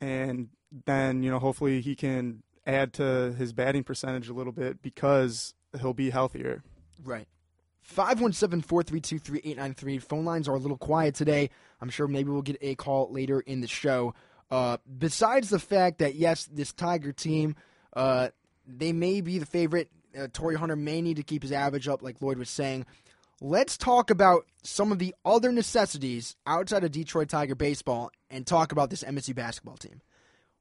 and 0.00 0.48
then 0.86 1.22
you 1.22 1.30
know 1.30 1.38
hopefully 1.38 1.80
he 1.80 1.94
can 1.94 2.42
add 2.66 2.92
to 2.94 3.34
his 3.36 3.52
batting 3.52 3.84
percentage 3.84 4.28
a 4.28 4.34
little 4.34 4.52
bit 4.52 4.82
because 4.82 5.54
he'll 5.80 5.94
be 5.94 6.10
healthier. 6.10 6.62
Right. 7.02 7.26
517-432-3893. 7.94 10.02
Phone 10.02 10.26
lines 10.26 10.48
are 10.48 10.54
a 10.54 10.58
little 10.58 10.76
quiet 10.76 11.14
today. 11.14 11.48
I'm 11.80 11.88
sure 11.88 12.06
maybe 12.06 12.30
we'll 12.30 12.42
get 12.42 12.58
a 12.60 12.74
call 12.74 13.10
later 13.10 13.40
in 13.40 13.62
the 13.62 13.66
show. 13.66 14.12
Uh, 14.50 14.78
besides 14.98 15.50
the 15.50 15.58
fact 15.58 15.98
that, 15.98 16.14
yes, 16.14 16.48
this 16.50 16.72
Tiger 16.72 17.12
team, 17.12 17.54
uh, 17.94 18.28
they 18.66 18.92
may 18.92 19.20
be 19.20 19.38
the 19.38 19.46
favorite. 19.46 19.90
Uh, 20.18 20.28
Torii 20.32 20.56
Hunter 20.56 20.76
may 20.76 21.02
need 21.02 21.16
to 21.16 21.22
keep 21.22 21.42
his 21.42 21.52
average 21.52 21.88
up, 21.88 22.02
like 22.02 22.20
Lloyd 22.22 22.38
was 22.38 22.50
saying. 22.50 22.86
Let's 23.40 23.76
talk 23.76 24.10
about 24.10 24.46
some 24.62 24.90
of 24.90 24.98
the 24.98 25.14
other 25.24 25.52
necessities 25.52 26.34
outside 26.46 26.82
of 26.82 26.90
Detroit 26.90 27.28
Tiger 27.28 27.54
baseball 27.54 28.10
and 28.30 28.46
talk 28.46 28.72
about 28.72 28.90
this 28.90 29.04
MSU 29.04 29.34
basketball 29.34 29.76
team. 29.76 30.00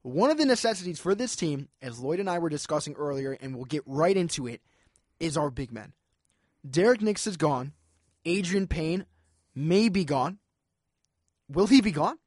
One 0.04 0.30
of 0.30 0.38
the 0.38 0.45
necessities 0.45 1.00
for 1.00 1.15
this 1.15 1.36
team, 1.36 1.69
as 1.82 2.00
Lloyd 2.00 2.19
and 2.19 2.30
I 2.30 2.39
were 2.39 2.50
discussing 2.50 2.93
earlier, 2.93 3.32
and 3.41 3.56
we'll 3.56 3.65
get 3.65 3.84
right 3.86 4.15
into 4.15 4.47
it, 4.47 4.62
is 5.19 5.38
our 5.38 5.50
big 5.50 5.71
men. 5.71 5.93
Derrick 6.69 7.02
Nix 7.02 7.26
is 7.26 7.36
gone. 7.36 7.73
Adreian 8.26 8.69
Payne 8.69 9.06
may 9.56 9.89
be 9.89 10.06
gone. 10.06 10.38
Will 11.50 11.67
he 11.67 11.82
be 11.82 11.91
gone? 11.91 12.17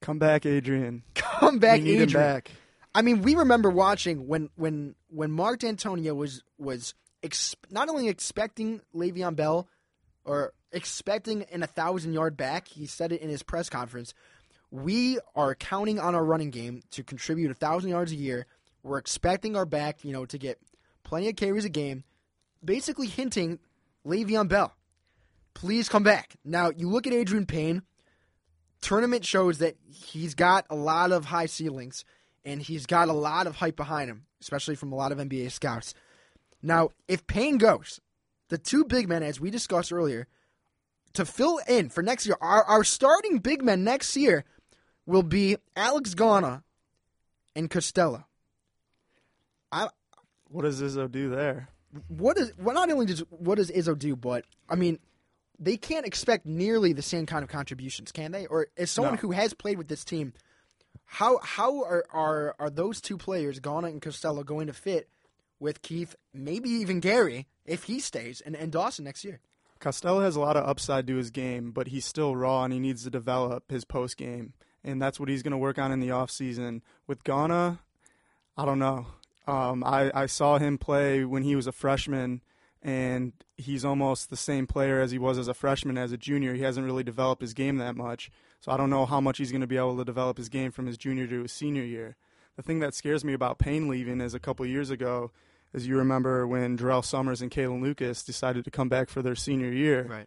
Come 0.00 0.18
back, 0.18 0.42
Adreian. 0.42 1.02
Come 1.14 1.58
back, 1.58 1.80
we 1.80 1.84
need 1.84 1.98
Adreian. 1.98 2.02
him 2.02 2.12
back. 2.12 2.50
I 2.94 3.02
mean, 3.02 3.22
we 3.22 3.34
remember 3.34 3.70
watching 3.70 4.26
when 4.26 4.50
when 4.56 4.94
when 5.08 5.30
Mark 5.30 5.60
Dantonio 5.60 6.14
was 6.16 6.42
was 6.58 6.94
ex- 7.22 7.54
not 7.70 7.88
only 7.88 8.08
expecting 8.08 8.80
Le'Veon 8.94 9.36
Bell 9.36 9.68
or 10.24 10.52
expecting 10.72 11.44
an 11.44 11.62
a 11.62 11.66
thousand 11.66 12.12
yard 12.12 12.36
back. 12.36 12.68
He 12.68 12.86
said 12.86 13.12
it 13.12 13.20
in 13.20 13.28
his 13.28 13.42
press 13.42 13.68
conference. 13.68 14.14
We 14.70 15.18
are 15.34 15.54
counting 15.54 15.98
on 15.98 16.14
our 16.14 16.24
running 16.24 16.50
game 16.50 16.82
to 16.90 17.02
contribute 17.02 17.50
a 17.50 17.54
thousand 17.54 17.90
yards 17.90 18.12
a 18.12 18.16
year. 18.16 18.46
We're 18.82 18.98
expecting 18.98 19.56
our 19.56 19.64
back, 19.64 20.04
you 20.04 20.12
know, 20.12 20.26
to 20.26 20.38
get 20.38 20.58
plenty 21.04 21.28
of 21.28 21.36
carries 21.36 21.64
a 21.64 21.70
game. 21.70 22.04
Basically 22.64 23.06
hinting 23.06 23.60
Le'Veon 24.06 24.48
Bell, 24.48 24.74
please 25.54 25.88
come 25.88 26.02
back. 26.02 26.36
Now 26.44 26.70
you 26.76 26.88
look 26.88 27.06
at 27.06 27.12
Adreian 27.12 27.46
Payne 27.48 27.82
tournament 28.80 29.24
shows 29.24 29.58
that 29.58 29.76
he's 29.90 30.34
got 30.34 30.66
a 30.70 30.74
lot 30.76 31.12
of 31.12 31.26
high 31.26 31.46
ceilings. 31.46 32.04
and 32.44 32.62
he's 32.62 32.86
got 32.86 33.08
a 33.08 33.12
lot 33.12 33.46
of 33.46 33.56
hype 33.56 33.76
behind 33.76 34.08
him, 34.08 34.24
especially 34.40 34.74
from 34.74 34.92
a 34.92 34.96
lot 34.96 35.12
of 35.12 35.18
NBA 35.18 35.50
scouts. 35.50 35.92
Now, 36.62 36.90
if 37.06 37.26
Payne 37.26 37.58
goes, 37.58 38.00
the 38.48 38.56
two 38.56 38.84
big 38.84 39.06
men, 39.08 39.22
as 39.22 39.38
we 39.38 39.50
discussed 39.50 39.92
earlier, 39.92 40.28
to 41.12 41.24
fill 41.26 41.60
in 41.68 41.90
for 41.90 42.02
next 42.02 42.24
year, 42.26 42.36
our, 42.40 42.64
our 42.64 42.84
starting 42.84 43.38
big 43.38 43.62
men 43.62 43.84
next 43.84 44.16
year 44.16 44.44
will 45.04 45.22
be 45.24 45.56
Alex 45.76 46.14
Gauna 46.14 46.62
and 47.54 47.68
Costello. 47.68 48.24
I, 49.70 49.88
What 50.48 50.62
does 50.62 50.80
Izzo 50.80 51.10
do 51.10 51.28
there? 51.28 51.68
what 52.08 52.36
is 52.38 52.52
well 52.58 52.74
not 52.74 52.90
only 52.90 53.06
does 53.06 53.20
what 53.30 53.56
does 53.56 53.70
Izzo 53.70 53.98
do, 53.98 54.14
but 54.14 54.44
I 54.68 54.74
mean 54.76 54.98
they 55.58 55.76
can't 55.76 56.06
expect 56.06 56.46
nearly 56.46 56.92
the 56.92 57.02
same 57.02 57.26
kind 57.26 57.42
of 57.42 57.48
contributions, 57.48 58.12
can 58.12 58.32
they? 58.32 58.46
Or 58.46 58.68
as 58.76 58.90
someone 58.90 59.14
No. 59.14 59.20
who 59.20 59.30
has 59.32 59.54
played 59.54 59.78
with 59.78 59.88
this 59.88 60.04
team, 60.04 60.32
how 61.04 61.38
how 61.42 61.82
are 61.84 62.04
are 62.12 62.54
are 62.58 62.70
those 62.70 63.00
two 63.00 63.16
players, 63.18 63.60
Gauna 63.60 63.88
and 63.88 64.02
Costello, 64.02 64.44
going 64.44 64.66
to 64.68 64.72
fit 64.72 65.08
with 65.60 65.82
Keith, 65.82 66.14
maybe 66.32 66.68
even 66.70 67.00
Gary, 67.00 67.46
if 67.64 67.84
he 67.84 67.98
stays, 67.98 68.40
and, 68.40 68.54
and 68.54 68.70
Dawson 68.70 69.04
next 69.04 69.24
year? 69.24 69.40
Costello 69.80 70.20
has 70.20 70.36
a 70.36 70.40
lot 70.40 70.56
of 70.56 70.64
upside 70.68 71.06
to 71.06 71.16
his 71.16 71.30
game, 71.30 71.70
but 71.72 71.88
he's 71.88 72.04
still 72.04 72.34
raw 72.36 72.64
and 72.64 72.72
he 72.72 72.80
needs 72.80 73.04
to 73.04 73.10
develop 73.10 73.70
his 73.70 73.84
post 73.84 74.16
game. 74.16 74.52
And 74.84 75.00
that's 75.02 75.18
what 75.20 75.28
he's 75.28 75.42
going 75.42 75.52
to 75.52 75.56
work 75.58 75.78
on 75.78 75.92
in 75.92 76.00
the 76.00 76.08
offseason. 76.08 76.82
With 77.06 77.22
Gauna, 77.24 77.78
I 78.56 78.64
don't 78.64 78.78
know. 78.78 79.06
Um, 79.46 79.82
I, 79.84 80.10
I 80.14 80.26
saw 80.26 80.58
him 80.58 80.78
play 80.78 81.24
when 81.24 81.42
he 81.42 81.54
was 81.56 81.66
a 81.66 81.72
freshman, 81.72 82.42
and 82.82 83.32
he's 83.56 83.84
almost 83.84 84.30
the 84.30 84.36
same 84.36 84.66
player 84.66 85.00
as 85.00 85.10
he 85.10 85.18
was 85.18 85.38
as 85.38 85.48
a 85.48 85.54
freshman. 85.54 85.98
As 85.98 86.12
a 86.12 86.16
junior, 86.16 86.54
he 86.54 86.62
hasn't 86.62 86.86
really 86.86 87.04
developed 87.04 87.42
his 87.42 87.54
game 87.54 87.76
that 87.78 87.96
much. 87.96 88.30
So 88.60 88.72
I 88.72 88.76
don't 88.76 88.90
know 88.90 89.06
how 89.06 89.20
much 89.20 89.38
he's 89.38 89.52
going 89.52 89.60
to 89.60 89.66
be 89.66 89.76
able 89.76 89.96
to 89.96 90.04
develop 90.04 90.36
his 90.36 90.48
game 90.48 90.70
from 90.70 90.86
his 90.86 90.98
junior 90.98 91.26
to 91.26 91.42
his 91.42 91.52
senior 91.52 91.84
year. 91.84 92.16
The 92.56 92.62
thing 92.62 92.80
that 92.80 92.94
scares 92.94 93.24
me 93.24 93.32
about 93.32 93.58
Payne 93.58 93.88
leaving 93.88 94.20
is 94.20 94.34
a 94.34 94.40
couple 94.40 94.66
years 94.66 94.90
ago, 94.90 95.30
as 95.72 95.86
you 95.86 95.96
remember 95.96 96.46
when 96.46 96.76
Durrell 96.76 97.02
Summers 97.02 97.40
and 97.40 97.50
Kalin 97.50 97.82
Lucas 97.82 98.22
decided 98.24 98.64
to 98.64 98.70
come 98.70 98.88
back 98.88 99.08
for 99.08 99.22
their 99.22 99.36
senior 99.36 99.70
year 99.70 100.26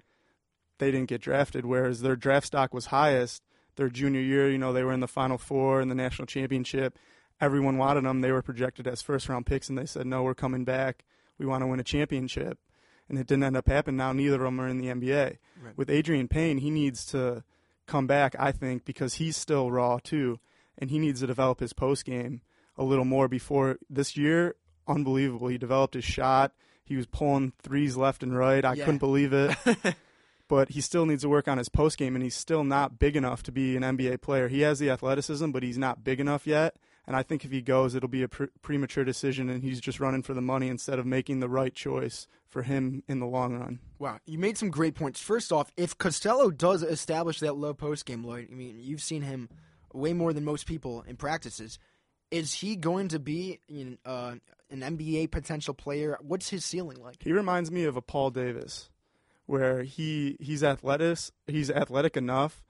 they 0.82 0.92
didn't 0.92 1.10
get 1.10 1.22
drafted, 1.22 1.64
whereas 1.64 2.02
their 2.02 2.16
draft 2.18 2.48
stock 2.48 2.74
was 2.74 2.88
highest 2.88 3.44
their 3.76 3.88
junior 3.88 4.20
year. 4.20 4.50
You 4.50 4.58
know, 4.58 4.74
they 4.74 4.84
were 4.84 4.92
in 4.92 5.00
the 5.00 5.08
Final 5.08 5.38
Four 5.38 5.80
in 5.80 5.88
the 5.88 5.96
national 5.96 6.26
championship. 6.26 6.98
Everyone 7.40 7.78
wanted 7.78 8.04
them. 8.04 8.22
They 8.22 8.32
were 8.32 8.42
projected 8.42 8.88
as 8.88 9.02
first 9.02 9.30
round 9.30 9.46
picks, 9.46 9.70
and 9.70 9.78
they 9.78 9.86
said, 9.86 10.08
no, 10.08 10.24
we're 10.24 10.34
coming 10.34 10.66
back. 10.66 11.06
We 11.38 11.46
want 11.46 11.62
to 11.63 11.67
win 11.67 11.80
a 11.80 11.84
championship. 11.84 12.58
And 13.10 13.17
it 13.20 13.28
didn't 13.28 13.44
end 13.44 13.58
up 13.58 13.67
happening. 13.67 13.98
Now 13.98 14.13
neither 14.13 14.36
of 14.36 14.41
them 14.44 14.62
are 14.62 14.67
in 14.67 14.78
the 14.78 14.88
NBA. 14.88 15.38
With 15.76 15.89
Adreian 15.89 16.30
Payne, 16.30 16.60
he 16.60 16.70
needs 16.70 17.06
to 17.08 17.44
come 17.88 18.08
back, 18.08 18.36
I 18.39 18.52
think, 18.54 18.86
because 18.86 19.15
he's 19.15 19.36
still 19.36 19.70
raw 19.70 19.98
too, 20.02 20.39
and 20.78 20.89
he 20.89 20.98
needs 21.00 21.20
to 21.20 21.28
develop 21.28 21.60
his 21.60 21.74
post 21.74 22.06
game 22.06 22.41
a 22.78 22.84
little 22.84 23.04
more 23.06 23.28
before 23.28 23.78
this 23.89 24.15
year. 24.15 24.56
Unbelievable. 24.88 25.48
He 25.50 25.58
developed 25.58 25.94
his 25.96 26.06
shot. 26.06 26.54
He 26.86 26.96
was 26.96 27.06
pulling 27.06 27.52
threes 27.62 27.98
left 27.98 28.24
and 28.24 28.36
right. 28.36 28.63
I 28.63 28.74
Yeah. 28.76 28.86
couldn't 28.86 29.00
believe 29.00 29.34
it. 29.34 29.56
but 30.48 30.70
he 30.70 30.82
still 30.82 31.06
needs 31.06 31.24
to 31.24 31.30
work 31.30 31.48
on 31.48 31.58
his 31.58 31.70
post 31.70 31.98
game, 31.98 32.15
and 32.15 32.24
he's 32.24 32.36
still 32.36 32.63
not 32.63 32.98
big 33.00 33.15
enough 33.17 33.44
to 33.44 33.52
be 33.52 33.76
an 33.76 33.84
NBA 33.84 34.22
player. 34.22 34.48
He 34.48 34.62
has 34.62 34.80
the 34.80 34.89
athleticism, 34.89 35.52
but 35.52 35.63
he's 35.63 35.78
not 35.78 36.04
big 36.04 36.20
enough 36.20 36.48
yet. 36.48 36.76
And 37.08 37.16
I 37.16 37.24
think 37.24 37.44
if 37.44 37.52
he 37.52 37.62
goes, 37.62 37.96
it'll 37.96 38.10
be 38.10 38.24
a 38.24 38.28
pre- 38.28 38.48
premature 38.62 39.04
decision, 39.04 39.50
and 39.50 39.64
he's 39.64 39.82
just 39.82 40.00
running 40.00 40.22
for 40.22 40.34
the 40.34 40.42
money 40.42 40.68
instead 40.68 41.00
of 41.00 41.06
making 41.06 41.40
the 41.40 41.50
right 41.50 41.74
choice 41.74 42.28
for 42.48 42.62
him 42.64 43.04
in 43.08 43.20
the 43.20 43.26
long 43.26 43.58
run. 43.58 43.80
Wow, 43.98 44.20
you 44.26 44.38
made 44.38 44.58
some 44.58 44.70
great 44.70 44.94
points. 44.94 45.20
First 45.20 45.52
off, 45.52 45.72
if 45.78 45.98
Costello 45.98 46.52
does 46.52 46.84
establish 46.84 47.40
that 47.40 47.56
low 47.56 47.74
post 47.74 48.06
game, 48.06 48.24
Lloyd, 48.24 48.50
I 48.52 48.56
mean, 48.56 48.78
you've 48.80 49.02
seen 49.02 49.24
him 49.24 49.50
way 49.94 50.14
more 50.14 50.32
than 50.32 50.46
most 50.46 50.68
people 50.68 51.04
in 51.08 51.16
practices. 51.16 51.80
Is 52.30 52.54
he 52.54 52.76
going 52.76 53.10
to 53.10 53.20
be 53.20 53.60
you 53.68 53.86
know, 53.86 53.98
uh, 54.06 54.36
an 54.70 54.80
NBA 54.82 55.32
potential 55.32 55.74
player? 55.74 56.18
What's 56.22 56.50
his 56.50 56.64
ceiling 56.64 57.02
like? 57.02 57.18
He 57.22 57.34
reminds 57.34 57.72
me 57.72 57.84
of 57.84 57.98
a 57.98 58.02
Paul 58.02 58.30
Davis, 58.30 58.90
where 59.48 59.84
he 59.84 60.38
he's 60.40 60.64
athletic, 60.64 61.18
he's 61.48 61.72
athletic 61.72 62.16
enough, 62.16 62.64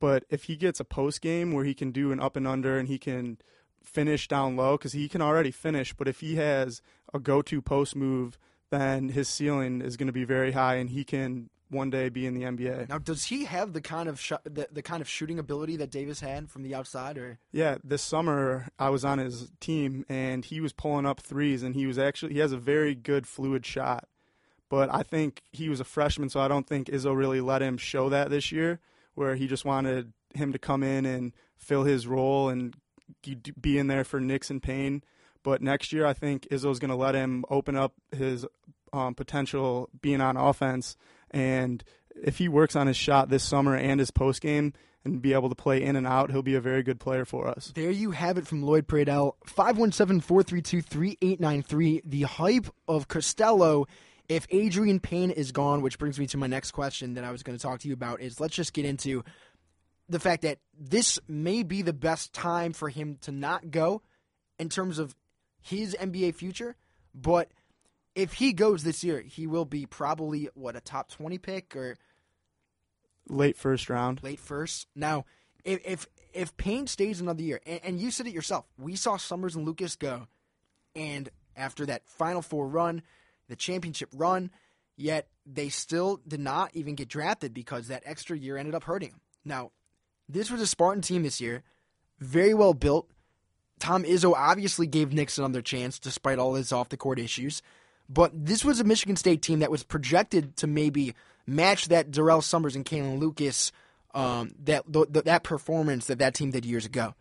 but 0.00 0.24
if 0.30 0.44
he 0.44 0.56
gets 0.56 0.80
a 0.80 0.84
post 0.84 1.20
game 1.20 1.52
where 1.52 1.64
he 1.64 1.74
can 1.74 1.90
do 1.90 2.12
an 2.12 2.20
up 2.20 2.36
and 2.36 2.46
under 2.46 2.78
and 2.78 2.88
he 2.88 2.98
can 2.98 3.38
finish 3.82 4.28
down 4.28 4.56
low, 4.56 4.76
because 4.76 4.92
he 4.92 5.08
can 5.08 5.22
already 5.22 5.50
finish, 5.50 5.92
but 5.92 6.08
if 6.08 6.20
he 6.20 6.36
has 6.36 6.82
a 7.12 7.18
go-to 7.18 7.60
post 7.60 7.96
move, 7.96 8.38
then 8.70 9.10
his 9.10 9.28
ceiling 9.28 9.82
is 9.82 9.96
going 9.96 10.06
to 10.06 10.12
be 10.12 10.24
very 10.24 10.52
high, 10.52 10.76
and 10.76 10.90
he 10.90 11.04
can 11.04 11.50
one 11.72 11.90
day 11.90 12.08
be 12.08 12.26
in 12.26 12.34
the 12.34 12.42
NBA. 12.42 12.88
Now, 12.88 12.98
does 12.98 13.24
he 13.24 13.44
have 13.46 13.72
the 13.72 13.80
kind 13.80 14.08
of 14.08 14.20
sh- 14.20 14.32
the, 14.44 14.68
the 14.70 14.82
kind 14.82 15.00
of 15.00 15.08
shooting 15.08 15.38
ability 15.38 15.76
that 15.76 15.90
Davis 15.90 16.20
had 16.20 16.50
from 16.50 16.62
the 16.62 16.74
outside, 16.74 17.18
or 17.18 17.38
Yeah, 17.50 17.78
this 17.82 18.02
summer 18.02 18.68
I 18.78 18.90
was 18.90 19.04
on 19.04 19.18
his 19.18 19.50
team 19.60 20.04
and 20.08 20.44
he 20.44 20.60
was 20.60 20.72
pulling 20.72 21.06
up 21.06 21.20
threes 21.20 21.62
and 21.62 21.74
he 21.74 21.86
was 21.86 21.98
actually 21.98 22.34
he 22.34 22.40
has 22.40 22.52
a 22.52 22.58
very 22.58 22.94
good 22.94 23.26
fluid 23.26 23.64
shot. 23.64 24.06
But 24.68 24.92
I 24.92 25.02
think 25.02 25.42
he 25.52 25.68
was 25.68 25.80
a 25.80 25.84
freshman, 25.84 26.30
so 26.30 26.40
I 26.40 26.48
don't 26.48 26.66
think 26.66 26.88
Izzo 26.88 27.16
really 27.16 27.42
let 27.42 27.62
him 27.62 27.76
show 27.76 28.08
that 28.08 28.30
this 28.30 28.50
year, 28.52 28.80
where 29.14 29.34
he 29.34 29.46
just 29.46 29.64
wanted 29.64 30.12
him 30.34 30.52
to 30.52 30.58
come 30.58 30.82
in 30.82 31.04
and 31.04 31.32
fill 31.56 31.84
his 31.84 32.06
role 32.06 32.48
and 32.48 32.74
be 33.60 33.78
in 33.78 33.86
there 33.86 34.04
for 34.04 34.20
Nix 34.20 34.50
and 34.50 34.62
Payne. 34.62 35.02
But 35.42 35.62
next 35.62 35.92
year, 35.92 36.06
I 36.06 36.12
think 36.12 36.46
Izzo's 36.50 36.78
going 36.78 36.90
to 36.90 36.96
let 36.96 37.14
him 37.14 37.44
open 37.50 37.76
up 37.76 37.94
his 38.16 38.46
um, 38.92 39.14
potential 39.14 39.88
being 40.00 40.20
on 40.20 40.36
offense. 40.36 40.96
And 41.30 41.82
if 42.22 42.38
he 42.38 42.48
works 42.48 42.76
on 42.76 42.86
his 42.86 42.96
shot 42.96 43.28
this 43.28 43.42
summer 43.42 43.74
and 43.74 43.98
his 43.98 44.12
post 44.12 44.40
game 44.40 44.72
and 45.04 45.20
be 45.20 45.32
able 45.32 45.48
to 45.48 45.56
play 45.56 45.82
in 45.82 45.96
and 45.96 46.06
out, 46.06 46.30
he'll 46.30 46.42
be 46.42 46.54
a 46.54 46.60
very 46.60 46.84
good 46.84 47.00
player 47.00 47.24
for 47.24 47.48
us. 47.48 47.72
There 47.74 47.90
you 47.90 48.12
have 48.12 48.38
it 48.38 48.46
from 48.46 48.62
Lloyd 48.62 48.86
Pradell. 48.86 49.32
517-432-3893. 49.48 52.02
The 52.04 52.22
hype 52.22 52.66
of 52.86 53.08
Costello 53.08 53.88
if 54.28 54.46
Adreian 54.48 55.02
Payne 55.02 55.30
is 55.30 55.52
gone, 55.52 55.82
which 55.82 55.98
brings 55.98 56.18
me 56.18 56.26
to 56.28 56.38
my 56.38 56.46
next 56.46 56.70
question 56.70 57.12
that 57.14 57.24
I 57.24 57.30
was 57.30 57.42
going 57.42 57.58
to 57.58 57.62
talk 57.62 57.80
to 57.80 57.88
you 57.88 57.94
about 57.94 58.22
is 58.22 58.40
let's 58.40 58.54
just 58.54 58.72
get 58.72 58.86
into 58.86 59.24
the 60.08 60.20
fact 60.20 60.42
that 60.42 60.58
this 60.78 61.18
may 61.28 61.62
be 61.62 61.82
the 61.82 61.92
best 61.92 62.32
time 62.32 62.72
for 62.72 62.88
him 62.88 63.18
to 63.22 63.32
not 63.32 63.70
go 63.70 64.02
in 64.58 64.68
terms 64.68 64.98
of 64.98 65.14
his 65.60 65.96
NBA 65.98 66.34
future, 66.34 66.76
but 67.14 67.50
if 68.14 68.34
he 68.34 68.52
goes 68.52 68.82
this 68.82 69.02
year, 69.02 69.20
he 69.20 69.46
will 69.46 69.64
be 69.64 69.86
probably 69.86 70.48
what 70.54 70.76
a 70.76 70.80
top 70.80 71.08
20 71.10 71.38
pick 71.38 71.76
or 71.76 71.96
Late 73.28 73.56
first 73.56 73.88
round. 73.88 74.22
late 74.22 74.40
first. 74.40 74.88
Now, 74.94 75.24
if 75.64 75.80
if, 75.84 76.06
if 76.34 76.56
Payne 76.56 76.88
stays 76.88 77.20
another 77.20 77.42
year, 77.42 77.60
and, 77.64 77.80
and 77.84 78.00
you 78.00 78.10
said 78.10 78.26
it 78.26 78.34
yourself, 78.34 78.66
we 78.76 78.96
saw 78.96 79.16
Summers 79.16 79.54
and 79.54 79.64
Lucas 79.64 79.96
go, 79.96 80.26
and 80.96 81.28
after 81.56 81.86
that 81.86 82.06
Final 82.08 82.42
Four 82.42 82.66
run, 82.66 83.02
the 83.48 83.56
championship 83.56 84.08
run, 84.12 84.50
yet 84.96 85.28
they 85.46 85.68
still 85.68 86.20
did 86.26 86.40
not 86.40 86.70
even 86.74 86.96
get 86.96 87.08
drafted 87.08 87.54
because 87.54 87.88
that 87.88 88.02
extra 88.04 88.36
year 88.36 88.56
ended 88.56 88.74
up 88.74 88.84
hurting 88.84 89.10
them. 89.10 89.20
Now, 89.44 89.70
this 90.32 90.50
was 90.50 90.60
a 90.60 90.66
Spartan 90.66 91.02
team 91.02 91.22
this 91.22 91.40
year, 91.40 91.62
very 92.18 92.54
well 92.54 92.74
built. 92.74 93.08
Tom 93.78 94.04
Izzo 94.04 94.34
obviously 94.36 94.86
gave 94.86 95.12
Nix 95.12 95.38
another 95.38 95.62
chance 95.62 95.98
despite 95.98 96.38
all 96.38 96.54
his 96.54 96.72
off 96.72 96.88
the 96.88 96.96
court 96.96 97.18
issues. 97.18 97.62
But 98.08 98.32
this 98.34 98.64
was 98.64 98.78
a 98.78 98.84
Michigan 98.84 99.16
State 99.16 99.42
team 99.42 99.60
that 99.60 99.70
was 99.70 99.82
projected 99.82 100.56
to 100.58 100.66
maybe 100.66 101.14
match 101.46 101.88
that 101.88 102.10
Durrell 102.10 102.42
Summers 102.42 102.76
and 102.76 102.84
Kalin 102.84 103.18
Lucas 103.18 103.72
um, 104.14 104.50
that 104.64 104.84
th- 104.92 105.12
th- 105.12 105.24
that 105.24 105.42
performance 105.42 106.06
that 106.06 106.18
that 106.18 106.34
team 106.34 106.50
did 106.50 106.64
years 106.64 106.84
ago. 106.84 107.14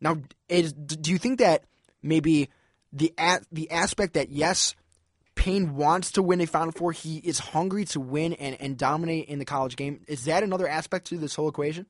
Now, 0.00 0.18
is, 0.48 0.72
do 0.72 1.12
you 1.12 1.18
think 1.18 1.38
that 1.38 1.64
maybe 2.02 2.48
the 2.92 3.14
the 3.52 3.70
aspect 3.70 4.14
that 4.14 4.30
yes, 4.30 4.74
Payne 5.34 5.76
wants 5.76 6.12
to 6.12 6.22
win 6.22 6.40
a 6.40 6.46
Final 6.46 6.72
Four, 6.72 6.92
he 6.92 7.18
is 7.18 7.38
hungry 7.38 7.84
to 7.86 8.00
win 8.00 8.32
and, 8.34 8.56
and 8.60 8.76
dominate 8.76 9.28
in 9.28 9.38
the 9.38 9.44
college 9.44 9.76
game. 9.76 10.00
Is 10.08 10.24
that 10.24 10.42
another 10.42 10.68
aspect 10.68 11.06
to 11.08 11.18
this 11.18 11.34
whole 11.34 11.48
equation? 11.48 11.86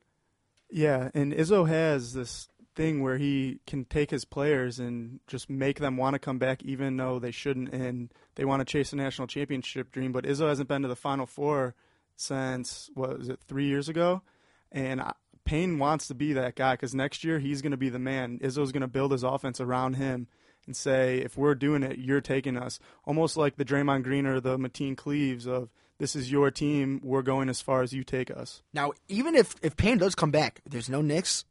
Yeah, 0.75 1.11
and 1.13 1.31
Izzo 1.31 1.67
has 1.67 2.13
this 2.13 2.49
thing 2.73 3.03
where 3.03 3.19
he 3.19 3.59
can 3.67 3.85
take 3.85 4.09
his 4.09 4.25
players 4.25 4.79
and 4.79 5.19
just 5.27 5.47
make 5.47 5.77
them 5.77 5.97
want 5.97 6.15
to 6.15 6.19
come 6.19 6.39
back 6.39 6.63
even 6.63 6.97
though 6.97 7.19
they 7.19 7.29
shouldn't 7.29 7.71
and 7.71 8.11
they 8.33 8.43
want 8.43 8.61
to 8.61 8.65
chase 8.65 8.91
a 8.91 8.95
national 8.95 9.27
championship 9.27 9.91
dream. 9.91 10.11
But 10.11 10.23
Izzo 10.23 10.47
hasn't 10.47 10.67
been 10.67 10.81
to 10.81 10.87
the 10.87 10.95
Final 10.95 11.27
Four 11.27 11.75
since, 12.15 12.89
what 12.95 13.19
was 13.19 13.29
it, 13.29 13.39
three 13.47 13.67
years 13.67 13.87
ago? 13.87 14.23
And 14.71 15.03
Payne 15.45 15.77
wants 15.77 16.07
to 16.07 16.15
be 16.15 16.33
that 16.33 16.55
guy 16.55 16.73
because 16.73 16.95
next 16.95 17.23
year 17.23 17.37
he's 17.37 17.61
going 17.61 17.69
to 17.69 17.77
be 17.77 17.89
the 17.89 17.99
man. 17.99 18.39
Izzo's 18.39 18.71
going 18.71 18.81
to 18.81 18.87
build 18.87 19.11
his 19.11 19.21
offense 19.21 19.61
around 19.61 19.97
him 19.97 20.25
and 20.65 20.75
say, 20.75 21.19
if 21.19 21.37
we're 21.37 21.53
doing 21.53 21.83
it, 21.83 21.99
you're 21.99 22.19
taking 22.19 22.57
us. 22.57 22.79
Almost 23.05 23.37
like 23.37 23.57
the 23.57 23.65
Draymond 23.65 24.01
Green 24.01 24.25
or 24.25 24.39
the 24.39 24.57
Mateen 24.57 24.97
Cleaves 24.97 25.45
of, 25.45 25.69
this 26.03 26.17
is 26.17 26.29
your 26.29 26.51
team, 26.51 26.99
we're 27.01 27.21
going 27.21 27.47
as 27.47 27.61
far 27.61 27.81
as 27.81 27.93
you 27.93 28.03
take 28.03 28.29
us. 28.29 28.61
Now, 28.73 28.91
even 29.07 29.35
if 29.35 29.55
if 29.61 29.77
Payne 29.77 29.99
does 29.99 30.15
come 30.15 30.31
back, 30.31 30.59
there's 30.69 30.89
no 30.89 31.01
Nix. 31.01 31.45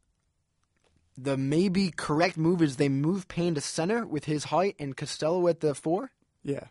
The 1.17 1.37
maybe 1.37 1.89
correct 1.89 2.37
move 2.37 2.61
is 2.61 2.75
they 2.75 2.87
move 2.87 3.27
Payne 3.27 3.55
to 3.55 3.61
center 3.61 4.05
with 4.05 4.25
his 4.25 4.43
height 4.45 4.75
and 4.77 4.95
Costello 4.95 5.47
at 5.47 5.61
the 5.61 5.73
four. 5.73 6.11
Yeah, 6.43 6.65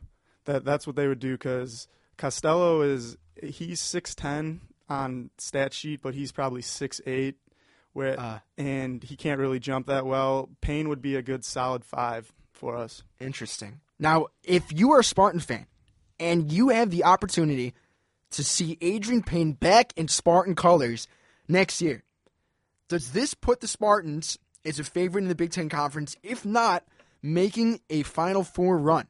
that 0.45 0.65
that's 0.65 0.87
what 0.87 0.95
they 0.95 1.09
would 1.09 1.19
do 1.19 1.33
because 1.33 1.89
Costello 2.17 2.83
is 2.83 3.17
he's 3.43 3.81
six 3.81 4.15
ten 4.15 4.61
on 4.89 5.31
stat 5.39 5.75
sheet, 5.75 6.03
but 6.03 6.15
he's 6.15 6.31
probably 6.31 6.63
six 6.63 7.01
eight, 7.05 7.35
where 7.95 8.15
Uh. 8.19 8.39
and 8.57 9.03
he 9.03 9.17
can't 9.17 9.41
really 9.41 9.59
jump 9.59 9.89
that 9.89 10.07
well. 10.07 10.51
Payne 10.61 10.89
would 10.89 11.03
be 11.03 11.17
a 11.17 11.23
good 11.23 11.45
solid 11.45 11.85
five 11.85 12.33
for 12.53 12.77
us. 12.77 13.03
Interesting. 13.19 13.81
Now, 13.99 14.27
if 14.45 14.73
you 14.73 14.93
are 14.93 15.01
a 15.01 15.05
Spartan 15.05 15.41
fan 15.41 15.67
and 16.23 16.53
you 16.53 16.69
have 16.69 16.91
the 16.91 17.05
opportunity 17.05 17.75
to 18.31 18.45
see 18.45 18.77
Adreian 18.77 19.27
Payne 19.27 19.53
back 19.53 19.93
in 19.97 20.07
Spartan 20.07 20.55
colors 20.55 21.09
next 21.49 21.83
year, 21.83 22.05
does 22.89 23.11
this 23.11 23.35
put 23.35 23.61
the 23.61 23.67
Spartans 23.67 24.39
as 24.65 24.79
a 24.79 24.85
favorite 24.85 25.23
in 25.23 25.29
the 25.29 25.35
Big 25.35 25.51
Ten 25.51 25.69
Conference? 25.69 26.17
If 26.23 26.47
not, 26.47 26.85
making 27.23 27.81
a 27.91 28.05
Final 28.05 28.45
Four 28.45 28.79
run. 28.79 29.09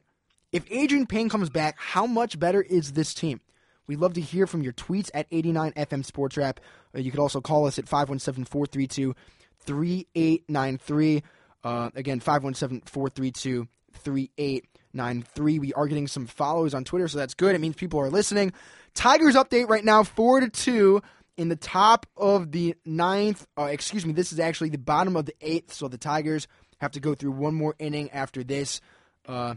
If 0.51 0.65
Adreian 0.69 1.07
Payne 1.07 1.29
comes 1.29 1.51
back, 1.51 1.75
how 1.77 2.07
much 2.07 2.39
better 2.39 2.61
is 2.61 2.93
this 2.93 3.13
team? 3.13 3.41
We'd 3.85 3.99
love 3.99 4.13
to 4.13 4.21
hear 4.21 4.47
from 4.47 4.63
your 4.63 4.73
tweets 4.73 5.11
at 5.13 5.29
89FM 5.29 6.05
Sports 6.05 6.35
Wrap. 6.35 6.59
Uh, 6.95 6.99
you 6.99 7.11
could 7.11 7.19
also 7.19 7.41
call 7.41 7.67
us 7.67 7.77
at 7.77 7.87
517 7.87 8.45
432 8.45 9.15
3893. 9.59 11.23
Uh, 11.63 11.89
again, 11.95 12.19
517 12.19 12.81
432 12.87 13.67
3893. 14.03 15.59
We 15.59 15.73
are 15.73 15.87
getting 15.87 16.07
some 16.07 16.27
followers 16.27 16.73
on 16.73 16.83
Twitter, 16.83 17.07
so 17.07 17.17
that's 17.17 17.33
good. 17.33 17.55
It 17.55 17.61
means 17.61 17.75
people 17.75 17.99
are 17.99 18.09
listening. 18.09 18.53
Tigers 18.93 19.35
update 19.35 19.69
right 19.69 19.83
now 19.83 20.03
4 20.03 20.41
to 20.41 20.49
2 20.49 21.01
in 21.37 21.49
the 21.49 21.55
top 21.55 22.05
of 22.15 22.51
the 22.51 22.75
ninth. 22.85 23.45
Uh, 23.57 23.65
excuse 23.65 24.05
me, 24.05 24.13
this 24.13 24.31
is 24.31 24.39
actually 24.39 24.69
the 24.69 24.77
bottom 24.77 25.15
of 25.15 25.25
the 25.25 25.35
eighth, 25.41 25.73
so 25.73 25.87
the 25.87 25.97
Tigers 25.97 26.47
have 26.77 26.91
to 26.91 26.99
go 26.99 27.15
through 27.15 27.31
one 27.31 27.55
more 27.55 27.75
inning 27.79 28.11
after 28.11 28.43
this. 28.43 28.81
Uh, 29.27 29.55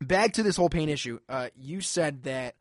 back 0.00 0.34
to 0.34 0.42
this 0.42 0.56
whole 0.56 0.68
Payne 0.68 0.88
issue. 0.88 1.18
Uh, 1.28 1.48
you 1.56 1.80
said 1.80 2.24
that 2.24 2.54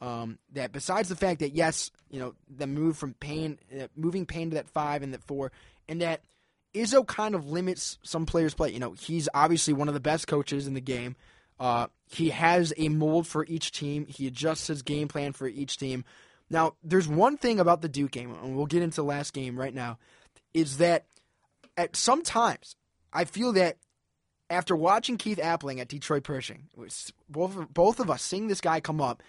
um, 0.00 0.38
that 0.52 0.72
besides 0.72 1.08
the 1.08 1.16
fact 1.16 1.40
that 1.40 1.54
yes, 1.54 1.90
you 2.10 2.20
know 2.20 2.34
the 2.54 2.66
move 2.66 2.98
from 2.98 3.14
Payne, 3.14 3.58
uh, 3.74 3.86
moving 3.96 4.26
Payne 4.26 4.50
to 4.50 4.56
that 4.56 4.68
five 4.68 5.02
and 5.02 5.14
that 5.14 5.24
four, 5.24 5.52
and 5.88 6.02
that 6.02 6.20
Izzo 6.76 7.06
kind 7.06 7.34
of 7.34 7.48
limits 7.48 7.98
some 8.02 8.26
players' 8.26 8.54
play. 8.54 8.70
You 8.72 8.80
know, 8.80 8.92
he's 8.92 9.28
obviously 9.34 9.74
one 9.74 9.88
of 9.88 9.94
the 9.94 10.00
best 10.00 10.26
coaches 10.26 10.66
in 10.66 10.74
the 10.74 10.80
game. 10.80 11.16
Uh, 11.58 11.86
he 12.10 12.30
has 12.30 12.72
a 12.76 12.88
mold 12.88 13.26
for 13.26 13.44
each 13.46 13.72
team. 13.72 14.06
He 14.06 14.26
adjusts 14.26 14.66
his 14.66 14.82
game 14.82 15.08
plan 15.08 15.32
for 15.32 15.46
each 15.46 15.78
team. 15.78 16.04
Now, 16.50 16.74
there's 16.82 17.08
one 17.08 17.36
thing 17.36 17.58
about 17.58 17.80
the 17.80 17.88
Duke 17.88 18.12
game, 18.12 18.34
and 18.42 18.56
we'll 18.56 18.66
get 18.66 18.82
into 18.82 18.96
the 18.96 19.04
last 19.04 19.32
game 19.32 19.58
right 19.58 19.74
now, 19.74 19.98
is 20.54 20.78
that 20.78 21.06
at 21.76 21.96
sometimes 21.96 22.76
I 23.12 23.24
feel 23.24 23.52
that 23.54 23.78
after 24.48 24.76
watching 24.76 25.16
Keith 25.16 25.38
Appling 25.38 25.80
at 25.80 25.88
Detroit 25.88 26.22
Pershing, 26.22 26.68
both 27.28 27.56
of, 27.56 27.74
both 27.74 28.00
of 28.00 28.10
us 28.10 28.22
seeing 28.22 28.46
this 28.46 28.60
guy 28.60 28.80
come 28.80 29.00
up, 29.00 29.22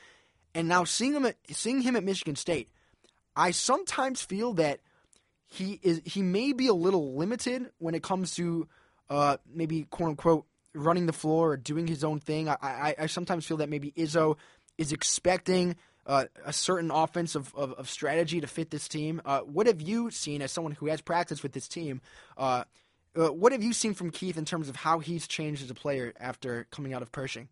and 0.54 0.68
now 0.68 0.84
seeing 0.84 1.14
him 1.14 1.26
at, 1.26 1.38
seeing 1.50 1.82
him 1.82 1.96
at 1.96 2.04
Michigan 2.04 2.36
State, 2.36 2.70
I 3.36 3.52
sometimes 3.52 4.22
feel 4.22 4.54
that 4.54 4.80
he 5.48 5.80
is 5.82 6.02
he 6.06 6.22
may 6.22 6.54
be 6.54 6.68
a 6.68 6.74
little 6.74 7.16
limited 7.16 7.72
when 7.80 7.96
it 7.96 8.04
comes 8.04 8.36
to 8.36 8.68
uh, 9.10 9.38
maybe 9.52 9.84
quote 9.84 10.10
unquote 10.10 10.46
running 10.74 11.06
the 11.06 11.14
floor 11.14 11.54
or 11.54 11.58
doing 11.58 11.88
his 11.88 12.04
own 12.04 12.20
thing. 12.20 12.50
I, 12.50 12.58
I, 12.62 12.96
I 13.00 13.06
sometimes 13.08 13.46
feel 13.46 13.58
that 13.58 13.70
maybe 13.70 13.92
Izzo 13.92 14.38
is 14.78 14.92
expecting 14.92 15.76
uh, 16.06 16.26
a 16.46 16.54
certain 16.54 16.92
offense 16.92 17.36
of, 17.36 17.54
of, 17.56 17.90
strategy 17.90 18.40
to 18.40 18.48
fit 18.48 18.70
this 18.70 18.88
team. 18.88 19.22
Uh, 19.26 19.40
what 19.42 19.68
have 19.68 19.82
you 19.82 20.10
seen 20.10 20.42
as 20.42 20.52
someone 20.52 20.72
who 20.74 20.86
has 20.88 21.02
practiced 21.02 21.44
with 21.44 21.52
this 21.52 21.68
team? 21.68 22.00
Uh, 22.38 22.64
uh, 23.16 23.28
what 23.28 23.52
have 23.52 23.64
you 23.64 23.74
seen 23.74 23.94
from 23.94 24.12
Keith 24.12 24.38
in 24.38 24.46
terms 24.46 24.70
of 24.70 24.78
how 24.78 25.00
he's 25.00 25.28
changed 25.28 25.64
as 25.64 25.70
a 25.70 25.74
player 25.74 26.14
after 26.20 26.66
coming 26.72 26.94
out 26.94 27.02
of 27.02 27.12
Pershing? 27.12 27.50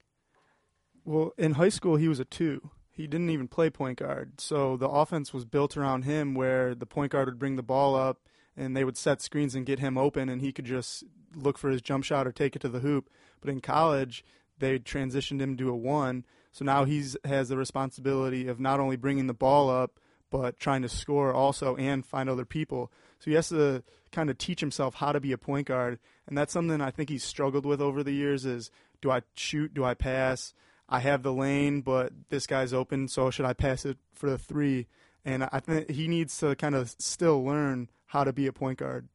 Well, 1.04 1.34
in 1.38 1.54
high 1.54 1.70
school, 1.70 1.98
he 1.98 2.08
was 2.08 2.20
a 2.20 2.26
two. 2.26 2.70
He 2.96 3.08
didn't 3.08 3.30
even 3.30 3.50
play 3.50 3.70
point 3.70 4.00
guard. 4.00 4.40
So 4.40 4.78
the 4.78 4.88
offense 4.88 5.34
was 5.34 5.44
built 5.44 5.76
around 5.76 6.04
him 6.04 6.34
where 6.34 6.74
the 6.74 6.86
point 6.86 7.12
guard 7.12 7.28
would 7.28 7.38
bring 7.38 7.58
the 7.58 7.62
ball 7.64 7.94
up 7.94 8.22
and 8.56 8.76
they 8.76 8.86
would 8.86 8.96
set 8.96 9.22
screens 9.22 9.54
and 9.54 9.66
get 9.66 9.80
him 9.80 9.98
open 9.98 10.30
and 10.30 10.42
he 10.42 10.54
could 10.54 10.64
just 10.64 11.04
look 11.36 11.58
for 11.58 11.70
his 11.70 11.82
jump 11.82 12.06
shot 12.06 12.26
or 12.26 12.32
take 12.32 12.56
it 12.56 12.60
to 12.60 12.70
the 12.70 12.80
hoop. 12.80 13.10
But 13.42 13.50
in 13.50 13.60
college, 13.60 14.24
they 14.58 14.80
transitioned 14.80 15.42
him 15.42 15.58
to 15.58 15.70
a 15.70 15.76
one. 15.76 16.26
So 16.54 16.64
now 16.64 16.86
he's 16.86 17.18
has 17.26 17.50
the 17.50 17.58
responsibility 17.58 18.48
of 18.48 18.62
not 18.62 18.80
only 18.80 18.96
bringing 18.96 19.28
the 19.28 19.34
ball 19.34 19.70
up, 19.70 20.00
but 20.32 20.58
trying 20.58 20.82
to 20.82 20.90
score 20.90 21.34
also 21.34 21.76
and 21.76 22.06
find 22.06 22.30
other 22.30 22.46
people. 22.46 22.92
So 23.20 23.30
he 23.30 23.36
has 23.36 23.50
to 23.50 23.84
kind 24.12 24.30
of 24.30 24.38
teach 24.38 24.62
himself 24.62 24.96
how 24.96 25.12
to 25.12 25.20
be 25.20 25.34
a 25.34 25.38
point 25.38 25.68
guard, 25.68 26.00
and 26.28 26.38
that's 26.38 26.54
something 26.54 26.80
I 26.80 26.92
think 26.92 27.10
he's 27.10 27.24
struggled 27.24 27.66
with 27.66 27.82
over 27.82 28.04
the 28.04 28.14
years. 28.14 28.46
Is 28.46 28.72
do 29.02 29.12
I 29.12 29.22
shoot? 29.36 29.74
Do 29.74 29.84
I 29.84 29.94
pass? 29.94 30.54
I 30.88 31.00
have 31.00 31.24
the 31.24 31.34
lane, 31.34 31.82
but 31.82 32.12
this 32.30 32.46
guy's 32.48 32.74
open, 32.74 33.08
so 33.08 33.32
should 33.32 33.46
I 33.46 33.54
pass 33.54 33.86
it 33.86 33.98
for 34.14 34.30
the 34.30 34.38
three? 34.38 34.88
And 35.24 35.44
I 35.52 35.60
think 35.60 35.90
he 35.90 36.08
needs 36.08 36.38
to 36.40 36.56
kind 36.56 36.76
of 36.76 36.94
still 37.00 37.44
learn 37.44 37.90
how 38.06 38.24
to 38.24 38.32
be 38.32 38.46
a 38.48 38.54
point 38.54 38.78
guard. 38.80 39.08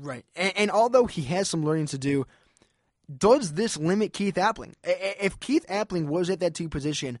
Right. 0.00 0.24
And, 0.36 0.52
and 0.56 0.70
although 0.70 1.06
he 1.06 1.22
has 1.22 1.48
some 1.48 1.64
learning 1.64 1.86
to 1.86 1.98
do, 1.98 2.26
does 3.16 3.52
this 3.54 3.76
limit 3.78 4.12
Keith 4.12 4.34
Appling? 4.34 4.74
If 4.84 5.40
Keith 5.40 5.64
Appling 5.68 6.06
was 6.06 6.28
at 6.30 6.40
that 6.40 6.54
two 6.54 6.68
position, 6.68 7.18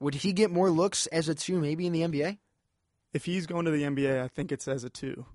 would 0.00 0.14
he 0.14 0.32
get 0.32 0.50
more 0.50 0.70
looks 0.70 1.06
as 1.08 1.28
a 1.28 1.34
two 1.34 1.60
maybe 1.60 1.86
in 1.86 1.92
the 1.92 2.00
NBA? 2.02 2.38
If 3.12 3.26
he's 3.26 3.46
going 3.46 3.66
to 3.66 3.70
the 3.70 3.82
NBA, 3.82 4.22
I 4.22 4.28
think 4.28 4.50
it's 4.52 4.66
as 4.66 4.84
a 4.84 4.90
two. 4.90 5.26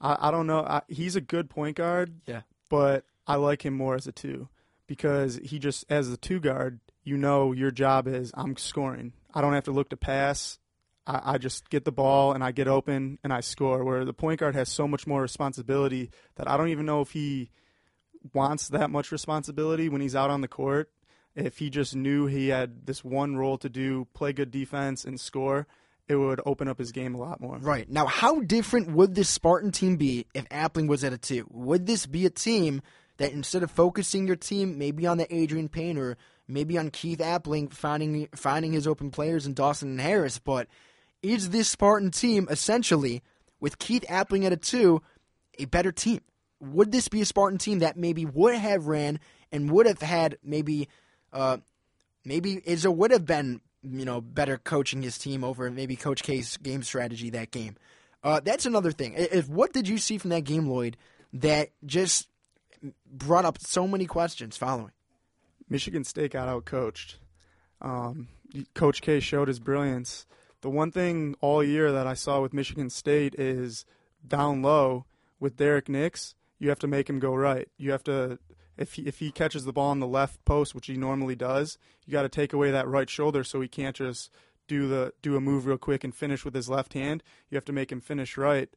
I, 0.00 0.28
I 0.28 0.30
don't 0.30 0.46
know. 0.46 0.60
I, 0.60 0.82
he's 0.88 1.16
a 1.16 1.20
good 1.22 1.48
point 1.48 1.76
guard, 1.76 2.12
Yeah. 2.26 2.42
but 2.68 3.04
I 3.26 3.36
like 3.36 3.64
him 3.64 3.74
more 3.74 3.94
as 3.94 4.06
a 4.06 4.12
two 4.12 4.48
because 4.86 5.36
he 5.42 5.58
just 5.58 5.84
as 5.88 6.10
a 6.10 6.16
two 6.18 6.40
guard, 6.40 6.80
you 7.10 7.16
know 7.16 7.52
your 7.52 7.72
job 7.72 8.06
is 8.06 8.30
I'm 8.34 8.56
scoring. 8.56 9.12
I 9.34 9.40
don't 9.40 9.52
have 9.52 9.64
to 9.64 9.72
look 9.72 9.90
to 9.90 9.96
pass. 9.96 10.58
I, 11.06 11.34
I 11.34 11.38
just 11.38 11.68
get 11.68 11.84
the 11.84 11.92
ball 11.92 12.32
and 12.32 12.42
I 12.42 12.52
get 12.52 12.68
open 12.68 13.18
and 13.24 13.32
I 13.32 13.40
score. 13.40 13.84
Where 13.84 14.04
the 14.04 14.14
point 14.14 14.38
guard 14.40 14.54
has 14.54 14.68
so 14.68 14.86
much 14.86 15.06
more 15.06 15.20
responsibility 15.20 16.10
that 16.36 16.48
I 16.48 16.56
don't 16.56 16.68
even 16.68 16.86
know 16.86 17.00
if 17.00 17.10
he 17.10 17.50
wants 18.32 18.68
that 18.68 18.90
much 18.90 19.10
responsibility 19.10 19.88
when 19.88 20.00
he's 20.00 20.14
out 20.14 20.30
on 20.30 20.40
the 20.40 20.48
court. 20.48 20.90
If 21.34 21.58
he 21.58 21.68
just 21.68 21.94
knew 21.94 22.26
he 22.26 22.48
had 22.48 22.86
this 22.86 23.04
one 23.04 23.36
role 23.36 23.58
to 23.58 23.68
do, 23.68 24.06
play 24.14 24.32
good 24.32 24.50
defense 24.50 25.04
and 25.04 25.18
score, 25.18 25.66
it 26.08 26.16
would 26.16 26.40
open 26.44 26.68
up 26.68 26.78
his 26.78 26.92
game 26.92 27.14
a 27.14 27.18
lot 27.18 27.40
more. 27.40 27.58
Right. 27.58 27.88
Now, 27.88 28.06
how 28.06 28.40
different 28.40 28.90
would 28.90 29.14
this 29.14 29.28
Spartan 29.28 29.70
team 29.72 29.96
be 29.96 30.26
if 30.34 30.48
Appling 30.48 30.88
was 30.88 31.04
at 31.04 31.12
a 31.12 31.18
two? 31.18 31.46
Would 31.50 31.86
this 31.86 32.06
be 32.06 32.26
a 32.26 32.30
team 32.30 32.82
that 33.18 33.32
instead 33.32 33.62
of 33.62 33.70
focusing 33.70 34.26
your 34.26 34.36
team 34.36 34.78
maybe 34.78 35.06
on 35.06 35.18
the 35.18 35.26
Adreian 35.26 35.70
Payne 35.70 35.98
or 35.98 36.16
maybe 36.50 36.76
on 36.76 36.90
Keith 36.90 37.20
Appling 37.20 37.72
finding 37.72 38.28
finding 38.34 38.72
his 38.72 38.86
open 38.86 39.10
players 39.10 39.46
in 39.46 39.54
Dawson 39.54 39.90
and 39.90 40.00
Harris, 40.00 40.38
but 40.38 40.68
is 41.22 41.50
this 41.50 41.68
Spartan 41.68 42.10
team 42.10 42.48
essentially 42.50 43.22
with 43.60 43.78
Keith 43.78 44.04
Appling 44.08 44.44
at 44.44 44.52
a 44.52 44.56
two 44.56 45.02
a 45.58 45.64
better 45.66 45.92
team? 45.92 46.20
Would 46.60 46.92
this 46.92 47.08
be 47.08 47.20
a 47.22 47.26
Spartan 47.26 47.58
team 47.58 47.78
that 47.78 47.96
maybe 47.96 48.26
would 48.26 48.54
have 48.54 48.86
ran 48.86 49.20
and 49.52 49.70
would 49.70 49.86
have 49.86 50.02
had 50.02 50.36
maybe 50.42 50.88
uh, 51.32 51.58
maybe 52.24 52.56
Izzo 52.56 52.94
would 52.94 53.10
have 53.10 53.24
been 53.24 53.60
you 53.82 54.04
know 54.04 54.20
better 54.20 54.58
coaching 54.58 55.02
his 55.02 55.18
team 55.18 55.44
over 55.44 55.70
maybe 55.70 55.96
Coach 55.96 56.22
K's 56.22 56.56
game 56.58 56.82
strategy 56.82 57.30
that 57.30 57.50
game. 57.50 57.76
Uh, 58.22 58.40
that's 58.40 58.66
another 58.66 58.92
thing. 58.92 59.14
If 59.16 59.48
what 59.48 59.72
did 59.72 59.88
you 59.88 59.98
see 59.98 60.18
from 60.18 60.30
that 60.30 60.44
game, 60.44 60.68
Lloyd, 60.68 60.96
that 61.32 61.70
just 61.86 62.28
brought 63.10 63.44
up 63.44 63.58
so 63.58 63.86
many 63.88 64.06
questions 64.06 64.56
following? 64.56 64.92
Michigan 65.70 66.04
State 66.04 66.32
got 66.32 66.48
outcoached. 66.48 67.14
Um, 67.80 68.28
Coach 68.74 69.00
K 69.00 69.20
showed 69.20 69.48
his 69.48 69.60
brilliance. 69.60 70.26
The 70.60 70.68
one 70.68 70.90
thing 70.90 71.36
all 71.40 71.64
year 71.64 71.90
that 71.92 72.06
I 72.06 72.12
saw 72.12 72.42
with 72.42 72.52
Michigan 72.52 72.90
State 72.90 73.34
is 73.36 73.86
down 74.26 74.60
low 74.60 75.06
with 75.38 75.56
Derrick 75.56 75.88
Nix, 75.88 76.34
you 76.58 76.68
have 76.68 76.78
to 76.80 76.86
make 76.86 77.08
him 77.08 77.18
go 77.18 77.34
right. 77.34 77.68
You 77.78 77.92
have 77.92 78.04
to 78.04 78.38
if 78.76 78.94
he, 78.94 79.02
if 79.02 79.18
he 79.18 79.30
catches 79.30 79.64
the 79.64 79.72
ball 79.72 79.90
on 79.90 80.00
the 80.00 80.06
left 80.06 80.44
post, 80.44 80.74
which 80.74 80.86
he 80.86 80.96
normally 80.96 81.36
does, 81.36 81.78
you 82.06 82.12
got 82.12 82.22
to 82.22 82.28
take 82.28 82.52
away 82.52 82.70
that 82.70 82.88
right 82.88 83.08
shoulder 83.10 83.44
so 83.44 83.60
he 83.60 83.68
can't 83.68 83.96
just 83.96 84.30
do 84.68 84.88
the 84.88 85.12
do 85.20 85.36
a 85.36 85.40
move 85.40 85.66
real 85.66 85.76
quick 85.76 86.04
and 86.04 86.14
finish 86.14 86.44
with 86.44 86.54
his 86.54 86.68
left 86.68 86.94
hand. 86.94 87.22
You 87.50 87.56
have 87.56 87.64
to 87.66 87.72
make 87.72 87.90
him 87.92 88.00
finish 88.00 88.36
right. 88.36 88.68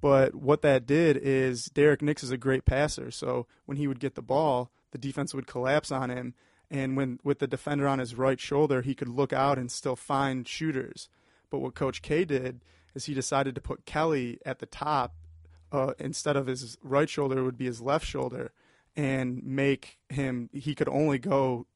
But 0.00 0.34
what 0.34 0.62
that 0.62 0.86
did 0.86 1.18
is 1.18 1.66
Derrick 1.66 2.00
Nix 2.00 2.22
is 2.22 2.30
a 2.30 2.38
great 2.38 2.64
passer, 2.64 3.10
so 3.10 3.46
when 3.66 3.76
he 3.76 3.86
would 3.86 4.00
get 4.00 4.14
the 4.14 4.22
ball, 4.22 4.70
the 4.92 4.98
defense 4.98 5.34
would 5.34 5.46
collapse 5.46 5.90
on 5.92 6.10
him, 6.10 6.34
and 6.70 6.96
when 6.96 7.18
with 7.24 7.38
the 7.38 7.46
defender 7.46 7.86
on 7.88 7.98
his 7.98 8.14
right 8.14 8.38
shoulder, 8.40 8.82
he 8.82 8.94
could 8.94 9.08
look 9.08 9.32
out 9.32 9.58
and 9.58 9.70
still 9.70 9.96
find 9.96 10.46
shooters. 10.46 11.08
But 11.50 11.58
what 11.58 11.74
Coach 11.74 12.00
K 12.02 12.24
did 12.24 12.60
is 12.94 13.06
he 13.06 13.14
decided 13.14 13.54
to 13.54 13.60
put 13.60 13.86
Kelly 13.86 14.38
at 14.46 14.58
the 14.58 14.66
top 14.66 15.14
uh, 15.72 15.92
instead 15.98 16.36
of 16.36 16.46
his 16.46 16.76
right 16.82 17.08
shoulder, 17.08 17.38
it 17.38 17.42
would 17.44 17.58
be 17.58 17.66
his 17.66 17.80
left 17.80 18.06
shoulder, 18.06 18.52
and 18.96 19.42
make 19.44 19.98
him 20.08 20.50
he 20.52 20.74
could 20.74 20.88
only 20.88 21.18
go 21.18 21.66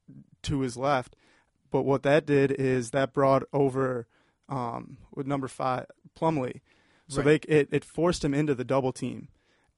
to 0.43 0.59
his 0.61 0.75
left. 0.77 1.15
But 1.71 1.83
what 1.83 2.03
that 2.03 2.25
did 2.25 2.51
is 2.51 2.91
that 2.91 3.13
brought 3.13 3.43
over 3.53 4.07
um, 4.49 4.97
with 5.13 5.27
number 5.27 5.47
five 5.47 5.85
Plumlee, 6.17 6.61
so 7.07 7.21
Right. 7.21 7.41
they 7.41 7.53
it, 7.59 7.69
it 7.71 7.85
forced 7.85 8.23
him 8.23 8.33
into 8.33 8.53
the 8.55 8.63
double 8.65 8.91
team, 8.91 9.27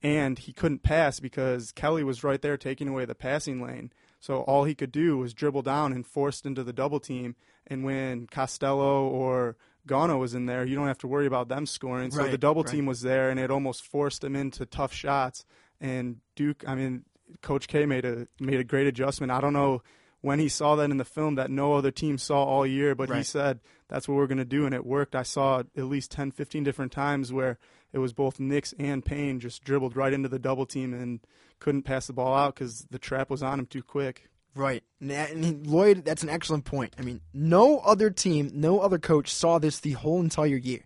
and 0.08 0.40
he 0.40 0.54
couldn't 0.54 0.84
pass 0.84 1.20
because 1.20 1.72
Kelly 1.74 2.04
was 2.04 2.24
right 2.24 2.42
there 2.42 2.56
taking 2.56 2.88
away 2.88 3.04
the 3.04 3.16
passing 3.16 3.62
lane. 3.62 3.92
So 4.20 4.42
all 4.42 4.64
he 4.64 4.74
could 4.74 4.92
do 4.92 5.18
was 5.18 5.34
dribble 5.34 5.64
down 5.64 5.92
and 5.92 6.08
forced 6.08 6.46
into 6.46 6.64
the 6.64 6.74
double 6.74 7.00
team. 7.00 7.36
And 7.68 7.84
when 7.84 8.28
Costello 8.28 9.06
or 9.08 9.58
Gauna 9.88 10.18
was 10.18 10.34
in 10.34 10.46
there, 10.46 10.66
you 10.66 10.76
don't 10.76 10.88
have 10.88 10.98
to 11.00 11.08
worry 11.08 11.28
about 11.28 11.50
them 11.50 11.66
scoring. 11.66 12.12
So 12.12 12.22
Right, 12.22 12.32
the 12.32 12.38
double 12.38 12.64
right. 12.64 12.72
team 12.72 12.86
was 12.86 13.02
there, 13.02 13.30
and 13.30 13.40
it 13.40 13.52
almost 13.52 13.86
forced 13.86 14.22
them 14.22 14.36
into 14.36 14.66
tough 14.66 14.94
shots. 14.94 15.46
And 15.82 16.18
Duke, 16.36 16.64
I 16.66 16.76
mean, 16.76 17.04
Coach 17.42 17.68
K 17.68 17.86
made 17.86 18.06
a 18.06 18.28
made 18.40 18.60
a 18.60 18.64
great 18.64 18.88
adjustment. 18.88 19.32
I 19.32 19.42
don't 19.42 19.54
know 19.54 19.84
when 20.22 20.40
he 20.40 20.50
saw 20.50 20.76
that 20.78 20.90
in 20.90 20.98
the 20.98 21.06
film 21.06 21.36
that 21.36 21.52
no 21.52 21.74
other 21.74 21.92
team 21.92 22.18
saw 22.18 22.44
all 22.44 22.66
year, 22.66 22.96
but 22.96 23.10
he 23.10 23.24
said 23.24 23.60
that's 23.88 24.08
what 24.08 24.16
we're 24.16 24.28
going 24.28 24.38
to 24.40 24.46
do, 24.46 24.66
and 24.66 24.74
it 24.74 24.86
worked. 24.86 25.16
I 25.16 25.24
saw 25.24 25.60
at 25.60 25.84
least 25.84 26.12
10, 26.12 26.32
15 26.32 26.64
different 26.64 26.92
times 26.92 27.32
where 27.32 27.60
it 27.98 28.00
was 28.00 28.14
both 28.14 28.40
Nix 28.40 28.76
and 28.78 29.04
Payne 29.04 29.40
just 29.40 29.64
dribbled 29.64 29.96
right 29.96 30.14
into 30.14 30.30
the 30.30 30.38
double 30.38 30.68
team 30.68 30.94
and 30.94 31.20
couldn't 31.60 31.82
pass 31.82 32.06
the 32.06 32.14
ball 32.14 32.36
out 32.36 32.54
because 32.54 32.86
the 32.92 33.00
trap 33.00 33.28
was 33.28 33.42
on 33.42 33.58
him 33.58 33.66
too 33.66 33.82
quick. 33.82 34.30
Right. 34.54 34.84
And 35.02 35.66
Lloyd, 35.66 36.06
that's 36.06 36.22
an 36.22 36.30
excellent 36.30 36.64
point. 36.64 36.94
I 37.00 37.02
mean, 37.02 37.22
no 37.34 37.80
other 37.80 38.12
team, 38.12 38.52
no 38.54 38.82
other 38.82 39.00
coach 39.00 39.34
saw 39.34 39.58
this 39.58 39.80
the 39.80 39.94
whole 39.94 40.20
entire 40.20 40.58
year. 40.58 40.86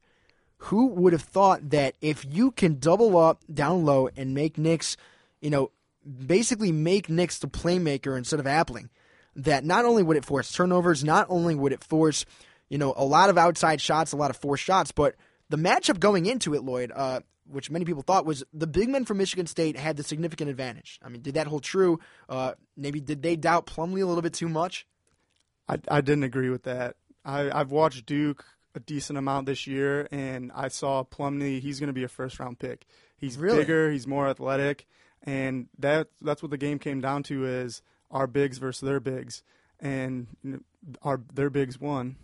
Who 0.66 0.88
would 0.88 1.12
have 1.12 1.22
thought 1.22 1.72
that 1.72 1.96
if 2.00 2.26
you 2.30 2.52
can 2.52 2.80
double 2.80 3.18
up 3.18 3.42
down 3.54 3.84
low 3.84 4.08
and 4.16 4.34
make 4.34 4.58
Nix, 4.58 4.96
you 5.42 5.50
know, 5.50 5.72
basically 6.26 6.72
make 6.72 7.10
Nix 7.10 7.40
the 7.40 7.48
playmaker 7.48 8.18
instead 8.18 8.40
of 8.40 8.46
Appling, 8.46 8.88
that 9.36 9.66
not 9.66 9.84
only 9.84 10.02
would 10.02 10.16
it 10.16 10.24
force 10.24 10.50
turnovers, 10.50 11.04
not 11.04 11.28
only 11.30 11.56
would 11.56 11.74
it 11.74 11.84
force, 11.84 12.26
you 12.70 12.78
know, 12.78 12.94
a 12.96 13.04
lot 13.04 13.30
of 13.30 13.38
outside 13.38 13.82
shots, 13.82 14.14
a 14.14 14.18
lot 14.18 14.30
of 14.30 14.38
forced 14.38 14.64
shots, 14.64 14.94
but 14.94 15.16
the 15.52 15.58
matchup 15.58 16.00
going 16.00 16.26
into 16.26 16.56
it, 16.56 16.64
Lloyd, 16.64 16.92
uh, 16.96 17.20
which 17.46 17.70
many 17.70 17.86
people 17.86 18.02
thought 18.04 18.26
was 18.26 18.44
the 18.54 18.68
big 18.68 18.90
men 18.90 19.04
from 19.06 19.18
Michigan 19.18 19.46
State 19.46 19.78
had 19.78 19.98
the 19.98 20.04
significant 20.04 20.50
advantage. 20.50 21.00
I 21.04 21.10
mean, 21.10 21.22
did 21.22 21.34
that 21.36 21.48
hold 21.48 21.64
true? 21.64 22.00
Uh, 22.30 22.54
maybe 22.78 23.00
did 23.02 23.22
they 23.22 23.36
doubt 23.36 23.66
Plumlee 23.66 24.02
a 24.02 24.06
little 24.06 24.22
bit 24.22 24.34
too 24.34 24.48
much? 24.50 24.88
I, 25.68 25.78
I 25.90 26.02
didn't 26.02 26.24
agree 26.24 26.50
with 26.50 26.64
that. 26.64 26.96
I, 27.26 27.52
I've 27.52 27.72
watched 27.72 28.06
Duke 28.06 28.46
a 28.74 28.80
decent 28.80 29.18
amount 29.20 29.46
this 29.48 29.68
year, 29.68 30.08
and 30.12 30.52
I 30.56 30.70
saw 30.70 31.04
Plumlee. 31.04 31.60
He's 31.60 31.80
going 31.80 31.88
to 31.88 31.94
be 31.94 32.04
a 32.04 32.08
first 32.08 32.40
round 32.40 32.58
pick. 32.60 32.86
He's 33.18 33.38
Really? 33.38 33.60
bigger. 33.60 33.92
He's 33.92 34.08
more 34.08 34.28
athletic, 34.30 34.88
and 35.24 35.68
that 35.78 36.08
that's 36.22 36.42
what 36.42 36.52
the 36.52 36.58
game 36.58 36.80
came 36.80 37.02
down 37.02 37.24
to 37.24 37.46
is 37.46 37.82
our 38.10 38.28
bigs 38.28 38.58
versus 38.58 38.82
their 38.88 39.00
bigs, 39.02 39.44
and 39.80 40.28
our 41.04 41.22
their 41.34 41.50
bigs 41.50 41.80
won. 41.80 42.16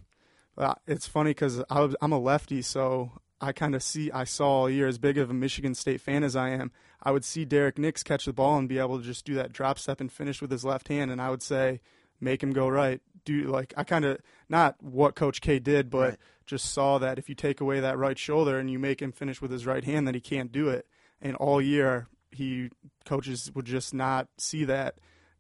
Uh, 0.58 0.74
it's 0.88 1.08
funny 1.08 1.32
because 1.32 1.64
I'm 1.70 2.12
a 2.12 2.20
lefty, 2.20 2.62
so 2.62 3.12
I 3.40 3.52
kind 3.52 3.76
of 3.76 3.84
see 3.84 4.12
I 4.12 4.24
saw 4.24 4.62
all 4.62 4.70
year 4.70 4.88
as 4.88 4.98
big 4.98 5.18
of 5.18 5.30
a 5.30 5.34
Michigan 5.34 5.76
State 5.76 6.02
fan 6.02 6.24
as 6.24 6.36
I 6.36 6.50
am. 6.50 6.72
I 7.04 7.12
would 7.12 7.24
see 7.24 7.46
Derrick 7.46 7.78
Nix 7.78 8.02
catch 8.02 8.26
the 8.26 8.34
ball 8.34 8.58
and 8.58 8.68
be 8.68 8.80
able 8.80 8.98
to 8.98 9.04
just 9.04 9.24
do 9.26 9.36
that 9.36 9.54
drop 9.54 9.78
step 9.78 10.02
and 10.02 10.12
finish 10.12 10.42
with 10.42 10.50
his 10.50 10.66
left 10.66 10.88
hand, 10.88 11.12
and 11.12 11.22
I 11.22 11.30
would 11.30 11.44
say, 11.44 11.80
make 12.20 12.42
him 12.42 12.52
go 12.54 12.68
right. 12.68 13.02
Do 13.26 13.44
like 13.44 13.74
I 13.78 13.84
kind 13.84 14.06
of 14.06 14.18
not 14.50 14.82
what 14.82 15.16
Coach 15.16 15.42
K 15.42 15.60
did, 15.60 15.90
but 15.90 16.00
Right. 16.10 16.18
just 16.46 16.72
saw 16.74 16.98
that 16.98 17.20
if 17.20 17.30
you 17.30 17.36
take 17.36 17.62
away 17.62 17.80
that 17.82 17.98
right 17.98 18.18
shoulder 18.18 18.58
and 18.58 18.72
you 18.72 18.80
make 18.80 19.02
him 19.02 19.12
finish 19.12 19.42
with 19.42 19.52
his 19.52 19.66
right 19.66 19.84
hand, 19.84 20.08
that 20.08 20.16
he 20.16 20.22
can't 20.22 20.52
do 20.52 20.70
it. 20.70 20.88
And 21.22 21.36
all 21.36 21.62
year, 21.62 22.08
he 22.32 22.70
coaches 23.06 23.52
would 23.54 23.66
just 23.66 23.94
not 23.94 24.30
see 24.38 24.64
that. 24.66 24.96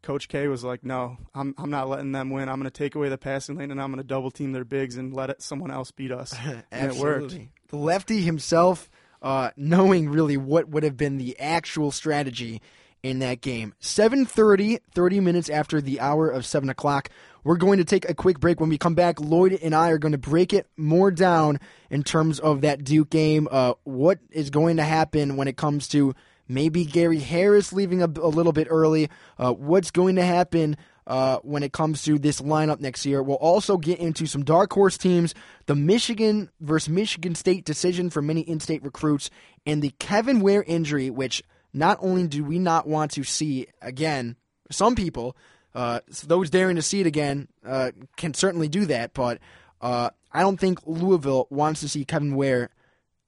Coach 0.07 0.29
K 0.29 0.47
was 0.47 0.63
like, 0.63 0.85
"No, 0.85 1.17
I'm 1.35 1.53
I'm 1.57 1.69
not 1.69 1.89
letting 1.89 2.13
them 2.13 2.29
win. 2.29 2.47
I'm 2.47 2.61
going 2.61 2.71
to 2.71 2.71
take 2.71 2.95
away 2.95 3.09
the 3.09 3.17
passing 3.17 3.57
lane 3.57 3.71
and 3.71 3.81
I'm 3.81 3.91
going 3.91 4.01
to 4.01 4.07
double 4.07 4.31
team 4.31 4.53
their 4.53 4.63
bigs 4.63 4.95
and 4.95 5.13
let 5.13 5.29
it, 5.29 5.41
someone 5.41 5.69
else 5.69 5.91
beat 5.91 6.13
us." 6.13 6.33
and 6.71 6.91
it 6.91 6.95
worked. 6.95 7.25
Absolutely. 7.25 7.49
The 7.67 7.75
lefty 7.75 8.21
himself, 8.21 8.89
uh, 9.21 9.51
knowing 9.57 10.07
really 10.07 10.37
what 10.37 10.69
would 10.69 10.83
have 10.83 10.95
been 10.95 11.17
the 11.17 11.37
actual 11.37 11.91
strategy 11.91 12.61
in 13.03 13.19
that 13.19 13.41
game. 13.41 13.73
7.30, 13.81 14.79
30 14.95 15.19
minutes 15.19 15.49
after 15.49 15.81
the 15.81 15.99
hour 15.99 16.29
of 16.29 16.45
7 16.45 16.69
o'clock. 16.69 17.09
We're 17.43 17.57
going 17.57 17.77
to 17.77 17.85
take 17.85 18.09
a 18.09 18.13
quick 18.13 18.39
break. 18.39 18.61
When 18.61 18.69
we 18.69 18.77
come 18.77 18.95
back, 18.95 19.19
Lloyd 19.19 19.59
and 19.61 19.75
I 19.75 19.89
are 19.89 19.97
going 19.97 20.13
to 20.13 20.17
break 20.17 20.53
it 20.53 20.67
more 20.77 21.11
down 21.11 21.59
in 21.89 22.03
terms 22.03 22.39
of 22.39 22.61
that 22.61 22.85
Duke 22.85 23.09
game. 23.09 23.49
Uh, 23.51 23.73
what 23.83 24.19
is 24.31 24.49
going 24.49 24.77
to 24.77 24.83
happen 24.83 25.35
when 25.35 25.49
it 25.49 25.57
comes 25.57 25.89
to 25.89 26.15
maybe 26.47 26.85
Gary 26.85 27.19
Harris 27.19 27.73
leaving 27.73 28.01
a, 28.01 28.05
a 28.05 28.29
little 28.29 28.53
bit 28.53 28.67
early? 28.69 29.09
Uh, 29.37 29.53
what's 29.53 29.91
going 29.91 30.15
to 30.15 30.25
happen 30.25 30.77
uh, 31.07 31.37
when 31.37 31.63
it 31.63 31.71
comes 31.71 32.03
to 32.03 32.19
this 32.19 32.41
lineup 32.41 32.81
next 32.81 33.05
year. 33.05 33.23
We'll 33.23 33.37
also 33.37 33.77
get 33.77 33.99
into 33.99 34.25
some 34.25 34.43
dark 34.43 34.71
horse 34.73 34.97
teams, 34.97 35.33
the 35.65 35.75
Michigan 35.75 36.51
versus 36.59 36.89
Michigan 36.89 37.33
State 37.33 37.65
decision 37.65 38.09
for 38.09 38.21
many 38.21 38.41
in 38.41 38.59
state 38.59 38.83
recruits, 38.83 39.29
and 39.65 39.81
the 39.81 39.93
Kevin 39.99 40.41
Ware 40.41 40.63
injury, 40.63 41.09
which 41.09 41.41
not 41.73 41.97
only 42.01 42.27
do 42.27 42.43
we 42.43 42.59
not 42.59 42.87
want 42.87 43.11
to 43.11 43.23
see 43.23 43.67
again, 43.81 44.35
some 44.69 44.95
people, 44.95 45.37
uh, 45.73 46.01
those 46.25 46.49
daring 46.49 46.75
to 46.75 46.81
see 46.81 46.99
it 46.99 47.07
again, 47.07 47.47
uh, 47.65 47.91
can 48.17 48.33
certainly 48.33 48.67
do 48.67 48.85
that, 48.85 49.13
but 49.13 49.39
uh, 49.79 50.09
I 50.31 50.41
don't 50.41 50.59
think 50.59 50.85
Louisville 50.85 51.47
wants 51.49 51.79
to 51.81 51.89
see 51.89 52.03
Kevin 52.03 52.35
Ware 52.35 52.69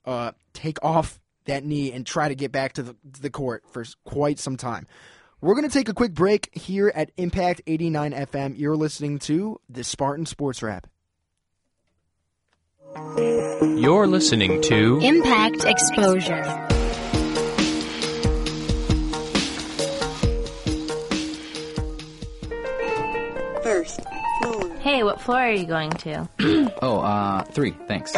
uh, 0.03 0.33
take 0.53 0.83
off 0.83 1.19
that 1.49 1.63
knee 1.63 1.91
and 1.91 2.05
try 2.05 2.29
to 2.29 2.35
get 2.35 2.51
back 2.51 2.73
to 2.73 2.83
the, 2.83 2.95
to 3.13 3.21
the 3.21 3.29
court 3.29 3.63
for 3.71 3.85
quite 4.05 4.39
some 4.39 4.57
time. 4.57 4.87
We're 5.41 5.55
going 5.55 5.67
to 5.67 5.73
take 5.73 5.89
a 5.89 5.93
quick 5.93 6.13
break 6.13 6.49
here 6.53 6.91
at 6.93 7.11
Impact 7.17 7.61
89 7.65 8.11
FM. 8.11 8.57
You're 8.57 8.75
listening 8.75 9.19
to 9.19 9.59
the 9.69 9.83
Spartan 9.83 10.25
Sports 10.25 10.61
Wrap. 10.61 10.87
You're 13.61 14.07
listening 14.07 14.61
to 14.63 14.99
Impact 14.99 15.63
Exposure. 15.63 16.43
First 23.63 24.01
floor. 24.01 24.18
Hey, 24.89 25.03
what 25.03 25.21
floor 25.21 25.37
are 25.41 25.51
you 25.51 25.67
going 25.67 25.91
to? 25.91 26.27
Oh, 26.81 26.99
uh, 26.99 27.43
three, 27.43 27.71
thanks. 27.87 28.15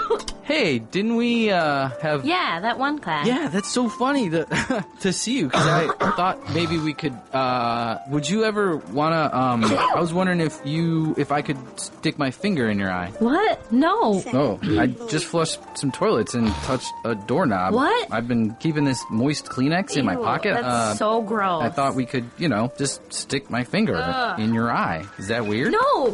hey, 0.44 0.78
didn't 0.78 1.16
we, 1.16 1.50
uh, 1.50 1.88
have. 2.00 2.24
Yeah, 2.24 2.60
that 2.60 2.78
one 2.78 3.00
class. 3.00 3.26
Yeah, 3.26 3.48
that's 3.48 3.68
so 3.68 3.88
funny 3.88 4.30
to 4.30 4.84
to 5.00 5.12
see 5.12 5.38
you 5.38 5.46
because 5.46 5.66
I 5.66 5.88
thought 6.16 6.54
maybe 6.54 6.78
we 6.78 6.94
could. 6.94 7.12
Uh, 7.32 7.98
would 8.08 8.28
you 8.28 8.44
ever 8.44 8.76
wanna? 8.76 9.30
Um, 9.32 9.64
I 9.64 9.98
was 9.98 10.12
wondering 10.12 10.40
if 10.40 10.60
you, 10.64 11.14
if 11.18 11.32
I 11.32 11.42
could 11.42 11.58
stick 11.80 12.18
my 12.18 12.30
finger 12.30 12.68
in 12.68 12.78
your 12.78 12.90
eye. 12.90 13.10
What? 13.18 13.72
No. 13.72 14.22
Oh, 14.32 14.60
I 14.78 14.86
just 15.08 15.26
flushed 15.26 15.58
some 15.76 15.90
toilets 15.90 16.34
and 16.34 16.48
touched 16.62 16.92
a 17.04 17.16
doorknob. 17.16 17.74
What? 17.74 18.12
I've 18.12 18.28
been 18.28 18.54
keeping 18.54 18.84
this 18.84 19.02
moist 19.10 19.46
Kleenex 19.46 19.96
in 19.96 20.04
my 20.06 20.14
Ew, 20.14 20.22
pocket. 20.22 20.54
That's 20.54 20.66
uh, 20.66 20.94
so 20.94 21.22
gross. 21.22 21.64
I 21.64 21.70
thought 21.70 21.96
we 21.96 22.06
could, 22.06 22.30
you 22.38 22.48
know, 22.48 22.72
just 22.78 23.12
stick 23.12 23.50
my 23.50 23.64
finger 23.64 23.96
Ugh. 23.96 24.38
in 24.38 24.54
your 24.54 24.70
eye. 24.70 25.04
Is 25.18 25.28
that 25.28 25.46
weird? 25.46 25.72
No, 25.72 26.13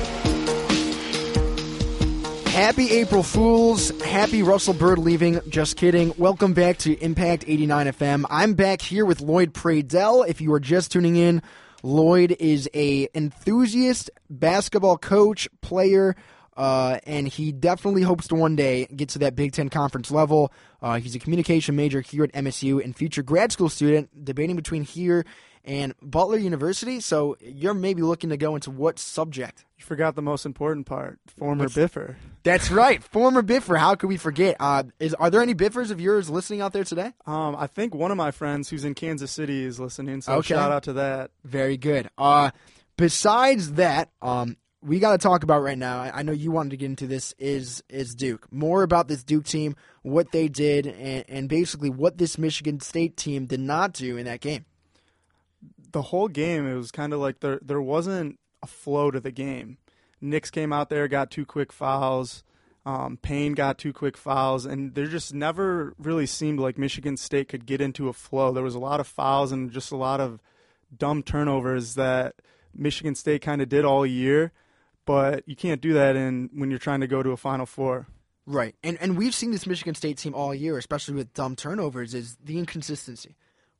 Happy 2.51 2.89
April 2.91 3.23
Fools. 3.23 3.89
Happy 4.01 4.43
Russell 4.43 4.73
Bird 4.73 4.99
leaving. 4.99 5.39
Just 5.49 5.77
kidding. 5.77 6.13
Welcome 6.17 6.53
back 6.53 6.77
to 6.79 6.93
Impact 6.99 7.45
89 7.47 7.87
FM. 7.87 8.25
I'm 8.29 8.55
back 8.55 8.81
here 8.81 9.05
with 9.05 9.21
Lloyd 9.21 9.53
Pradell. 9.53 10.27
If 10.27 10.41
you 10.41 10.51
are 10.53 10.59
just 10.59 10.91
tuning 10.91 11.15
in, 11.15 11.41
Lloyd 11.81 12.35
is 12.39 12.69
a 12.73 13.07
enthusiast 13.15 14.09
basketball 14.29 14.97
coach, 14.97 15.47
player, 15.61 16.15
Uh, 16.57 16.99
and 17.07 17.29
he 17.29 17.53
definitely 17.53 18.01
hopes 18.01 18.27
to 18.27 18.35
one 18.35 18.57
day 18.57 18.85
get 18.93 19.07
to 19.07 19.19
that 19.19 19.35
Big 19.37 19.53
Ten 19.53 19.69
conference 19.69 20.11
level. 20.11 20.51
Uh, 20.81 20.99
he's 20.99 21.15
a 21.15 21.19
communication 21.19 21.77
major 21.77 22.01
here 22.01 22.25
at 22.25 22.33
MSU 22.33 22.83
and 22.83 22.93
future 22.93 23.23
grad 23.23 23.53
school 23.53 23.69
student, 23.69 24.09
debating 24.25 24.57
between 24.57 24.83
here 24.83 25.25
and 25.65 25.93
Butler 26.01 26.37
University. 26.37 26.99
So 26.99 27.37
you're 27.39 27.73
maybe 27.73 28.01
looking 28.01 28.29
to 28.31 28.37
go 28.37 28.55
into 28.55 28.71
what 28.71 28.99
subject? 28.99 29.65
You 29.77 29.83
forgot 29.85 30.15
the 30.15 30.21
most 30.21 30.45
important 30.45 30.85
part. 30.85 31.19
Former 31.37 31.63
What's- 31.65 31.75
Biffer. 31.75 32.15
That's 32.43 32.71
right, 32.71 33.03
former 33.03 33.41
Biffer. 33.43 33.77
How 33.77 33.93
could 33.95 34.07
we 34.09 34.17
forget? 34.17 34.55
Uh, 34.59 34.83
is 34.99 35.13
are 35.15 35.29
there 35.29 35.41
any 35.41 35.53
Biffers 35.53 35.91
of 35.91 36.01
yours 36.01 36.29
listening 36.29 36.61
out 36.61 36.73
there 36.73 36.83
today? 36.83 37.13
Um, 37.27 37.55
I 37.55 37.67
think 37.67 37.93
one 37.93 38.09
of 38.11 38.17
my 38.17 38.31
friends 38.31 38.69
who's 38.69 38.83
in 38.83 38.95
Kansas 38.95 39.29
City 39.31 39.63
is 39.63 39.79
listening, 39.79 40.21
so 40.21 40.33
Okay. 40.33 40.55
shout 40.55 40.71
out 40.71 40.83
to 40.83 40.93
that. 40.93 41.29
Very 41.43 41.77
good. 41.77 42.09
Uh, 42.17 42.49
besides 42.97 43.73
that, 43.73 44.09
um, 44.21 44.57
we 44.83 44.97
got 44.99 45.11
to 45.11 45.17
talk 45.19 45.43
about 45.43 45.61
right 45.61 45.77
now. 45.77 45.99
I 45.99 46.19
I 46.19 46.21
know 46.23 46.31
you 46.31 46.49
wanted 46.51 46.71
to 46.71 46.77
get 46.77 46.87
into 46.87 47.05
this. 47.07 47.33
Is 47.37 47.83
is 47.89 48.15
Duke 48.15 48.47
more 48.51 48.81
about 48.83 49.07
this 49.07 49.23
Duke 49.23 49.45
team, 49.45 49.75
what 50.01 50.31
they 50.31 50.47
did, 50.47 50.87
and, 50.87 51.23
and 51.27 51.49
basically 51.49 51.89
what 51.91 52.17
this 52.17 52.37
Michigan 52.39 52.79
State 52.79 53.17
team 53.17 53.45
did 53.45 53.59
not 53.59 53.93
do 53.93 54.17
in 54.17 54.25
that 54.25 54.41
game? 54.41 54.65
The 55.91 56.03
whole 56.03 56.27
game 56.27 56.67
it 56.67 56.75
was 56.75 56.91
kind 56.91 57.13
of 57.13 57.19
like 57.19 57.39
there 57.39 57.59
there 57.61 57.81
wasn't 57.81 58.39
a 58.63 58.67
flow 58.67 59.11
to 59.11 59.19
the 59.19 59.31
game. 59.31 59.77
Nix 60.21 60.51
came 60.51 60.71
out 60.71 60.89
there, 60.89 61.07
got 61.07 61.31
two 61.31 61.45
quick 61.45 61.73
fouls. 61.73 62.43
Um, 62.85 63.17
Payne 63.17 63.53
got 63.53 63.77
two 63.77 63.93
quick 63.93 64.17
fouls, 64.17 64.65
and 64.65 64.95
there 64.95 65.05
just 65.05 65.33
never 65.33 65.93
really 65.99 66.25
seemed 66.25 66.59
like 66.59 66.77
Michigan 66.77 67.15
State 67.15 67.47
could 67.47 67.65
get 67.65 67.79
into 67.79 68.09
a 68.09 68.13
flow. 68.13 68.51
There 68.51 68.63
was 68.63 68.75
a 68.75 68.79
lot 68.79 68.99
of 68.99 69.07
fouls 69.07 69.51
and 69.51 69.71
just 69.71 69.91
a 69.91 69.97
lot 69.97 70.19
of 70.19 70.39
dumb 70.95 71.21
turnovers 71.21 71.95
that 71.95 72.35
Michigan 72.73 73.13
State 73.13 73.41
kind 73.43 73.61
of 73.61 73.69
did 73.69 73.85
all 73.85 74.05
year, 74.05 74.51
but 75.05 75.47
you 75.47 75.55
can't 75.55 75.79
do 75.81 75.93
that 75.93 76.15
in 76.15 76.49
when 76.53 76.71
you're 76.71 76.79
trying 76.79 77.01
to 77.01 77.07
go 77.07 77.21
to 77.21 77.31
a 77.31 77.37
Final 77.37 77.67
Four. 77.67 78.07
Right, 78.47 78.75
and 78.83 78.97
and 78.99 79.15
we've 79.15 79.35
seen 79.35 79.51
this 79.51 79.67
Michigan 79.67 79.93
State 79.93 80.17
team 80.17 80.33
all 80.33 80.53
year, 80.53 80.77
especially 80.77 81.13
with 81.13 81.33
dumb 81.33 81.55
turnovers, 81.55 82.15
is 82.15 82.37
the 82.43 82.57
inconsistency. 82.57 83.35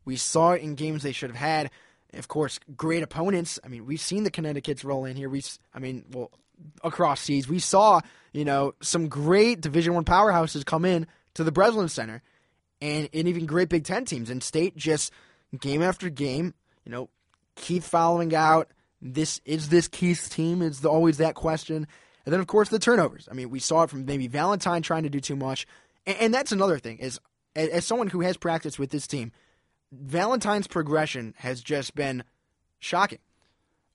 We 0.05 0.15
saw 0.15 0.51
it 0.51 0.61
in 0.61 0.75
games 0.75 1.01
they 1.01 1.11
should 1.11 1.31
have 1.31 1.39
had. 1.39 1.71
Of 2.13 2.27
course, 2.27 2.59
great 2.75 3.03
opponents. 3.03 3.59
I 3.63 3.69
mean, 3.69 3.85
we've 3.85 4.01
seen 4.01 4.23
the 4.23 4.31
Connecticut's 4.31 4.83
roll 4.83 5.05
in 5.05 5.15
here. 5.15 5.29
We, 5.29 5.43
I 5.73 5.79
mean, 5.79 6.05
well, 6.11 6.31
across 6.83 7.21
seas, 7.21 7.47
we 7.47 7.59
saw 7.59 8.01
you 8.33 8.45
know 8.45 8.73
some 8.81 9.07
great 9.07 9.61
Division 9.61 9.93
One 9.93 10.05
powerhouses 10.05 10.65
come 10.65 10.85
in 10.85 11.07
to 11.35 11.43
the 11.43 11.51
Breslin 11.51 11.89
Center, 11.89 12.21
and 12.81 13.09
and 13.13 13.27
even 13.27 13.45
great 13.45 13.69
Big 13.69 13.85
Ten 13.85 14.05
teams. 14.05 14.29
And 14.29 14.43
State 14.43 14.75
just 14.75 15.11
game 15.57 15.81
after 15.81 16.09
game, 16.09 16.53
you 16.85 16.91
know, 16.91 17.09
Keith 17.55 17.87
following 17.87 18.35
out. 18.35 18.69
This 19.01 19.39
is 19.45 19.69
this 19.69 19.87
Keith's 19.87 20.29
team. 20.29 20.61
Is 20.61 20.85
always 20.85 21.17
that 21.17 21.35
question. 21.35 21.87
And 22.25 22.33
then, 22.33 22.39
of 22.39 22.47
course, 22.47 22.69
the 22.69 22.77
turnovers. 22.77 23.27
I 23.31 23.33
mean, 23.33 23.49
we 23.49 23.59
saw 23.59 23.83
it 23.83 23.89
from 23.89 24.05
maybe 24.05 24.27
Valentine 24.27 24.83
trying 24.83 25.03
to 25.03 25.09
do 25.09 25.19
too 25.19 25.35
much, 25.35 25.65
and, 26.05 26.17
and 26.17 26.33
that's 26.33 26.51
another 26.51 26.77
thing. 26.77 26.97
Is 26.99 27.19
as, 27.55 27.69
as 27.69 27.85
someone 27.85 28.07
who 28.07 28.21
has 28.21 28.37
practiced 28.37 28.77
with 28.77 28.91
this 28.91 29.07
team, 29.07 29.31
Valentine's 29.91 30.67
progression 30.67 31.33
has 31.39 31.61
just 31.61 31.95
been 31.95 32.23
shocking. 32.79 33.19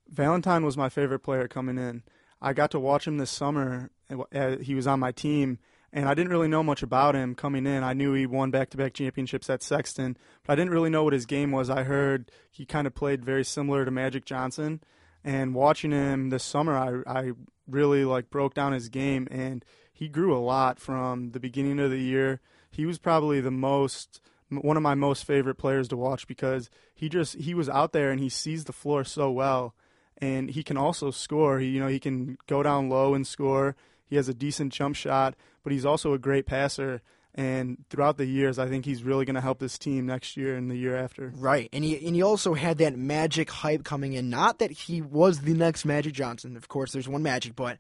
Valentine 0.09 0.65
was 0.65 0.77
my 0.77 0.89
favorite 0.89 1.21
player 1.21 1.49
coming 1.49 1.79
in. 1.79 2.03
I 2.41 2.53
got 2.53 2.71
to 2.73 2.81
watch 2.81 3.07
him 3.07 3.19
this 3.19 3.31
summer. 3.31 3.91
uh, 4.35 4.57
He 4.59 4.75
was 4.75 4.87
on 4.87 5.01
my 5.01 5.11
team, 5.11 5.59
and 5.93 6.09
I 6.09 6.15
didn't 6.15 6.31
really 6.31 6.49
know 6.49 6.63
much 6.63 6.83
about 6.83 7.15
him 7.15 7.35
coming 7.35 7.67
in. 7.67 7.83
I 7.83 7.95
knew 7.95 8.13
he 8.13 8.27
won 8.27 8.51
back-to-back 8.51 8.93
championships 8.93 9.49
at 9.49 9.63
Sexton, 9.63 10.17
but 10.45 10.53
I 10.53 10.57
didn't 10.57 10.73
really 10.73 10.91
know 10.91 11.03
what 11.03 11.13
his 11.13 11.27
game 11.27 11.51
was. 11.51 11.71
I 11.71 11.85
heard 11.85 12.31
he 12.51 12.67
kind 12.67 12.87
of 12.87 12.95
played 12.95 13.25
very 13.25 13.45
similar 13.45 13.85
to 13.85 13.91
Magic 13.91 14.25
Johnson, 14.25 14.83
and 15.25 15.55
watching 15.55 15.93
him 15.93 16.31
this 16.31 16.45
summer, 16.45 16.77
I 16.77 17.21
I 17.21 17.33
really 17.67 18.05
like 18.05 18.31
broke 18.31 18.55
down 18.55 18.73
his 18.73 18.89
game, 18.91 19.27
and 19.31 19.65
he 19.93 20.09
grew 20.09 20.37
a 20.37 20.39
lot 20.39 20.79
from 20.79 21.31
the 21.31 21.41
beginning 21.41 21.81
of 21.81 21.91
the 21.91 21.99
year. 21.99 22.41
He 22.71 22.87
was 22.87 22.99
probably 22.99 23.41
the 23.41 23.51
most 23.51 24.21
one 24.51 24.77
of 24.77 24.83
my 24.83 24.95
most 24.95 25.25
favorite 25.25 25.57
players 25.57 25.89
to 25.89 25.97
watch 25.97 26.27
because 26.27 26.71
he 26.95 27.09
just 27.09 27.35
he 27.37 27.55
was 27.55 27.69
out 27.69 27.93
there 27.93 28.11
and 28.11 28.21
he 28.21 28.29
sees 28.29 28.65
the 28.65 28.73
floor 28.73 29.05
so 29.05 29.31
well 29.31 29.75
and 30.19 30.51
he 30.51 30.63
can 30.63 30.77
also 30.77 31.11
score. 31.11 31.59
He, 31.59 31.69
you 31.69 31.81
know, 31.81 31.89
he 31.89 32.01
can 32.01 32.39
go 32.47 32.63
down 32.63 32.89
low 32.89 33.15
and 33.15 33.27
score. 33.27 33.77
He 34.07 34.17
has 34.17 34.29
a 34.29 34.35
decent 34.35 34.73
jump 34.73 34.97
shot, 34.97 35.35
but 35.63 35.73
he's 35.73 35.85
also 35.85 36.13
a 36.13 36.19
great 36.19 36.47
passer. 36.47 37.03
And 37.35 37.85
throughout 37.91 38.17
the 38.17 38.25
years, 38.25 38.59
I 38.59 38.67
think 38.67 38.87
he's 38.87 39.03
really 39.03 39.27
going 39.27 39.35
to 39.35 39.43
help 39.43 39.59
this 39.59 39.77
team 39.77 40.07
next 40.07 40.39
year 40.39 40.57
and 40.57 40.71
the 40.71 40.77
year 40.77 40.97
after. 40.97 41.35
Right, 41.37 41.69
and 41.71 41.85
he 41.85 42.07
and 42.07 42.15
he 42.15 42.23
also 42.23 42.55
had 42.55 42.79
that 42.79 42.97
Magic 42.97 43.51
hype 43.51 43.85
coming 43.85 44.15
in. 44.15 44.31
Not 44.31 44.59
that 44.61 44.71
he 44.71 45.03
was 45.03 45.41
the 45.41 45.53
next 45.53 45.85
Magic 45.85 46.15
Johnson. 46.15 46.57
Of 46.57 46.69
course, 46.69 46.93
there's 46.93 47.09
one 47.09 47.23
Magic, 47.23 47.55
but 47.55 47.77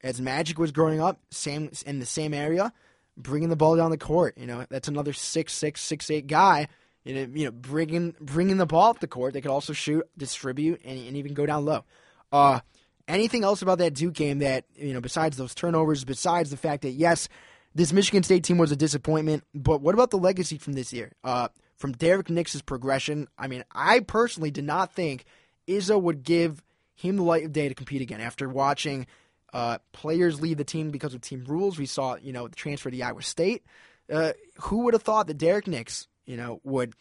as 0.00 0.20
Magic 0.20 0.60
was 0.60 0.70
growing 0.70 1.00
up, 1.00 1.18
same 1.32 1.72
in 1.84 1.98
the 1.98 2.06
same 2.06 2.32
area, 2.32 2.72
bringing 3.16 3.48
the 3.48 3.56
ball 3.56 3.76
down 3.76 3.90
the 3.90 3.98
court. 3.98 4.36
You 4.38 4.46
know, 4.46 4.66
that's 4.68 4.88
another 4.88 5.12
six 5.12 5.52
six 5.52 5.80
six 5.80 6.10
eight 6.10 6.26
guy. 6.26 6.68
You 7.04 7.14
know, 7.14 7.32
you 7.34 7.44
know, 7.46 7.50
bringing 7.50 8.14
bringing 8.20 8.56
the 8.56 8.66
ball 8.66 8.90
up 8.90 9.00
the 9.00 9.06
court. 9.06 9.34
They 9.34 9.40
could 9.40 9.50
also 9.50 9.72
shoot, 9.72 10.08
distribute, 10.16 10.80
and, 10.84 10.98
and 10.98 11.16
even 11.16 11.34
go 11.34 11.46
down 11.46 11.64
low. 11.64 11.84
Uh, 12.32 12.60
anything 13.06 13.44
else 13.44 13.62
about 13.62 13.78
that 13.78 13.94
Duke 13.94 14.14
game 14.14 14.38
that 14.38 14.64
you 14.76 14.92
know, 14.92 15.00
besides 15.00 15.36
those 15.36 15.54
turnovers, 15.54 16.04
besides 16.04 16.50
the 16.50 16.56
fact 16.56 16.82
that 16.82 16.92
yes, 16.92 17.28
this 17.74 17.92
Michigan 17.92 18.22
State 18.22 18.44
team 18.44 18.58
was 18.58 18.72
a 18.72 18.76
disappointment, 18.76 19.44
but 19.54 19.80
what 19.80 19.94
about 19.94 20.10
the 20.10 20.18
legacy 20.18 20.58
from 20.58 20.74
this 20.74 20.92
year? 20.92 21.12
Uh, 21.22 21.48
from 21.76 21.92
Derrick 21.92 22.30
Nix's 22.30 22.62
progression, 22.62 23.28
I 23.36 23.48
mean, 23.48 23.64
I 23.72 24.00
personally 24.00 24.50
did 24.50 24.64
not 24.64 24.92
think 24.92 25.24
Izzo 25.66 26.00
would 26.00 26.22
give 26.22 26.62
him 26.94 27.16
the 27.16 27.22
light 27.22 27.44
of 27.44 27.52
day 27.52 27.68
to 27.68 27.74
compete 27.74 28.00
again 28.00 28.20
after 28.20 28.48
watching 28.48 29.06
uh, 29.54 29.78
players 29.92 30.40
leave 30.40 30.56
the 30.58 30.64
team 30.64 30.90
because 30.90 31.14
of 31.14 31.20
team 31.20 31.44
rules. 31.46 31.78
We 31.78 31.86
saw, 31.86 32.16
you 32.16 32.32
know, 32.32 32.48
the 32.48 32.56
transfer 32.56 32.90
to 32.90 33.00
Iowa 33.00 33.22
State. 33.22 33.64
Uh, 34.12 34.32
who 34.60 34.80
would 34.80 34.92
have 34.92 35.02
thought 35.02 35.28
that 35.28 35.38
Derrick 35.38 35.66
Nix, 35.66 36.08
you 36.26 36.36
know, 36.36 36.60
would 36.64 36.94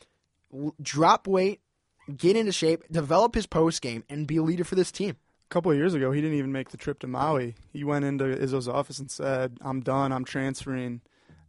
l- 0.54 0.76
drop 0.82 1.28
weight, 1.28 1.60
get 2.16 2.38
into 2.38 2.52
shape, 2.54 2.84
develop 2.90 3.36
his 3.36 3.48
post 3.48 3.82
game, 3.82 4.04
and 4.08 4.28
be 4.28 4.38
a 4.38 4.44
leader 4.44 4.64
for 4.64 4.76
this 4.76 4.92
team? 4.92 5.18
A 5.50 5.54
couple 5.54 5.72
of 5.72 5.78
years 5.78 5.96
ago, 5.96 6.12
he 6.12 6.22
didn't 6.22 6.38
even 6.38 6.52
make 6.52 6.70
the 6.70 6.78
trip 6.78 7.00
to 7.00 7.08
Maui. 7.08 7.56
He 7.74 7.84
went 7.84 8.06
into 8.06 8.24
Izzo's 8.24 8.70
office 8.70 9.00
and 9.00 9.12
said, 9.12 9.58
"I'm 9.60 9.82
done. 9.82 10.14
I'm 10.14 10.24
transferring." 10.24 11.02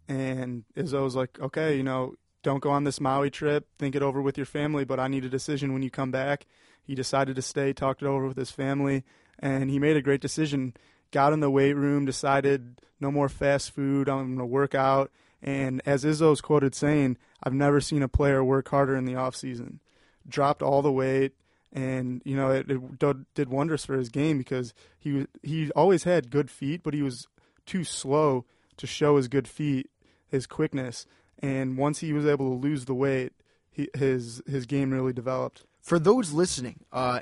And 0.09 0.65
Izzo 0.75 1.05
was 1.05 1.15
like, 1.15 1.39
"Okay, 1.39 1.77
you 1.77 1.83
know, 1.83 2.15
don't 2.43 2.61
go 2.61 2.71
on 2.71 2.85
this 2.85 3.01
Maui 3.01 3.31
trip. 3.31 3.69
Think 3.79 3.95
it 3.95 4.03
over 4.03 4.21
with 4.21 4.37
your 4.37 4.47
family. 4.47 4.85
But 4.85 4.99
I 4.99 5.09
need 5.09 5.25
a 5.25 5.31
decision 5.31 5.73
when 5.73 5.83
you 5.83 5.91
come 5.91 6.11
back." 6.11 6.47
He 6.83 6.95
decided 6.95 7.37
to 7.37 7.43
stay, 7.43 7.73
talked 7.73 8.03
it 8.03 8.07
over 8.07 8.27
with 8.27 8.37
his 8.37 8.51
family, 8.51 9.05
and 9.39 9.71
he 9.71 9.79
made 9.79 9.97
a 9.97 10.03
great 10.03 10.21
decision. 10.21 10.75
Got 11.15 11.33
in 11.33 11.39
the 11.39 11.49
weight 11.49 11.75
room, 11.75 12.07
decided 12.07 12.81
no 12.99 13.13
more 13.13 13.29
fast 13.29 13.71
food. 13.71 14.09
I'm 14.09 14.35
going 14.35 14.39
to 14.39 14.45
work 14.45 14.75
out. 14.75 15.13
And 15.41 15.81
as 15.87 16.03
Izzo's 16.03 16.41
quoted 16.41 16.75
saying, 16.75 17.19
"I've 17.41 17.55
never 17.55 17.81
seen 17.81 18.03
a 18.03 18.09
player 18.09 18.43
work 18.43 18.69
harder 18.69 18.97
in 18.97 19.05
the 19.05 19.15
off 19.15 19.37
season." 19.37 19.79
Dropped 20.27 20.61
all 20.61 20.83
the 20.83 20.91
weight, 20.91 21.35
and 21.73 22.21
you 22.25 22.35
know 22.35 22.51
it, 22.51 22.69
it 22.69 23.35
did 23.35 23.49
wonders 23.49 23.85
for 23.85 23.97
his 23.97 24.09
game 24.09 24.39
because 24.39 24.75
he 24.99 25.29
he 25.45 25.71
always 25.77 26.03
had 26.03 26.33
good 26.33 26.51
feet, 26.51 26.83
but 26.83 26.95
he 26.95 27.03
was 27.03 27.29
too 27.65 27.85
slow 27.85 28.45
to 28.77 28.87
show 28.89 29.17
his 29.17 29.29
good 29.29 29.47
feet, 29.47 29.91
his 30.27 30.49
quickness. 30.49 31.07
And 31.39 31.79
once 31.79 32.01
he 32.01 32.13
was 32.13 32.27
able 32.27 32.49
to 32.49 32.61
lose 32.61 32.87
the 32.87 32.95
weight, 32.95 33.35
he, 33.71 33.89
his 33.95 34.43
his 34.49 34.67
game 34.67 34.91
really 34.91 35.13
developed. 35.13 35.63
For 35.81 36.01
those 36.01 36.33
listening, 36.33 36.81
uh, 36.93 37.21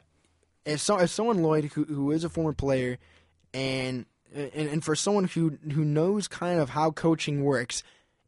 as, 0.64 0.80
so, 0.80 0.97
as 0.97 1.11
someone 1.11 1.43
Lloyd 1.43 1.64
who, 1.74 1.84
who 1.84 2.11
is 2.11 2.24
a 2.24 2.30
former 2.30 2.55
player, 2.55 2.99
and, 3.55 4.07
and 4.34 4.53
and 4.55 4.84
for 4.84 4.94
someone 4.96 5.24
who 5.24 5.59
who 5.72 5.84
knows 5.84 6.28
kind 6.28 6.61
of 6.61 6.70
how 6.70 6.90
coaching 6.90 7.44
works, 7.44 7.82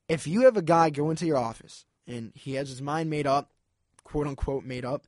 if 0.09 0.27
you 0.27 0.43
have 0.43 0.57
a 0.57 0.62
guy 0.62 0.91
go 0.91 1.11
into 1.11 1.27
your 1.27 1.39
office 1.39 1.85
and 2.07 2.33
he 2.35 2.55
has 2.55 2.68
his 2.68 2.83
mind 2.83 3.11
made 3.11 3.27
up, 3.27 3.51
quote 4.03 4.27
unquote 4.27 4.64
made 4.64 4.85
up, 4.85 5.07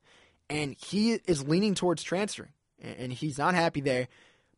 and 0.49 0.75
he 0.75 1.13
is 1.27 1.47
leaning 1.47 1.75
towards 1.75 2.03
transferring, 2.03 2.53
and, 2.81 2.95
and 2.97 3.13
he's 3.13 3.37
not 3.37 3.53
happy 3.53 3.81
there, 3.81 4.07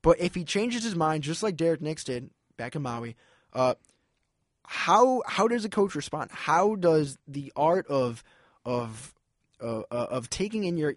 but 0.02 0.20
if 0.20 0.36
he 0.36 0.44
changes 0.44 0.84
his 0.84 0.96
mind, 0.96 1.24
just 1.24 1.44
like 1.44 1.58
Derrick 1.58 1.82
Nix 1.82 2.04
did 2.04 2.30
back 2.58 2.76
in 2.76 2.82
Maui, 2.82 3.16
uh, 3.54 3.76
how 4.66 5.24
how 5.26 5.48
does 5.48 5.66
a 5.66 5.70
coach 5.70 5.96
respond? 5.96 6.30
How 6.32 6.76
does 6.76 7.18
the 7.28 7.52
art 7.56 7.88
of 7.88 8.24
of 8.66 9.14
uh, 9.62 9.80
uh, 9.92 10.08
of 10.10 10.30
taking 10.30 10.64
in 10.64 10.78
your 10.78 10.96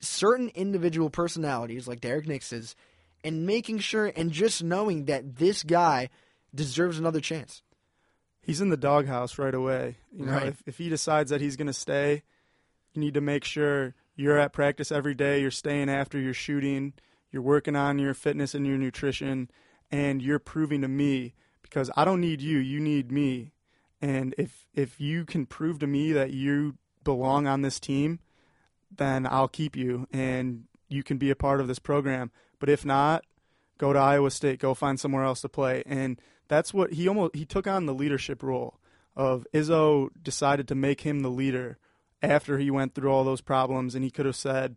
certain 0.00 0.50
individual 0.54 1.10
personalities 1.10 1.88
like 1.88 2.00
Derrick 2.00 2.28
Nix's 2.28 2.76
and 3.26 3.44
making 3.46 3.78
sure 3.78 4.06
and 4.16 4.30
just 4.30 4.62
knowing 4.62 5.04
that 5.06 5.36
this 5.36 5.62
guy 5.62 6.08
deserves 6.54 6.98
another 6.98 7.20
chance. 7.20 7.62
He's 8.40 8.60
in 8.60 8.68
the 8.68 8.76
doghouse 8.76 9.38
right 9.38 9.54
away. 9.54 9.96
You 10.12 10.26
know, 10.26 10.32
Right. 10.32 10.46
if 10.46 10.62
if 10.66 10.78
he 10.78 10.88
decides 10.88 11.30
that 11.30 11.40
he's 11.40 11.56
going 11.56 11.66
to 11.66 11.72
stay, 11.72 12.22
you 12.94 13.00
need 13.00 13.14
to 13.14 13.20
make 13.20 13.44
sure 13.44 13.94
you're 14.14 14.38
at 14.38 14.52
practice 14.52 14.92
every 14.92 15.14
day. 15.14 15.40
You're 15.40 15.50
staying 15.50 15.90
after 15.90 16.18
you're 16.18 16.32
shooting. 16.32 16.92
You're 17.32 17.42
working 17.42 17.74
on 17.76 17.98
your 17.98 18.14
fitness 18.14 18.54
and 18.54 18.66
your 18.66 18.78
nutrition, 18.78 19.50
and 19.90 20.22
you're 20.22 20.38
proving 20.38 20.80
to 20.82 20.88
me 20.88 21.34
because 21.60 21.90
I 21.96 22.04
don't 22.04 22.20
need 22.20 22.40
you. 22.40 22.58
You 22.58 22.78
need 22.80 23.10
me. 23.10 23.52
And 24.00 24.34
if 24.38 24.66
if 24.72 25.00
you 25.00 25.24
can 25.24 25.44
prove 25.46 25.80
to 25.80 25.86
me 25.86 26.12
that 26.12 26.30
you 26.32 26.76
belong 27.02 27.46
on 27.48 27.62
this 27.62 27.80
team, 27.80 28.20
then 28.96 29.26
I'll 29.26 29.48
keep 29.48 29.74
you 29.76 30.06
and 30.12 30.64
you 30.88 31.02
can 31.02 31.18
be 31.18 31.30
a 31.30 31.36
part 31.36 31.60
of 31.60 31.68
this 31.68 31.78
program. 31.78 32.30
But 32.58 32.68
if 32.68 32.84
not, 32.84 33.24
go 33.78 33.92
to 33.92 33.98
Iowa 33.98 34.30
State, 34.30 34.60
go 34.60 34.74
find 34.74 34.98
somewhere 34.98 35.24
else 35.24 35.40
to 35.42 35.48
play. 35.48 35.82
And 35.86 36.20
that's 36.48 36.72
what 36.72 36.92
he 36.92 37.08
almost 37.08 37.34
he 37.34 37.44
took 37.44 37.66
on 37.66 37.86
the 37.86 37.94
leadership 37.94 38.42
role 38.42 38.78
of 39.14 39.46
Izzo 39.52 40.10
decided 40.22 40.68
to 40.68 40.74
make 40.74 41.00
him 41.00 41.20
the 41.20 41.30
leader 41.30 41.78
after 42.22 42.58
he 42.58 42.70
went 42.70 42.94
through 42.94 43.10
all 43.10 43.24
those 43.24 43.40
problems 43.40 43.94
and 43.94 44.04
he 44.04 44.10
could 44.10 44.26
have 44.26 44.36
said 44.36 44.76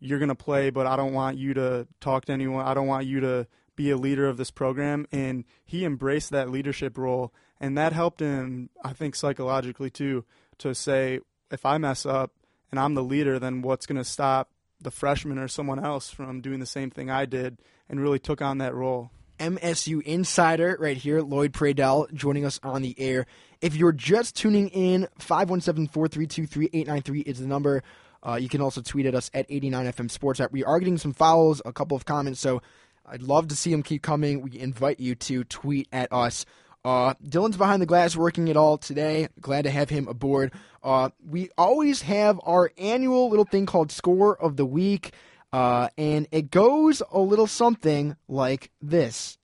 you're 0.00 0.18
going 0.18 0.28
to 0.28 0.34
play 0.34 0.70
but 0.70 0.86
I 0.86 0.96
don't 0.96 1.12
want 1.12 1.36
you 1.36 1.54
to 1.54 1.86
talk 2.00 2.24
to 2.26 2.32
anyone. 2.32 2.64
I 2.64 2.74
don't 2.74 2.86
want 2.86 3.06
you 3.06 3.20
to 3.20 3.46
be 3.76 3.90
a 3.90 3.96
leader 3.96 4.26
of 4.28 4.36
this 4.36 4.50
program 4.50 5.06
and 5.12 5.44
he 5.64 5.84
embraced 5.84 6.30
that 6.30 6.50
leadership 6.50 6.96
role 6.96 7.32
and 7.60 7.76
that 7.76 7.92
helped 7.92 8.20
him 8.20 8.70
I 8.82 8.92
think 8.92 9.14
psychologically 9.14 9.90
too 9.90 10.24
to 10.58 10.74
say 10.74 11.20
if 11.50 11.66
I 11.66 11.78
mess 11.78 12.06
up 12.06 12.32
and 12.70 12.80
I'm 12.80 12.94
the 12.94 13.02
leader 13.02 13.38
then 13.38 13.62
what's 13.62 13.86
going 13.86 13.98
to 13.98 14.04
stop 14.04 14.50
the 14.84 14.90
freshman 14.90 15.38
or 15.38 15.48
someone 15.48 15.84
else 15.84 16.10
from 16.10 16.40
doing 16.40 16.60
the 16.60 16.66
same 16.66 16.90
thing 16.90 17.10
I 17.10 17.24
did 17.24 17.58
and 17.88 18.00
really 18.00 18.18
took 18.18 18.40
on 18.40 18.58
that 18.58 18.74
role. 18.74 19.10
MSU 19.38 20.00
insider 20.02 20.76
right 20.78 20.96
here, 20.96 21.20
Lloyd 21.20 21.52
Pradell, 21.52 22.12
joining 22.14 22.44
us 22.44 22.60
on 22.62 22.82
the 22.82 22.94
air. 22.98 23.26
If 23.60 23.74
you're 23.74 23.92
just 23.92 24.36
tuning 24.36 24.68
in, 24.68 25.08
517-432-3893 25.18 27.22
is 27.26 27.40
the 27.40 27.46
number. 27.46 27.82
Uh, 28.22 28.36
you 28.36 28.48
can 28.48 28.60
also 28.60 28.80
tweet 28.80 29.06
at 29.06 29.14
us 29.14 29.30
at 29.34 29.48
89FM 29.48 30.10
Sports. 30.10 30.40
We 30.52 30.64
are 30.64 30.78
getting 30.78 30.98
some 30.98 31.12
follows, 31.12 31.60
a 31.64 31.72
couple 31.72 31.96
of 31.96 32.04
comments, 32.04 32.40
so 32.40 32.62
I'd 33.06 33.22
love 33.22 33.48
to 33.48 33.56
see 33.56 33.70
them 33.70 33.82
keep 33.82 34.02
coming. 34.02 34.40
We 34.40 34.58
invite 34.58 35.00
you 35.00 35.14
to 35.16 35.44
tweet 35.44 35.88
at 35.92 36.12
us. 36.12 36.46
Uh, 36.84 37.14
Dylan's 37.26 37.56
behind 37.56 37.80
the 37.80 37.86
glass 37.86 38.14
working 38.14 38.48
it 38.48 38.56
all 38.56 38.76
today. 38.76 39.28
Glad 39.40 39.62
to 39.62 39.70
have 39.70 39.88
him 39.88 40.06
aboard. 40.06 40.52
Uh, 40.82 41.10
we 41.26 41.48
always 41.56 42.02
have 42.02 42.38
our 42.44 42.70
annual 42.76 43.30
little 43.30 43.46
thing 43.46 43.64
called 43.64 43.90
Score 43.90 44.36
of 44.36 44.56
the 44.56 44.66
Week. 44.66 45.12
Uh, 45.52 45.88
and 45.96 46.26
it 46.30 46.50
goes 46.50 47.00
a 47.10 47.20
little 47.20 47.46
something 47.46 48.16
like 48.28 48.70
this. 48.82 49.38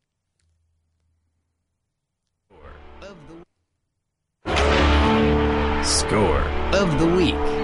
Score 5.82 6.43
of 6.74 6.99
the 6.99 7.07
week. 7.16 7.60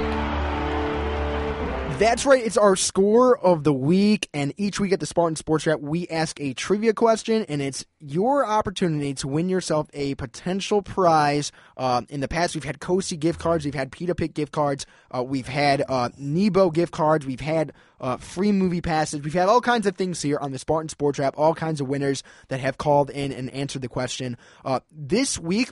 That's 1.99 2.27
right. 2.27 2.45
It's 2.45 2.59
our 2.59 2.77
score 2.77 3.39
of 3.39 3.65
the 3.65 3.73
week, 3.73 4.29
and 4.35 4.53
each 4.59 4.79
week 4.79 4.93
at 4.93 5.01
the 5.01 5.07
Spartan 5.07 5.35
Sports 5.35 5.67
Wrap, 5.67 5.81
we 5.81 6.07
ask 6.09 6.39
a 6.43 6.53
trivia 6.53 6.93
question, 6.93 7.47
and 7.49 7.63
it's 7.63 7.87
your 8.01 8.45
opportunity 8.45 9.15
to 9.15 9.29
win 9.29 9.49
yourself 9.49 9.89
a 9.95 10.15
potential 10.17 10.83
prize. 10.83 11.53
Uh, 11.75 12.03
in 12.11 12.21
the 12.21 12.29
past, 12.29 12.55
we've 12.55 12.65
had 12.65 12.81
Cosi 12.81 13.17
gift 13.17 13.41
cards, 13.41 13.65
we've 13.65 13.75
had 13.75 13.91
Pita 13.91 14.15
Pit 14.15 14.35
gift 14.35 14.53
cards, 14.53 14.85
uh, 15.11 15.23
we've 15.23 15.49
had 15.49 15.85
uh, 15.89 16.11
Nebo 16.19 16.71
gift 16.71 16.93
cards, 16.93 17.25
we've 17.25 17.41
had 17.41 17.73
uh, 17.99 18.19
free 18.19 18.53
movie 18.53 18.83
passes, 18.83 19.23
we've 19.23 19.33
had 19.33 19.49
all 19.49 19.63
kinds 19.63 19.87
of 19.87 19.97
things 19.97 20.21
here 20.21 20.37
on 20.39 20.53
the 20.53 20.59
Spartan 20.59 20.91
Sports 20.91 21.19
Wrap. 21.19 21.39
All 21.39 21.55
kinds 21.55 21.81
of 21.81 21.89
winners 21.89 22.23
that 22.49 22.61
have 22.61 22.77
called 22.77 23.09
in 23.09 23.33
and 23.33 23.49
answered 23.55 23.81
the 23.81 23.89
question. 23.89 24.37
Uh, 24.67 24.81
this 24.93 25.39
week. 25.39 25.71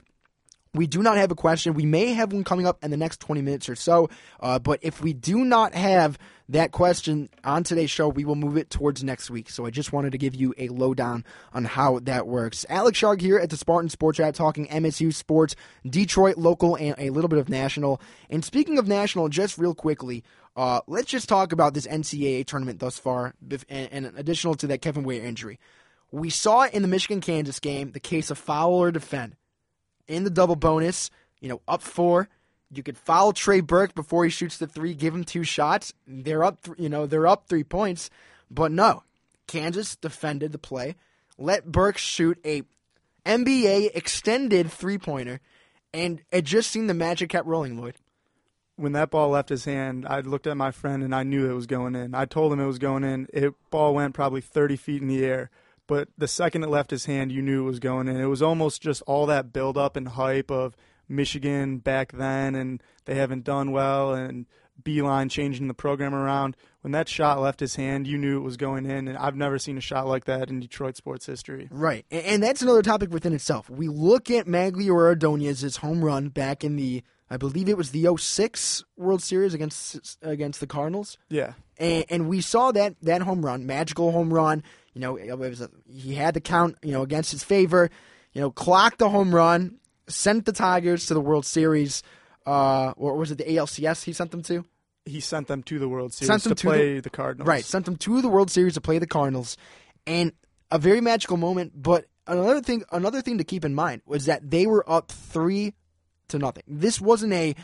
We 0.75 0.87
do 0.87 1.01
not 1.01 1.17
have 1.17 1.31
a 1.31 1.35
question. 1.35 1.73
We 1.73 1.85
may 1.85 2.13
have 2.13 2.33
one 2.33 2.43
coming 2.43 2.67
up 2.67 2.83
in 2.83 2.91
the 2.91 2.97
next 2.97 3.21
20 3.21 3.41
minutes 3.41 3.69
or 3.69 3.75
so. 3.75 4.09
Uh, 4.39 4.59
but 4.59 4.79
if 4.81 5.01
we 5.01 5.13
do 5.13 5.45
not 5.45 5.73
have 5.73 6.17
that 6.49 6.71
question 6.71 7.29
on 7.43 7.63
today's 7.63 7.89
show, 7.89 8.09
we 8.09 8.25
will 8.25 8.35
move 8.35 8.57
it 8.57 8.69
towards 8.69 9.03
next 9.03 9.29
week. 9.29 9.49
So 9.49 9.65
I 9.65 9.69
just 9.69 9.93
wanted 9.93 10.11
to 10.11 10.17
give 10.17 10.35
you 10.35 10.53
a 10.57 10.67
lowdown 10.67 11.23
on 11.53 11.63
how 11.63 11.99
that 11.99 12.27
works. 12.27 12.65
Alex 12.69 12.97
Sharg 12.97 13.21
here 13.21 13.37
at 13.37 13.49
the 13.49 13.57
Spartan 13.57 13.89
Sports 13.89 14.17
Chat 14.17 14.35
talking 14.35 14.67
MSU 14.67 15.13
sports, 15.13 15.55
Detroit 15.89 16.37
local, 16.37 16.75
and 16.75 16.95
a 16.99 17.09
little 17.09 17.29
bit 17.29 17.39
of 17.39 17.47
national. 17.47 18.01
And 18.29 18.43
speaking 18.43 18.77
of 18.77 18.87
national, 18.87 19.29
just 19.29 19.57
real 19.57 19.73
quickly, 19.73 20.23
uh, 20.57 20.81
let's 20.87 21.09
just 21.09 21.29
talk 21.29 21.53
about 21.53 21.73
this 21.73 21.87
NCAA 21.87 22.45
tournament 22.45 22.79
thus 22.79 22.99
far, 22.99 23.33
and, 23.69 23.89
and 23.91 24.13
additional 24.17 24.55
to 24.55 24.67
that 24.67 24.81
Kevin 24.81 25.03
Ware 25.03 25.23
injury. 25.23 25.57
We 26.11 26.29
saw 26.29 26.67
in 26.67 26.81
the 26.81 26.87
Michigan 26.87 27.21
Kansas 27.21 27.59
game 27.59 27.91
the 27.91 27.99
case 27.99 28.29
of 28.29 28.37
foul 28.37 28.73
or 28.73 28.91
defend 28.91 29.35
in 30.07 30.23
the 30.23 30.29
double 30.29 30.55
bonus, 30.55 31.09
you 31.39 31.49
know, 31.49 31.61
up 31.67 31.81
four. 31.81 32.29
You 32.71 32.83
could 32.83 32.97
foul 32.97 33.31
Trey 33.31 33.61
Burke 33.61 33.93
before 33.93 34.23
he 34.23 34.29
shoots 34.29 34.57
the 34.57 34.67
three, 34.67 34.93
give 34.93 35.13
him 35.13 35.23
two 35.23 35.43
shots. 35.43 35.93
They're 36.07 36.43
up, 36.43 36.63
th- 36.63 36.79
you 36.79 36.89
know, 36.89 37.05
they're 37.05 37.27
up 37.27 37.47
three 37.47 37.63
points. 37.63 38.09
But 38.49 38.71
no, 38.71 39.03
Kansas 39.47 39.95
defended 39.95 40.51
the 40.51 40.57
play, 40.57 40.95
let 41.37 41.71
Burke 41.71 41.97
shoot 41.97 42.39
a 42.45 42.63
NBA 43.25 43.91
extended 43.95 44.71
three 44.71 44.97
pointer, 44.97 45.39
and 45.93 46.21
it 46.31 46.43
just 46.43 46.71
seemed 46.71 46.89
the 46.89 46.93
magic 46.93 47.29
kept 47.29 47.47
rolling, 47.47 47.79
Lloyd. 47.79 47.95
When 48.77 48.91
that 48.91 49.09
ball 49.09 49.29
left 49.29 49.49
his 49.49 49.65
hand, 49.65 50.05
I 50.07 50.19
looked 50.19 50.47
at 50.47 50.57
my 50.57 50.71
friend 50.71 51.01
and 51.01 51.15
I 51.15 51.23
knew 51.23 51.49
it 51.49 51.53
was 51.53 51.65
going 51.65 51.95
in. 51.95 52.13
I 52.13 52.25
told 52.25 52.51
him 52.51 52.59
it 52.59 52.65
was 52.65 52.77
going 52.77 53.05
in. 53.05 53.27
It 53.33 53.53
ball 53.69 53.93
went 53.93 54.13
probably 54.13 54.41
30 54.41 54.75
feet 54.75 55.01
in 55.01 55.07
the 55.07 55.23
air 55.23 55.49
but 55.87 56.09
the 56.17 56.27
second 56.27 56.63
it 56.63 56.69
left 56.69 56.91
his 56.91 57.05
hand, 57.05 57.31
you 57.31 57.41
knew 57.41 57.63
it 57.63 57.67
was 57.67 57.79
going 57.79 58.07
in. 58.07 58.19
It 58.19 58.25
was 58.25 58.41
almost 58.41 58.81
just 58.81 59.01
all 59.03 59.25
that 59.27 59.53
build 59.53 59.77
up 59.77 59.95
and 59.95 60.07
hype 60.07 60.51
of 60.51 60.75
Michigan 61.07 61.77
back 61.77 62.11
then, 62.13 62.55
and 62.55 62.81
they 63.05 63.15
haven't 63.15 63.43
done 63.43 63.71
well, 63.71 64.13
and 64.13 64.45
Beilein 64.81 65.29
changing 65.29 65.67
the 65.67 65.73
program 65.73 66.13
around. 66.13 66.55
When 66.81 66.91
that 66.91 67.09
shot 67.09 67.41
left 67.41 67.59
his 67.59 67.75
hand, 67.75 68.05
you 68.05 68.17
knew 68.17 68.37
it 68.37 68.43
was 68.43 68.57
going 68.57 68.85
in, 68.85 69.07
and 69.07 69.17
I've 69.17 69.35
never 69.35 69.57
seen 69.57 69.77
a 69.77 69.81
shot 69.81 70.07
like 70.07 70.25
that 70.25 70.49
in 70.49 70.59
Detroit 70.59 70.95
sports 70.95 71.25
history. 71.25 71.67
Right, 71.71 72.05
and 72.11 72.43
that's 72.43 72.61
another 72.61 72.81
topic 72.81 73.11
within 73.11 73.33
itself. 73.33 73.69
We 73.69 73.87
look 73.87 74.29
at 74.29 74.45
Magglio 74.47 74.93
Ordonez's 74.93 75.77
home 75.77 76.03
run 76.03 76.29
back 76.29 76.63
in 76.63 76.75
the, 76.75 77.03
I 77.29 77.37
believe 77.37 77.69
it 77.69 77.77
was 77.77 77.91
the 77.91 78.07
06 78.15 78.83
World 78.97 79.23
Series 79.23 79.53
against 79.53 80.17
against 80.21 80.59
the 80.59 80.67
Cardinals. 80.67 81.17
Yeah, 81.29 81.53
and, 81.77 82.05
and 82.09 82.29
we 82.29 82.41
saw 82.41 82.71
that 82.71 82.95
that 83.01 83.23
home 83.23 83.45
run, 83.45 83.65
magical 83.65 84.11
home 84.11 84.33
run. 84.33 84.63
You 84.95 85.01
know, 85.01 85.17
it 85.17 85.37
was 85.37 85.61
a, 85.61 85.69
he 85.91 86.15
had 86.15 86.33
the 86.33 86.41
count, 86.41 86.77
you 86.81 86.93
know, 86.93 87.03
against 87.03 87.31
his 87.31 87.43
favor. 87.43 87.91
You 88.33 88.41
know, 88.41 88.49
clocked 88.49 88.99
the 88.99 89.09
home 89.09 89.35
run, 89.35 89.77
sent 90.07 90.45
the 90.45 90.53
Tigers 90.53 91.05
to 91.07 91.13
the 91.13 91.21
World 91.21 91.45
Series. 91.45 92.01
Uh, 92.45 92.93
or 92.95 93.15
was 93.17 93.29
it 93.29 93.37
the 93.37 93.43
ALCS 93.43 94.03
he 94.03 94.13
sent 94.13 94.31
them 94.31 94.41
to? 94.43 94.63
He 95.05 95.19
sent 95.19 95.47
them 95.47 95.63
to 95.63 95.79
the 95.79 95.89
World 95.89 96.13
Series 96.13 96.29
sent 96.29 96.43
them 96.43 96.55
to, 96.55 96.55
to 96.55 96.67
play 96.67 96.95
the, 96.95 97.01
the, 97.01 97.09
Cardinals. 97.09 97.47
Right, 97.47 97.65
sent 97.65 97.85
them 97.85 97.97
to 97.97 98.21
the 98.21 98.29
World 98.29 98.49
Series 98.49 98.75
to 98.75 98.81
play 98.81 98.97
the 98.97 99.07
Cardinals, 99.07 99.57
and 100.07 100.31
a 100.71 100.79
very 100.79 101.01
magical 101.01 101.37
moment. 101.37 101.73
But 101.75 102.05
another 102.25 102.61
thing, 102.61 102.83
another 102.91 103.21
thing 103.21 103.37
to 103.37 103.43
keep 103.43 103.65
in 103.65 103.75
mind 103.75 104.01
was 104.05 104.25
that 104.25 104.49
they 104.49 104.65
were 104.65 104.89
up 104.89 105.11
three 105.11 105.73
to 106.29 106.39
nothing. 106.39 106.63
This 106.67 107.01
wasn't 107.01 107.33
a, 107.33 107.55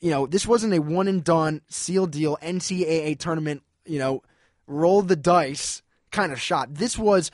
you 0.00 0.10
know, 0.10 0.26
this 0.26 0.46
wasn't 0.46 0.74
a 0.74 0.80
one 0.80 1.08
and 1.08 1.22
done 1.22 1.62
seal 1.68 2.06
deal 2.06 2.36
NCAA 2.42 3.18
tournament. 3.18 3.62
You 3.86 3.98
know, 3.98 4.22
roll 4.66 5.02
the 5.02 5.16
dice 5.16 5.82
kind 6.12 6.32
of 6.32 6.40
shot. 6.40 6.74
This 6.74 6.98
was 6.98 7.30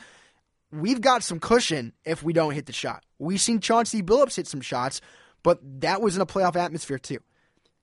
we've 0.73 1.01
got 1.01 1.23
some 1.23 1.41
cushion 1.41 1.93
if 2.05 2.23
we 2.23 2.33
don't 2.33 2.55
hit 2.55 2.67
the 2.67 2.73
shot. 2.73 3.05
We've 3.19 3.41
seen 3.41 3.61
Chauncey 3.61 4.03
Billups 4.03 4.37
hit 4.37 4.47
some 4.47 4.61
shots, 4.61 5.01
but 5.43 5.59
that 5.81 6.01
was 6.01 6.17
in 6.17 6.23
a 6.23 6.27
playoff 6.27 6.57
atmosphere 6.57 6.99
too. 6.99 7.19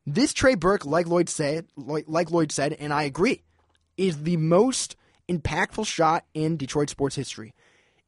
This 0.06 0.34
Trey 0.34 0.56
Burke, 0.56 0.86
like 0.86 1.08
Lloyd 1.08 1.30
said, 1.30 1.68
like 1.76 2.32
Lloyd 2.32 2.52
said, 2.52 2.74
and 2.74 2.94
I 2.94 3.04
agree, 3.04 3.42
is 3.98 4.24
the 4.24 4.38
most 4.38 4.96
impactful 5.28 5.88
shot 5.88 6.26
in 6.34 6.58
Detroit 6.58 6.90
sports 6.90 7.16
history. 7.16 7.54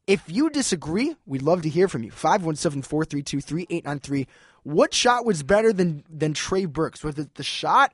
If 0.06 0.24
you 0.28 0.50
disagree, 0.50 1.16
we'd 1.26 1.42
love 1.42 1.64
to 1.64 1.70
hear 1.70 1.88
from 1.88 2.04
you. 2.04 2.12
517-432-3893. 2.12 4.28
What 4.64 4.94
shot 4.94 5.26
was 5.26 5.44
better 5.44 5.74
than 5.74 6.04
than 6.10 6.34
Trey 6.34 6.66
Burke's? 6.66 7.04
Was 7.04 7.18
it 7.18 7.36
the 7.36 7.44
shot 7.44 7.94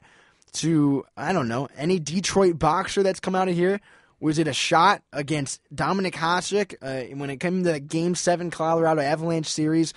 to 0.54 1.06
I 1.16 1.34
don't 1.34 1.48
know, 1.48 1.70
any 1.78 2.00
Detroit 2.00 2.60
boxer 2.60 3.04
that's 3.04 3.20
come 3.20 3.36
out 3.36 3.48
of 3.48 3.56
here? 3.56 3.80
Was 4.24 4.40
it 4.40 4.48
a 4.48 4.54
shot 4.54 5.04
against 5.12 5.60
Dominik 5.76 6.14
Hasek 6.14 6.76
uh, 6.82 7.14
when 7.18 7.30
it 7.30 7.42
came 7.42 7.62
to 7.62 7.74
the 7.74 7.82
Game 7.82 8.16
Seven 8.16 8.52
Colorado 8.52 9.02
Avalanche 9.02 9.48
series? 9.48 9.94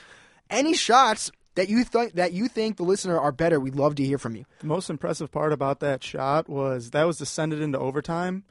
Any 0.50 0.74
shots 0.74 1.30
that 1.54 1.68
you 1.68 1.84
think 1.84 2.14
that 2.14 2.32
you 2.32 2.48
think 2.48 2.76
the 2.76 2.82
listener 2.82 3.20
are 3.20 3.30
better? 3.30 3.60
We'd 3.60 3.76
love 3.76 3.94
to 3.94 4.04
hear 4.04 4.18
from 4.18 4.34
you. 4.34 4.44
The 4.58 4.66
most 4.66 4.90
impressive 4.90 5.30
part 5.30 5.52
about 5.52 5.78
that 5.78 6.02
shot 6.02 6.48
was 6.48 6.90
that 6.90 7.06
was 7.06 7.20
it 7.20 7.52
into 7.52 7.78
overtime, 7.78 8.42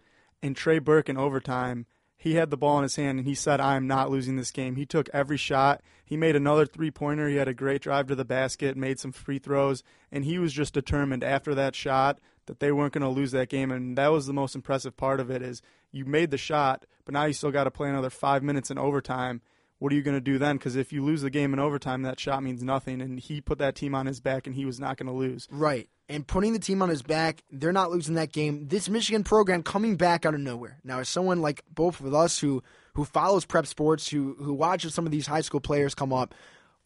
and 0.41 0.55
Trey 0.55 0.79
Burke 0.79 1.09
in 1.09 1.17
overtime. 1.17 1.87
He 2.15 2.35
had 2.35 2.51
the 2.51 2.57
ball 2.57 2.77
in 2.77 2.83
his 2.83 2.95
hand 2.95 3.19
and 3.19 3.27
he 3.27 3.35
said, 3.35 3.59
I 3.59 3.75
am 3.75 3.85
not 3.85 4.09
losing 4.09 4.37
this 4.37 4.51
game. 4.51 4.77
He 4.77 4.85
took 4.85 5.09
every 5.13 5.37
shot. 5.37 5.81
He 6.05 6.15
made 6.15 6.37
another 6.37 6.65
three 6.65 6.89
pointer. 6.89 7.27
He 7.27 7.35
had 7.35 7.49
a 7.49 7.53
great 7.53 7.81
drive 7.81 8.07
to 8.07 8.15
the 8.15 8.23
basket, 8.23 8.77
made 8.77 8.97
some 8.97 9.11
free 9.11 9.39
throws, 9.39 9.83
and 10.09 10.23
he 10.23 10.39
was 10.39 10.53
just 10.53 10.73
determined 10.73 11.23
after 11.23 11.53
that 11.53 11.75
shot 11.75 12.19
that 12.47 12.59
they 12.59 12.71
weren't 12.71 12.93
going 12.93 13.01
to 13.01 13.09
lose 13.09 13.31
that 13.31 13.49
game 13.49 13.71
and 13.71 13.97
that 13.97 14.11
was 14.11 14.25
the 14.25 14.33
most 14.33 14.55
impressive 14.55 14.95
part 14.95 15.19
of 15.19 15.29
it 15.29 15.41
is 15.41 15.61
you 15.91 16.05
made 16.05 16.31
the 16.31 16.37
shot 16.37 16.85
but 17.05 17.13
now 17.13 17.25
you 17.25 17.33
still 17.33 17.51
got 17.51 17.65
to 17.65 17.71
play 17.71 17.89
another 17.89 18.09
five 18.09 18.43
minutes 18.43 18.71
in 18.71 18.77
overtime. 18.77 19.41
What 19.77 19.91
are 19.91 19.95
you 19.95 20.01
going 20.01 20.17
to 20.17 20.21
do 20.21 20.39
then? 20.39 20.57
Because 20.57 20.75
if 20.75 20.91
you 20.91 21.03
lose 21.03 21.21
the 21.21 21.29
game 21.29 21.53
in 21.53 21.59
overtime 21.59 22.01
that 22.03 22.19
shot 22.19 22.43
means 22.43 22.63
nothing 22.63 23.01
and 23.01 23.19
he 23.19 23.41
put 23.41 23.59
that 23.59 23.75
team 23.75 23.93
on 23.93 24.05
his 24.05 24.19
back 24.19 24.47
and 24.47 24.55
he 24.55 24.65
was 24.65 24.79
not 24.79 24.97
going 24.97 25.07
to 25.07 25.13
lose. 25.13 25.47
Right 25.51 25.87
and 26.07 26.27
putting 26.27 26.53
the 26.53 26.59
team 26.59 26.83
on 26.83 26.89
his 26.89 27.01
back 27.01 27.43
they're 27.51 27.71
not 27.71 27.91
losing 27.91 28.15
that 28.15 28.31
game. 28.31 28.67
This 28.67 28.89
michigan 28.89 29.23
program 29.23 29.63
coming 29.63 29.95
back 29.95 30.25
out 30.25 30.33
of 30.33 30.39
nowhere. 30.39 30.79
Now 30.83 30.99
as 30.99 31.09
someone 31.09 31.41
like 31.41 31.63
both 31.73 31.99
of 31.99 32.13
us 32.13 32.39
who 32.39 32.63
who 32.93 33.05
follows 33.05 33.45
prep 33.45 33.67
sports 33.67 34.07
who 34.09 34.35
who 34.39 34.53
watches 34.53 34.93
some 34.93 35.05
of 35.05 35.11
these 35.11 35.27
high 35.27 35.41
school 35.41 35.59
players 35.59 35.93
come 35.93 36.13
up 36.13 36.33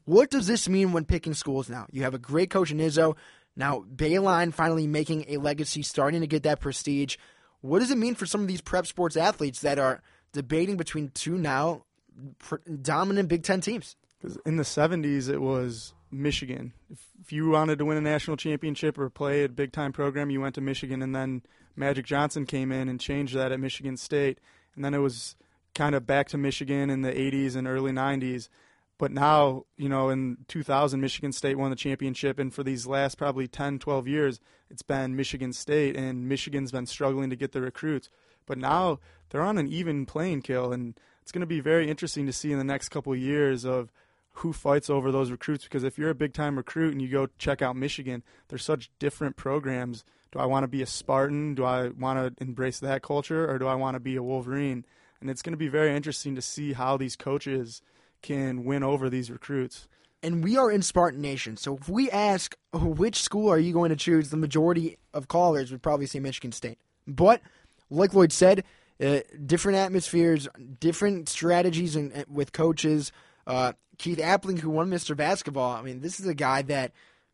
what 0.10 0.32
does 0.32 0.48
this 0.48 0.68
mean 0.68 0.92
when 0.92 1.06
picking 1.06 1.36
schools 1.36 1.70
now? 1.70 1.86
You 1.92 2.02
have 2.02 2.16
a 2.16 2.18
great 2.18 2.50
coach 2.50 2.72
in 2.72 2.80
izzo 2.80 3.16
now, 3.56 3.84
Beilein 3.94 4.54
finally 4.54 4.88
making 4.88 5.26
a 5.28 5.38
legacy, 5.38 5.82
starting 5.82 6.22
to 6.22 6.28
get 6.28 6.44
that 6.44 6.60
prestige. 6.60 7.18
What 7.62 7.80
does 7.80 7.92
it 7.92 7.98
mean 7.98 8.16
for 8.16 8.26
some 8.26 8.42
of 8.42 8.48
these 8.48 8.62
prep 8.62 8.88
sports 8.88 9.18
athletes 9.18 9.62
that 9.62 9.78
are 9.80 10.02
debating 10.32 10.78
between 10.78 11.10
two 11.10 11.38
now 11.38 11.84
dominant 12.82 13.30
Big 13.30 13.44
Ten 13.44 13.62
teams. 13.62 13.96
Because 14.20 14.38
in 14.46 14.58
the 14.58 14.64
70s, 14.64 15.30
it 15.30 15.40
was 15.40 15.94
Michigan. 16.12 16.74
If, 16.90 17.00
if 17.22 17.32
you 17.32 17.50
wanted 17.50 17.80
to 17.80 17.86
win 17.86 17.98
a 17.98 18.02
national 18.02 18.38
championship 18.38 18.98
or 18.98 19.10
play 19.10 19.44
a 19.44 19.50
big 19.50 19.72
time 19.72 19.94
program, 19.94 20.30
you 20.30 20.42
went 20.42 20.56
to 20.56 20.62
Michigan. 20.62 21.02
And 21.02 21.16
then 21.16 21.42
Magic 21.76 22.06
Johnson 22.06 22.46
came 22.46 22.72
in 22.72 22.90
and 22.90 23.00
changed 23.00 23.36
that 23.36 23.52
at 23.52 23.60
Michigan 23.60 23.98
State. 23.98 24.40
And 24.76 24.84
then 24.84 24.94
it 24.94 25.00
was 25.00 25.36
kind 25.74 25.96
of 25.96 26.06
back 26.06 26.28
to 26.30 26.38
Michigan 26.38 26.90
in 26.90 27.02
the 27.02 27.12
80s 27.12 27.56
and 27.56 27.68
early 27.68 27.92
90s. 27.92 28.50
But 29.00 29.12
now, 29.12 29.64
you 29.78 29.88
know, 29.88 30.10
in 30.10 30.38
2000, 30.50 31.00
Michigan 31.00 31.32
State 31.32 31.58
won 31.58 31.72
the 31.72 31.76
championship. 31.76 32.38
And 32.38 32.54
for 32.54 32.64
these 32.64 32.86
last 32.86 33.18
probably 33.18 33.48
10, 33.48 33.80
12 33.80 34.08
years, 34.08 34.40
it's 34.70 34.82
been 34.84 35.16
Michigan 35.16 35.54
State. 35.54 35.96
And 35.96 36.28
Michigan's 36.28 36.74
been 36.74 36.86
struggling 36.86 37.30
to 37.30 37.38
get 37.38 37.54
the 37.54 37.62
recruits. 37.62 38.10
But 38.46 38.58
now 38.58 39.00
they're 39.30 39.42
on 39.42 39.58
an 39.58 39.68
even 39.68 40.06
playing 40.06 40.42
kill. 40.42 40.74
And 40.74 41.00
it's 41.24 41.32
going 41.32 41.42
to 41.42 41.48
be 41.48 41.62
very 41.62 41.90
interesting 41.90 42.26
to 42.26 42.34
see 42.34 42.52
in 42.52 42.58
the 42.58 42.64
next 42.64 42.90
couple 42.90 43.14
of 43.14 43.20
years 43.20 43.66
of 43.66 43.90
who 44.34 44.54
fights 44.54 44.90
over 44.90 45.12
those 45.12 45.32
recruits 45.32 45.66
because 45.66 45.84
if 45.84 45.98
you're 45.98 46.10
a 46.10 46.16
big 46.16 46.34
time 46.34 46.56
recruit 46.56 46.92
and 46.92 47.02
you 47.02 47.10
go 47.10 47.28
check 47.38 47.62
out 47.62 47.76
Michigan, 47.76 48.24
there's 48.48 48.64
such 48.64 48.90
different 48.98 49.36
programs. 49.36 50.06
Do 50.32 50.40
I 50.40 50.46
want 50.46 50.64
to 50.64 50.68
be 50.68 50.82
a 50.82 50.86
Spartan? 50.86 51.56
Do 51.56 51.66
I 51.66 51.90
want 51.90 52.38
to 52.38 52.44
embrace 52.44 52.80
that 52.80 53.02
culture 53.02 53.50
or 53.50 53.60
do 53.60 53.68
I 53.68 53.76
want 53.76 53.96
to 53.96 54.00
be 54.00 54.16
a 54.16 54.24
Wolverine? 54.24 54.86
And 55.20 55.30
it's 55.30 55.42
going 55.42 55.54
to 55.54 55.58
be 55.58 55.68
very 55.68 55.94
interesting 55.96 56.36
to 56.36 56.42
see 56.42 56.74
how 56.74 56.96
these 56.96 57.16
coaches 57.16 57.82
can 58.22 58.64
win 58.66 58.84
over 58.84 59.10
these 59.10 59.32
recruits. 59.32 59.88
And 60.22 60.44
we 60.44 60.58
are 60.58 60.70
in 60.70 60.82
Spartan 60.82 61.22
Nation, 61.22 61.56
so 61.56 61.78
if 61.78 61.88
we 61.88 62.12
ask 62.12 62.58
which 62.74 63.22
school 63.22 63.50
are 63.50 63.58
you 63.58 63.72
going 63.72 63.90
to 63.90 63.96
choose, 63.96 64.30
the 64.30 64.38
majority 64.38 64.98
of 65.14 65.30
callers 65.30 65.72
would 65.72 65.82
probably 65.82 66.08
say 66.08 66.20
Michigan 66.20 66.52
State. 66.52 66.78
But 67.08 67.42
like 67.90 68.14
Lloyd 68.14 68.34
said, 68.34 68.66
uh, 69.02 69.20
different 69.46 69.78
atmospheres, 69.78 70.50
different 70.80 71.30
strategies 71.30 71.96
and 71.96 72.16
uh, 72.16 72.26
with 72.30 72.52
coaches. 72.52 73.14
Uh, 73.48 73.74
Keith 73.98 74.20
Appling, 74.20 74.60
who 74.60 74.70
won 74.70 74.90
Mr. 74.90 75.16
Basketball, 75.16 75.76
I 75.76 75.82
mean, 75.82 76.02
this 76.02 76.20
is 76.20 76.28
a 76.28 76.34
guy 76.34 76.62
that 76.64 76.92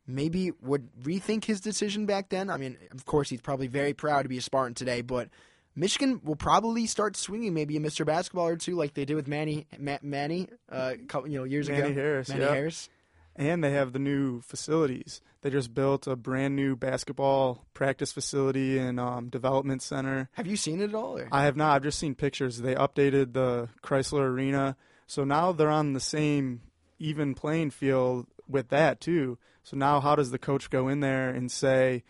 maybe 0.07 0.51
would 0.61 0.89
rethink 1.01 1.45
his 1.45 1.59
decision 1.59 2.05
back 2.05 2.29
then. 2.29 2.49
I 2.49 2.57
mean, 2.57 2.77
of 2.91 3.05
course, 3.05 3.29
he's 3.29 3.41
probably 3.41 3.67
very 3.67 3.93
proud 3.93 4.23
to 4.23 4.29
be 4.29 4.37
a 4.37 4.41
Spartan 4.41 4.75
today, 4.75 5.01
but 5.01 5.29
Michigan 5.75 6.21
will 6.23 6.35
probably 6.35 6.85
start 6.85 7.17
swinging 7.17 7.53
maybe 7.53 7.75
a 7.75 7.79
Mr. 7.79 8.05
Basketball 8.05 8.47
or 8.47 8.55
two, 8.55 8.75
like 8.75 8.93
they 8.93 9.05
did 9.05 9.15
with 9.15 9.27
Manny, 9.27 9.67
Ma- 9.77 9.97
Manny, 10.01 10.47
uh, 10.71 10.93
couple, 11.07 11.29
you 11.29 11.37
know, 11.37 11.43
years 11.43 11.69
Manny 11.69 11.91
ago. 11.91 11.93
Harris, 11.93 12.29
Manny 12.29 12.41
yeah. 12.41 12.53
Harris. 12.53 12.89
And 13.35 13.61
they 13.61 13.71
have 13.71 13.91
the 13.91 13.99
new 13.99 14.39
facilities. 14.41 15.21
They 15.41 15.49
just 15.49 15.73
built 15.73 16.07
a 16.07 16.15
brand 16.15 16.55
new 16.55 16.77
basketball 16.77 17.65
practice 17.73 18.13
facility 18.13 18.77
and 18.77 18.97
um, 18.99 19.27
development 19.27 19.81
center. 19.81 20.29
Have 20.33 20.47
you 20.47 20.55
seen 20.55 20.79
it 20.79 20.89
at 20.89 20.95
all? 20.95 21.19
Or? 21.19 21.27
I 21.31 21.43
have 21.43 21.57
not. 21.57 21.75
I've 21.75 21.83
just 21.83 21.99
seen 21.99 22.15
pictures. 22.15 22.61
They 22.61 22.75
updated 22.75 23.33
the 23.33 23.67
Crisler 23.83 24.21
Arena, 24.21 24.77
so 25.05 25.25
now 25.25 25.51
they're 25.51 25.69
on 25.69 25.91
the 25.91 25.99
same 25.99 26.61
even 26.97 27.35
playing 27.35 27.71
field 27.71 28.27
with 28.47 28.69
that 28.69 29.01
too. 29.01 29.37
So 29.63 29.75
now, 29.75 29.99
how 29.99 30.15
does 30.15 30.31
the 30.31 30.37
coach 30.37 30.69
go 30.69 30.87
in 30.87 30.99
there 30.99 31.29
and 31.29 31.51
say, 31.51 32.03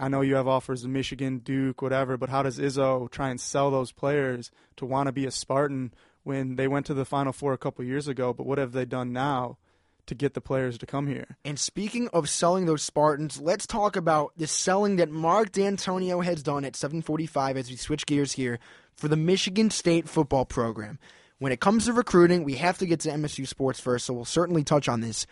"I 0.00 0.08
know 0.08 0.20
you 0.20 0.36
have 0.36 0.48
offers 0.48 0.84
in 0.84 0.92
Michigan, 0.92 1.38
Duke, 1.38 1.82
whatever," 1.82 2.16
but 2.16 2.30
how 2.30 2.42
does 2.42 2.58
Izzo 2.58 3.10
try 3.10 3.30
and 3.30 3.40
sell 3.40 3.70
those 3.70 3.92
players 3.92 4.50
to 4.76 4.86
want 4.86 5.06
to 5.06 5.12
be 5.12 5.26
a 5.26 5.30
Spartan 5.30 5.92
when 6.22 6.56
they 6.56 6.68
went 6.68 6.86
to 6.86 6.94
the 6.94 7.04
Final 7.04 7.32
Four 7.32 7.52
a 7.52 7.58
couple 7.58 7.84
years 7.84 8.08
ago? 8.08 8.32
But 8.32 8.46
what 8.46 8.58
have 8.58 8.72
they 8.72 8.84
done 8.84 9.12
now? 9.12 9.58
To 10.06 10.16
get 10.16 10.34
the 10.34 10.40
players 10.40 10.78
to 10.78 10.86
come 10.86 11.06
here. 11.06 11.36
And 11.44 11.60
speaking 11.60 12.08
of 12.08 12.28
selling 12.28 12.66
those 12.66 12.82
Spartans, 12.82 13.40
let's 13.40 13.68
talk 13.68 13.94
about 13.94 14.32
the 14.36 14.48
selling 14.48 14.96
that 14.96 15.12
Mark 15.12 15.52
Dantonio 15.52 16.24
has 16.24 16.42
done 16.42 16.64
at 16.64 16.74
745 16.74 17.56
as 17.56 17.70
we 17.70 17.76
switch 17.76 18.04
gears 18.04 18.32
here 18.32 18.58
for 18.96 19.06
the 19.06 19.16
Michigan 19.16 19.70
State 19.70 20.08
football 20.08 20.44
program. 20.44 20.98
When 21.38 21.52
it 21.52 21.60
comes 21.60 21.84
to 21.84 21.92
recruiting, 21.92 22.42
we 22.42 22.54
have 22.54 22.78
to 22.78 22.86
get 22.86 22.98
to 23.00 23.10
MSU 23.10 23.46
sports 23.46 23.78
first, 23.78 24.06
so 24.06 24.12
we'll 24.12 24.24
certainly 24.24 24.64
touch 24.64 24.88
on 24.88 25.02
this. 25.02 25.24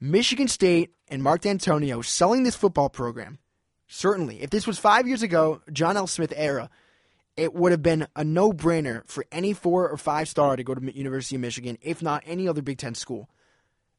Michigan 0.00 0.48
State 0.48 0.94
and 1.08 1.22
Mark 1.22 1.42
Dantonio 1.42 2.02
selling 2.02 2.44
this 2.44 2.56
football 2.56 2.88
program. 2.88 3.38
Certainly, 3.86 4.42
if 4.42 4.50
this 4.50 4.66
was 4.66 4.78
five 4.78 5.06
years 5.06 5.22
ago, 5.22 5.60
John 5.72 5.96
L. 5.96 6.06
Smith 6.06 6.32
era, 6.36 6.70
it 7.36 7.54
would 7.54 7.72
have 7.72 7.82
been 7.82 8.06
a 8.16 8.24
no-brainer 8.24 9.06
for 9.08 9.26
any 9.32 9.52
four 9.52 9.88
or 9.88 9.96
five 9.96 10.28
star 10.28 10.56
to 10.56 10.64
go 10.64 10.74
to 10.74 10.96
University 10.96 11.36
of 11.36 11.42
Michigan, 11.42 11.78
if 11.82 12.02
not 12.02 12.22
any 12.26 12.48
other 12.48 12.62
Big 12.62 12.78
Ten 12.78 12.94
school. 12.94 13.28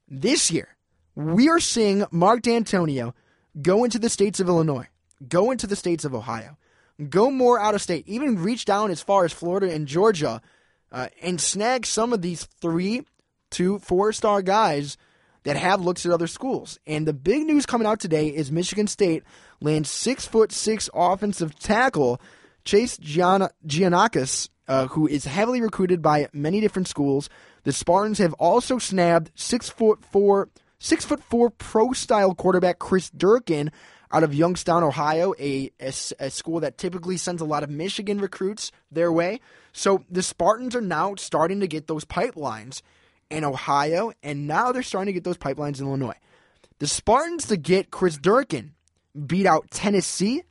This 0.07 0.51
year, 0.51 0.75
we 1.15 1.49
are 1.49 1.59
seeing 1.59 2.05
Mark 2.11 2.41
Dantonio 2.41 3.13
go 3.61 3.83
into 3.83 3.99
the 3.99 4.09
states 4.09 4.39
of 4.39 4.47
Illinois, 4.47 4.87
go 5.27 5.51
into 5.51 5.67
the 5.67 5.75
states 5.75 6.05
of 6.05 6.15
Ohio, 6.15 6.57
go 7.09 7.29
more 7.29 7.59
out 7.59 7.75
of 7.75 7.81
state, 7.81 8.07
even 8.07 8.41
reach 8.41 8.65
down 8.65 8.91
as 8.91 9.01
far 9.01 9.25
as 9.25 9.33
Florida 9.33 9.71
and 9.71 9.87
Georgia, 9.87 10.41
uh, 10.91 11.07
and 11.21 11.39
snag 11.41 11.85
some 11.85 12.13
of 12.13 12.21
these 12.21 12.45
three 12.61 13.05
to 13.51 13.79
four 13.79 14.11
star 14.11 14.41
guys 14.41 14.97
that 15.45 15.55
have 15.55 15.81
looks 15.81 16.05
at 16.05 16.11
other 16.11 16.27
schools. 16.27 16.77
And 16.85 17.07
the 17.07 17.13
big 17.13 17.43
news 17.43 17.65
coming 17.65 17.87
out 17.87 17.99
today 17.99 18.27
is 18.27 18.51
Michigan 18.51 18.87
State 18.87 19.23
lands 19.61 19.89
six 19.89 20.25
foot 20.25 20.51
six 20.51 20.89
offensive 20.93 21.57
tackle 21.57 22.19
Chase 22.65 22.97
Gian- 22.97 23.49
Giannakis, 23.65 24.49
uh, 24.67 24.87
who 24.87 25.07
is 25.07 25.25
heavily 25.25 25.61
recruited 25.61 26.01
by 26.01 26.27
many 26.33 26.59
different 26.59 26.87
schools. 26.87 27.29
The 27.63 27.71
Spartans 27.71 28.17
have 28.17 28.33
also 28.33 28.79
snabbed 28.79 29.31
six 29.35 29.69
foot 29.69 30.03
four, 30.03 30.49
six 30.79 31.05
foot 31.05 31.23
four 31.23 31.51
pro 31.51 31.93
style 31.93 32.33
quarterback 32.33 32.79
Chris 32.79 33.09
Durkin 33.11 33.71
out 34.11 34.23
of 34.23 34.33
Youngstown, 34.33 34.83
Ohio, 34.83 35.33
a, 35.39 35.71
a, 35.79 35.91
a 36.19 36.29
school 36.29 36.59
that 36.61 36.77
typically 36.77 37.17
sends 37.17 37.41
a 37.41 37.45
lot 37.45 37.63
of 37.63 37.69
Michigan 37.69 38.19
recruits 38.19 38.71
their 38.91 39.11
way. 39.11 39.39
So 39.73 40.03
the 40.09 40.23
Spartans 40.23 40.75
are 40.75 40.81
now 40.81 41.15
starting 41.15 41.59
to 41.59 41.67
get 41.67 41.87
those 41.87 42.05
pipelines 42.05 42.81
in 43.29 43.43
Ohio, 43.43 44.11
and 44.23 44.47
now 44.47 44.71
they're 44.71 44.83
starting 44.83 45.07
to 45.07 45.13
get 45.13 45.23
those 45.23 45.37
pipelines 45.37 45.79
in 45.79 45.87
Illinois. 45.87 46.17
The 46.79 46.87
Spartans 46.87 47.47
to 47.47 47.57
get 47.57 47.91
Chris 47.91 48.17
Durkin 48.17 48.73
beat 49.25 49.45
out 49.45 49.71
Tennessee, 49.71 50.43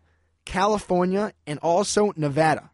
California, 0.44 1.32
and 1.46 1.58
also 1.60 2.12
Nevada. 2.16 2.70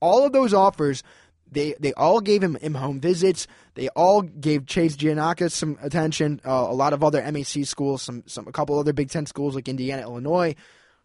All 0.00 0.24
of 0.24 0.32
those 0.32 0.54
offers, 0.54 1.02
they 1.50 1.74
they 1.80 1.92
all 1.94 2.20
gave 2.20 2.42
him, 2.42 2.56
him 2.56 2.74
home 2.74 3.00
visits. 3.00 3.46
They 3.74 3.88
all 3.88 4.22
gave 4.22 4.66
Chase 4.66 4.96
Giannakis 4.96 5.52
some 5.52 5.78
attention. 5.82 6.40
Uh, 6.44 6.66
a 6.68 6.74
lot 6.74 6.92
of 6.92 7.02
other 7.02 7.22
MAC 7.32 7.64
schools, 7.64 8.02
some 8.02 8.22
some 8.26 8.46
a 8.46 8.52
couple 8.52 8.78
other 8.78 8.92
Big 8.92 9.10
Ten 9.10 9.26
schools 9.26 9.54
like 9.54 9.68
Indiana, 9.68 10.02
Illinois. 10.02 10.54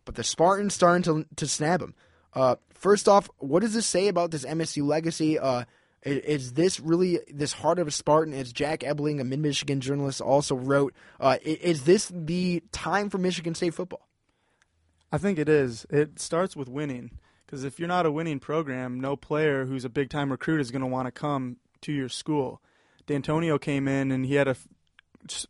But 0.03 0.15
the 0.15 0.23
Spartans 0.23 0.73
starting 0.73 1.03
to 1.03 1.25
to 1.37 1.47
snap 1.47 1.81
him. 1.81 1.95
Uh, 2.33 2.55
first 2.69 3.07
off, 3.07 3.29
what 3.37 3.61
does 3.61 3.73
this 3.73 3.85
say 3.85 4.07
about 4.07 4.31
this 4.31 4.45
MSU 4.45 4.85
legacy? 4.85 5.39
Uh, 5.39 5.63
is 6.05 6.53
this 6.53 6.79
really 6.79 7.19
this 7.27 7.53
heart 7.53 7.79
of 7.79 7.87
a 7.87 7.91
Spartan? 7.91 8.33
As 8.33 8.53
Jack 8.53 8.83
Ebling, 8.83 9.19
a 9.19 9.23
Mid 9.23 9.39
Michigan 9.39 9.81
journalist, 9.81 10.21
also 10.21 10.55
wrote, 10.55 10.93
uh, 11.19 11.37
is 11.43 11.83
this 11.83 12.11
the 12.13 12.63
time 12.71 13.09
for 13.09 13.17
Michigan 13.17 13.55
State 13.55 13.73
football? 13.73 14.07
I 15.11 15.17
think 15.17 15.39
it 15.39 15.49
is. 15.49 15.85
It 15.89 16.19
starts 16.19 16.55
with 16.55 16.69
winning. 16.69 17.11
Because 17.45 17.63
if 17.63 17.79
you're 17.79 17.87
not 17.87 18.05
a 18.05 18.11
winning 18.11 18.39
program, 18.39 18.99
no 18.99 19.15
player 19.15 19.65
who's 19.65 19.85
a 19.85 19.89
big 19.89 20.09
time 20.09 20.31
recruit 20.31 20.61
is 20.61 20.71
going 20.71 20.81
to 20.81 20.87
want 20.87 21.05
to 21.07 21.11
come 21.11 21.57
to 21.81 21.91
your 21.91 22.09
school. 22.09 22.61
Dantonio 23.07 23.61
came 23.61 23.87
in 23.87 24.11
and 24.11 24.25
he 24.25 24.35
had 24.35 24.47
a 24.47 24.55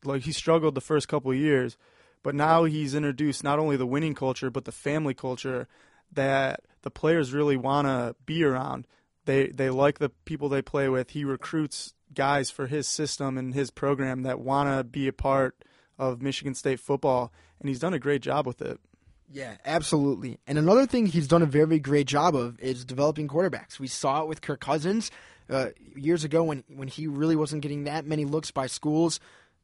like 0.04 0.24
he 0.24 0.32
struggled 0.32 0.76
the 0.76 0.82
first 0.82 1.08
couple 1.08 1.34
years, 1.34 1.78
but 2.24 2.36
now 2.36 2.64
he's 2.66 2.96
introduced 2.96 3.44
not 3.44 3.60
only 3.60 3.78
the 3.78 3.86
winning 3.86 4.14
culture 4.14 4.50
but 4.50 4.66
the 4.66 4.72
family 4.72 5.14
culture 5.14 5.68
that 6.12 6.62
the 6.82 6.92
players 6.92 7.34
really 7.34 7.58
want 7.58 7.88
to 7.88 8.16
be 8.26 8.44
around. 8.44 8.88
They 9.26 9.48
they 9.48 9.70
like 9.70 10.00
the 10.00 10.10
people 10.10 10.50
they 10.50 10.62
play 10.62 10.90
with. 10.90 11.12
He 11.12 11.26
recruits 11.26 11.94
guys 12.14 12.50
for 12.50 12.68
his 12.68 12.88
system 12.88 13.38
and 13.38 13.54
his 13.54 13.72
program 13.72 14.24
that 14.24 14.40
want 14.40 14.70
to 14.70 14.84
be 14.84 15.08
a 15.08 15.14
part 15.14 15.56
of 15.98 16.22
Michigan 16.22 16.56
State 16.56 16.80
football, 16.80 17.32
and 17.60 17.70
he's 17.70 17.80
done 17.80 17.94
a 17.94 18.00
great 18.00 18.22
job 18.22 18.46
with 18.46 18.62
it. 18.62 18.80
Yeah, 19.32 19.56
absolutely. 19.66 20.40
And 20.46 20.58
another 20.58 20.86
thing 20.86 21.08
he's 21.08 21.28
done 21.28 21.42
a 21.42 21.48
very 21.48 21.80
great 21.80 22.08
job 22.08 22.36
of 22.36 22.60
is 22.60 22.86
developing 22.86 23.28
quarterbacks. 23.28 23.80
We 23.80 23.88
saw 23.88 24.22
it 24.22 24.28
with 24.28 24.42
Kirk 24.42 24.60
Cousins 24.62 25.12
uh, 25.50 25.70
years 25.96 26.24
ago 26.24 26.44
when 26.44 26.64
when 26.68 26.88
he 26.88 27.08
really 27.08 27.36
wasn't 27.36 27.62
getting 27.62 27.86
that 27.86 28.06
many 28.06 28.26
looks 28.26 28.52
by 28.52 28.68
schools. 28.68 29.20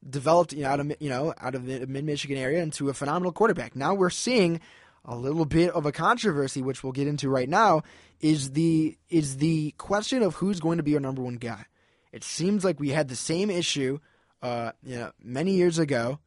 Developed 0.08 0.52
you 0.54 0.64
know, 0.64 0.70
out 0.70 0.80
of 0.80 0.94
you 1.00 1.10
know 1.10 1.34
out 1.40 1.54
of 1.54 1.68
the 1.68 1.86
mid 1.86 2.04
Michigan 2.04 2.38
area 2.38 2.64
into 2.64 2.90
a 2.90 2.94
phenomenal 2.94 3.32
quarterback. 3.32 3.76
Now 3.76 3.94
we're 3.94 4.10
seeing 4.10 4.60
a 5.06 5.16
little 5.16 5.46
bit 5.46 5.72
of 5.72 5.86
a 5.86 5.92
controversy, 5.92 6.62
which 6.62 6.84
we'll 6.84 6.94
get 6.94 7.08
into 7.08 7.30
right 7.30 7.50
now. 7.50 7.84
Is 8.20 8.52
the 8.52 8.98
is 9.10 9.38
the 9.38 9.72
question 9.78 10.22
of 10.22 10.36
who's 10.36 10.60
going 10.60 10.78
to 10.78 10.84
be 10.84 10.94
our 10.94 11.00
number 11.00 11.22
one 11.22 11.36
guy? 11.36 11.66
It 12.12 12.24
seems 12.24 12.64
like 12.64 12.80
we 12.80 12.90
had 12.90 13.08
the 13.08 13.16
same 13.16 13.50
issue, 13.50 14.00
uh, 14.42 14.72
you 14.84 14.98
know, 14.98 15.12
many 15.24 15.54
years 15.54 15.80
ago, 15.80 16.20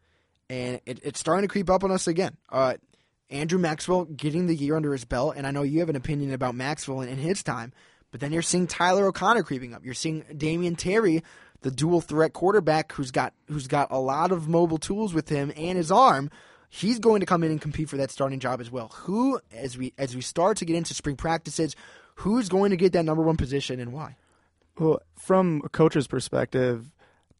and 0.48 0.80
it, 0.86 0.98
it's 1.02 1.20
starting 1.20 1.46
to 1.46 1.52
creep 1.52 1.70
up 1.70 1.84
on 1.84 1.90
us 1.90 2.06
again. 2.06 2.36
Uh, 2.50 2.74
Andrew 3.30 3.58
Maxwell 3.58 4.04
getting 4.04 4.46
the 4.46 4.56
year 4.56 4.76
under 4.76 4.92
his 4.92 5.04
belt, 5.04 5.34
and 5.36 5.46
I 5.46 5.50
know 5.50 5.62
you 5.62 5.80
have 5.80 5.88
an 5.88 5.96
opinion 5.96 6.32
about 6.32 6.54
Maxwell 6.54 7.00
in, 7.00 7.08
in 7.08 7.18
his 7.18 7.42
time, 7.42 7.72
but 8.10 8.20
then 8.20 8.32
you're 8.32 8.42
seeing 8.42 8.66
Tyler 8.66 9.06
O'Connor 9.06 9.42
creeping 9.42 9.74
up. 9.74 9.84
You're 9.84 9.94
seeing 9.94 10.22
Damion 10.22 10.76
Terry, 10.76 11.22
the 11.62 11.70
dual 11.70 12.00
threat 12.00 12.32
quarterback 12.32 12.92
who's 12.92 13.10
got 13.10 13.34
who's 13.48 13.66
got 13.66 13.90
a 13.90 13.98
lot 13.98 14.32
of 14.32 14.48
mobile 14.48 14.78
tools 14.78 15.14
with 15.14 15.28
him 15.28 15.52
and 15.56 15.76
his 15.76 15.90
arm. 15.90 16.30
He's 16.74 16.98
going 16.98 17.20
to 17.20 17.26
come 17.26 17.44
in 17.44 17.52
and 17.52 17.60
compete 17.60 17.88
for 17.88 17.96
that 17.98 18.10
starting 18.10 18.40
job 18.40 18.60
as 18.60 18.68
well. 18.68 18.88
Who, 18.88 19.40
as 19.52 19.78
we 19.78 19.92
as 19.96 20.16
we 20.16 20.22
start 20.22 20.56
to 20.56 20.64
get 20.64 20.74
into 20.74 20.92
spring 20.92 21.14
practices, 21.14 21.76
who's 22.16 22.48
going 22.48 22.70
to 22.70 22.76
get 22.76 22.92
that 22.94 23.04
number 23.04 23.22
one 23.22 23.36
position 23.36 23.78
and 23.78 23.92
why? 23.92 24.16
Well, 24.76 25.00
from 25.16 25.62
a 25.64 25.68
coach's 25.68 26.08
perspective, 26.08 26.90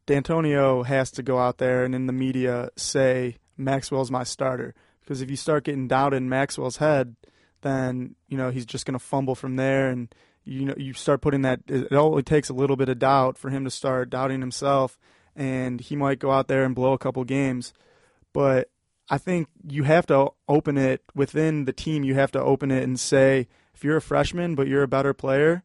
Dantonio 0.07 0.85
has 0.85 1.11
to 1.11 1.21
go 1.21 1.37
out 1.37 1.57
there 1.57 1.83
and 1.83 1.93
in 1.93 2.07
the 2.07 2.13
media 2.13 2.69
say 2.77 3.35
Maxwell's 3.57 4.09
my 4.09 4.23
starter 4.23 4.73
because 5.01 5.21
if 5.21 5.29
you 5.29 5.35
start 5.35 5.65
getting 5.65 5.89
doubt 5.89 6.13
in 6.13 6.29
Maxwell's 6.29 6.77
head, 6.77 7.17
then 7.59 8.15
you 8.29 8.37
know 8.37 8.51
he's 8.51 8.65
just 8.65 8.85
going 8.85 8.97
to 8.97 9.03
fumble 9.03 9.35
from 9.35 9.57
there, 9.57 9.89
and 9.89 10.15
you 10.45 10.63
know 10.63 10.75
you 10.77 10.93
start 10.93 11.19
putting 11.19 11.41
that. 11.41 11.59
It 11.67 11.91
only 11.91 12.23
takes 12.23 12.47
a 12.47 12.53
little 12.53 12.77
bit 12.77 12.87
of 12.87 12.99
doubt 12.99 13.37
for 13.37 13.49
him 13.49 13.65
to 13.65 13.69
start 13.69 14.09
doubting 14.09 14.39
himself, 14.39 14.97
and 15.35 15.81
he 15.81 15.97
might 15.97 16.19
go 16.19 16.31
out 16.31 16.47
there 16.47 16.63
and 16.63 16.73
blow 16.73 16.93
a 16.93 16.97
couple 16.97 17.25
games. 17.25 17.73
But 18.31 18.69
I 19.09 19.17
think 19.17 19.47
you 19.67 19.83
have 19.83 20.05
to 20.07 20.29
open 20.47 20.77
it 20.77 21.03
within 21.13 21.65
the 21.65 21.73
team. 21.73 22.03
You 22.03 22.15
have 22.15 22.31
to 22.31 22.41
open 22.41 22.71
it 22.71 22.83
and 22.83 22.99
say, 22.99 23.47
if 23.73 23.83
you're 23.83 23.97
a 23.97 24.01
freshman 24.01 24.55
but 24.55 24.67
you're 24.67 24.83
a 24.83 24.87
better 24.87 25.13
player, 25.13 25.63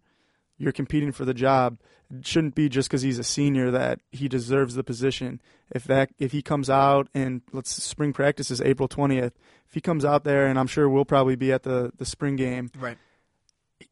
you're 0.59 0.73
competing 0.73 1.13
for 1.13 1.25
the 1.25 1.35
job. 1.35 1.79
It 2.13 2.27
shouldn't 2.27 2.55
be 2.55 2.69
just 2.69 2.89
because 2.89 3.03
he's 3.03 3.19
a 3.19 3.25
senior 3.25 3.71
that 3.71 4.01
he 4.11 4.29
deserves 4.29 4.75
the 4.75 4.85
position. 4.85 5.41
If 5.71 5.85
that 5.85 6.11
if 6.19 6.33
he 6.33 6.43
comes 6.43 6.69
out 6.69 7.09
and 7.15 7.43
let's 7.53 7.71
spring 7.83 8.13
practice 8.13 8.51
is 8.51 8.61
April 8.61 8.89
twentieth, 8.89 9.39
if 9.69 9.75
he 9.75 9.81
comes 9.81 10.05
out 10.05 10.25
there 10.25 10.47
and 10.47 10.59
I'm 10.59 10.67
sure 10.67 10.89
we'll 10.89 11.05
probably 11.05 11.37
be 11.37 11.53
at 11.53 11.63
the 11.63 11.93
the 11.97 12.05
spring 12.05 12.37
game. 12.37 12.71
Right. 12.79 12.99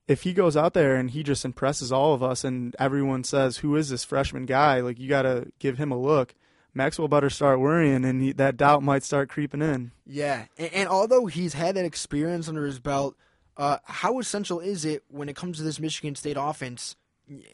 If 0.09 0.25
he 0.25 0.33
goes 0.33 0.57
out 0.57 0.75
there 0.75 0.97
and 0.97 1.11
he 1.11 1.23
just 1.23 1.45
impresses 1.45 1.93
all 1.93 2.13
of 2.13 2.23
us 2.23 2.43
and 2.43 2.75
everyone 2.79 3.23
says, 3.23 3.59
"Who 3.59 3.77
is 3.77 3.89
this 3.89 4.05
freshman 4.05 4.47
guy?" 4.47 4.81
Like 4.81 4.99
you 4.99 5.09
got 5.09 5.23
to 5.23 5.53
give 5.61 5.79
him 5.79 5.93
a 5.93 5.99
look. 5.99 6.35
Maxwell 6.75 7.09
better 7.09 7.31
start 7.31 7.61
worrying, 7.61 8.05
and 8.05 8.23
he, 8.23 8.33
that 8.33 8.57
doubt 8.57 8.83
might 8.83 9.03
start 9.03 9.29
creeping 9.29 9.63
in. 9.63 9.91
Yeah, 10.07 10.45
and, 10.57 10.73
and 10.73 10.89
although 10.89 11.27
he's 11.27 11.55
had 11.55 11.75
that 11.77 11.85
experience 11.85 12.49
under 12.49 12.65
his 12.65 12.79
belt, 12.79 13.17
uh, 13.57 13.79
how 13.85 14.19
essential 14.21 14.61
is 14.61 14.85
it 14.85 15.03
when 15.09 15.29
it 15.29 15.35
comes 15.35 15.57
to 15.57 15.65
this 15.65 15.81
Michigan 15.81 16.15
State 16.15 16.37
offense? 16.39 16.95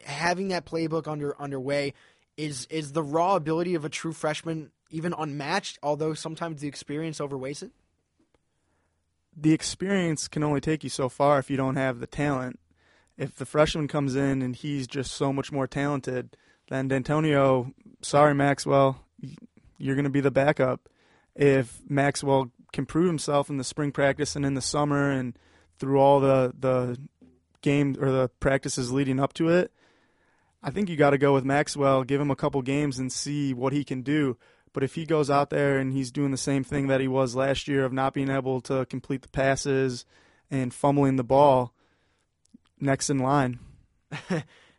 Having 0.05 0.49
that 0.49 0.67
playbook 0.67 1.09
under 1.09 1.41
underway 1.41 1.95
is 2.37 2.67
is 2.71 2.93
the 2.93 3.03
raw 3.03 3.37
ability 3.37 3.75
of 3.75 3.85
a 3.85 3.89
true 3.89 4.13
freshman 4.13 4.71
even 4.91 5.15
unmatched? 5.17 5.79
Although 5.83 6.15
sometimes 6.15 6.61
the 6.61 6.69
experience 6.69 7.21
overweighs 7.21 7.63
it. 7.63 7.73
the 9.37 9.53
experience 9.53 10.29
can 10.29 10.43
only 10.45 10.61
take 10.61 10.85
you 10.85 10.91
so 10.91 11.09
far 11.09 11.39
if 11.39 11.51
you 11.51 11.57
don't 11.57 11.77
have 11.77 11.99
the 12.01 12.07
talent. 12.07 12.59
If 13.17 13.35
the 13.37 13.47
freshman 13.47 13.89
comes 13.89 14.15
in 14.17 14.43
and 14.43 14.55
he's 14.57 14.87
just 14.87 15.13
so 15.13 15.33
much 15.33 15.53
more 15.53 15.67
talented, 15.67 16.37
then 16.69 16.89
Dantonio, 16.89 17.73
sorry 18.01 18.35
Maxwell, 18.35 19.04
you're 19.79 19.95
going 19.95 20.05
to 20.05 20.11
be 20.11 20.21
the 20.21 20.31
backup. 20.31 20.89
If 21.35 21.81
Maxwell 21.89 22.51
can 22.73 22.87
prove 22.87 23.07
himself 23.07 23.51
in 23.51 23.57
the 23.57 23.65
spring 23.65 23.93
practice 23.93 24.37
and 24.37 24.45
in 24.45 24.55
the 24.55 24.61
summer 24.61 25.11
and 25.11 25.39
through 25.79 25.99
all 25.99 26.21
the 26.21 26.53
the 26.59 26.99
game 27.63 27.97
or 28.01 28.11
the 28.11 28.29
practices 28.41 28.93
leading 28.93 29.19
up 29.19 29.33
to 29.35 29.49
it, 29.49 29.73
I 30.63 30.71
think 30.71 30.89
you 30.89 30.97
got 30.97 31.11
to 31.11 31.19
go 31.19 31.33
with 31.35 31.45
Maxwell, 31.45 32.05
give 32.05 32.21
him 32.21 32.31
a 32.31 32.37
couple 32.37 32.63
games 32.63 32.99
and 32.99 33.13
see 33.13 33.53
what 33.53 33.73
he 33.73 33.85
can 33.85 34.03
do. 34.03 34.37
But 34.73 34.83
if 34.83 34.95
he 34.95 35.07
goes 35.07 35.31
out 35.31 35.51
there 35.51 35.79
and 35.79 35.93
he's 35.93 36.11
doing 36.11 36.31
the 36.31 36.37
same 36.37 36.65
thing 36.65 36.89
that 36.89 37.01
he 37.01 37.09
was 37.09 37.37
last 37.37 37.69
year 37.69 37.85
of 37.85 37.93
not 37.93 38.13
being 38.13 38.31
able 38.31 38.61
to 38.63 38.85
complete 38.87 39.23
the 39.23 39.29
passes 39.29 40.05
and 40.51 40.75
fumbling 40.75 41.17
the 41.17 41.25
ball, 41.25 41.73
next 42.81 43.09
in 43.09 43.19
line. 43.19 43.61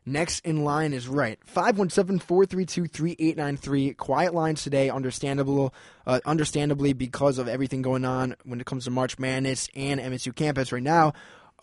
Next 0.06 0.46
in 0.46 0.64
line 0.64 0.94
is 0.94 1.08
right. 1.08 1.40
517-432-3893. 1.54 3.98
Quiet 3.98 4.36
lines 4.36 4.62
today, 4.62 4.92
understandable, 4.92 5.74
uh, 6.06 6.20
understandably 6.26 6.94
because 6.94 7.40
of 7.40 7.48
everything 7.48 7.82
going 7.82 8.06
on 8.06 8.36
when 8.44 8.62
it 8.62 8.68
comes 8.68 8.86
to 8.86 8.92
March 8.92 9.18
Madness 9.18 9.68
and 9.76 10.00
MSU 10.00 10.36
campus 10.36 10.72
right 10.72 10.84
now. 10.84 11.14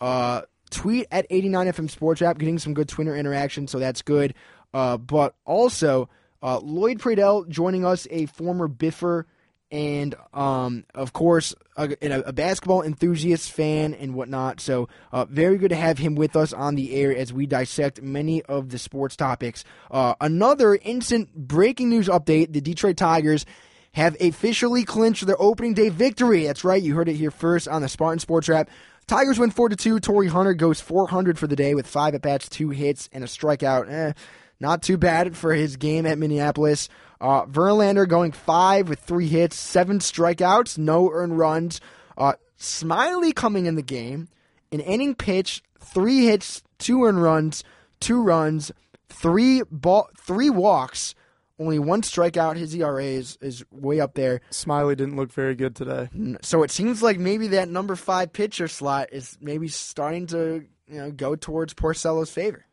Uh, 0.01 0.41
tweet 0.69 1.07
at 1.09 1.29
89FM 1.29 1.89
Sports 1.89 2.21
App, 2.21 2.37
getting 2.37 2.59
some 2.59 2.73
good 2.73 2.89
Twitter 2.89 3.15
interaction, 3.15 3.65
so 3.67 3.79
that's 3.79 4.01
good. 4.01 4.33
Uh, 4.73 4.97
but 4.97 5.35
also, 5.45 6.09
uh, 6.41 6.59
Lloyd 6.59 6.99
Pradell 6.99 7.47
joining 7.47 7.85
us, 7.85 8.05
a 8.11 8.25
former 8.25 8.67
Biffer 8.67 9.25
and 9.73 10.13
um, 10.35 10.85
of 10.93 11.13
course 11.13 11.55
a, 11.75 11.89
a, 11.99 12.31
basketball 12.31 12.83
enthusiast 12.83 13.51
fan 13.51 13.95
and 13.95 14.13
whatnot. 14.13 14.61
So 14.61 14.87
uh, 15.11 15.25
very 15.25 15.57
good 15.57 15.69
to 15.69 15.75
have 15.75 15.97
him 15.97 16.13
with 16.13 16.35
us 16.35 16.53
on 16.53 16.75
the 16.75 16.93
air 16.93 17.13
as 17.13 17.33
we 17.33 17.47
dissect 17.47 17.99
many 17.99 18.43
of 18.43 18.69
the 18.69 18.77
sports 18.77 19.15
topics. 19.15 19.63
Uh, 19.89 20.13
another 20.21 20.75
instant 20.75 21.33
breaking 21.35 21.89
news 21.89 22.07
update: 22.07 22.53
the 22.53 22.61
Detroit 22.61 22.97
Tigers 22.97 23.47
have 23.93 24.15
officially 24.21 24.83
clinched 24.83 25.25
their 25.25 25.41
opening 25.41 25.73
day 25.73 25.89
victory. 25.89 26.45
That's 26.45 26.63
right, 26.63 26.81
you 26.81 26.93
heard 26.93 27.09
it 27.09 27.15
here 27.15 27.31
first 27.31 27.67
on 27.67 27.81
the 27.81 27.89
Spartan 27.89 28.19
Sports 28.19 28.47
Wrap. 28.47 28.69
Tigers 29.07 29.39
win 29.39 29.49
four 29.49 29.69
to 29.69 29.75
two. 29.75 29.99
Torii 29.99 30.27
Hunter 30.27 30.53
goes 30.53 30.79
400 30.81 31.39
for 31.39 31.47
the 31.47 31.55
day 31.55 31.73
with 31.73 31.87
five 31.87 32.13
at 32.13 32.21
bats, 32.21 32.47
two 32.47 32.69
hits, 32.69 33.09
and 33.11 33.23
a 33.23 33.27
strikeout. 33.27 33.91
Eh, 33.91 34.13
not 34.59 34.83
too 34.83 34.97
bad 34.97 35.35
for 35.35 35.53
his 35.53 35.77
game 35.77 36.05
at 36.05 36.19
Minneapolis. 36.19 36.89
Uh, 37.23 37.45
Verlander 37.45 38.05
going 38.05 38.33
five 38.33 38.89
with 38.89 38.99
three 38.99 39.29
hits, 39.29 39.55
seven 39.55 39.99
strikeouts, 39.99 40.77
no 40.77 41.09
earned 41.09 41.37
runs. 41.37 41.79
Uh, 42.17 42.33
Smyly 42.59 43.33
coming 43.33 43.65
in 43.65 43.75
the 43.75 43.81
game, 43.81 44.27
an 44.73 44.81
inning 44.81 45.15
pitch, 45.15 45.63
three 45.79 46.25
hits, 46.25 46.63
two 46.79 47.05
earned 47.05 47.23
runs, 47.23 47.63
two 48.01 48.21
runs, 48.21 48.73
three 49.07 49.61
ball, 49.71 50.09
three 50.17 50.49
walks, 50.49 51.15
only 51.57 51.79
one 51.79 52.01
strikeout. 52.01 52.57
His 52.57 52.75
ERA 52.75 53.05
is, 53.05 53.37
is 53.39 53.63
way 53.71 54.01
up 54.01 54.15
there. 54.15 54.41
Smyly 54.51 54.97
didn't 54.97 55.15
look 55.15 55.31
very 55.31 55.55
good 55.55 55.77
today. 55.77 56.09
So 56.41 56.63
it 56.63 56.71
seems 56.71 57.01
like 57.01 57.19
maybe 57.19 57.47
that 57.49 57.69
number 57.69 57.95
five 57.95 58.33
pitcher 58.33 58.67
slot 58.67 59.13
is 59.13 59.37
maybe 59.39 59.69
starting 59.69 60.27
to 60.27 60.65
you 60.89 60.97
know 60.97 61.09
go 61.09 61.37
towards 61.37 61.73
Porcello's 61.73 62.31
favor. 62.31 62.65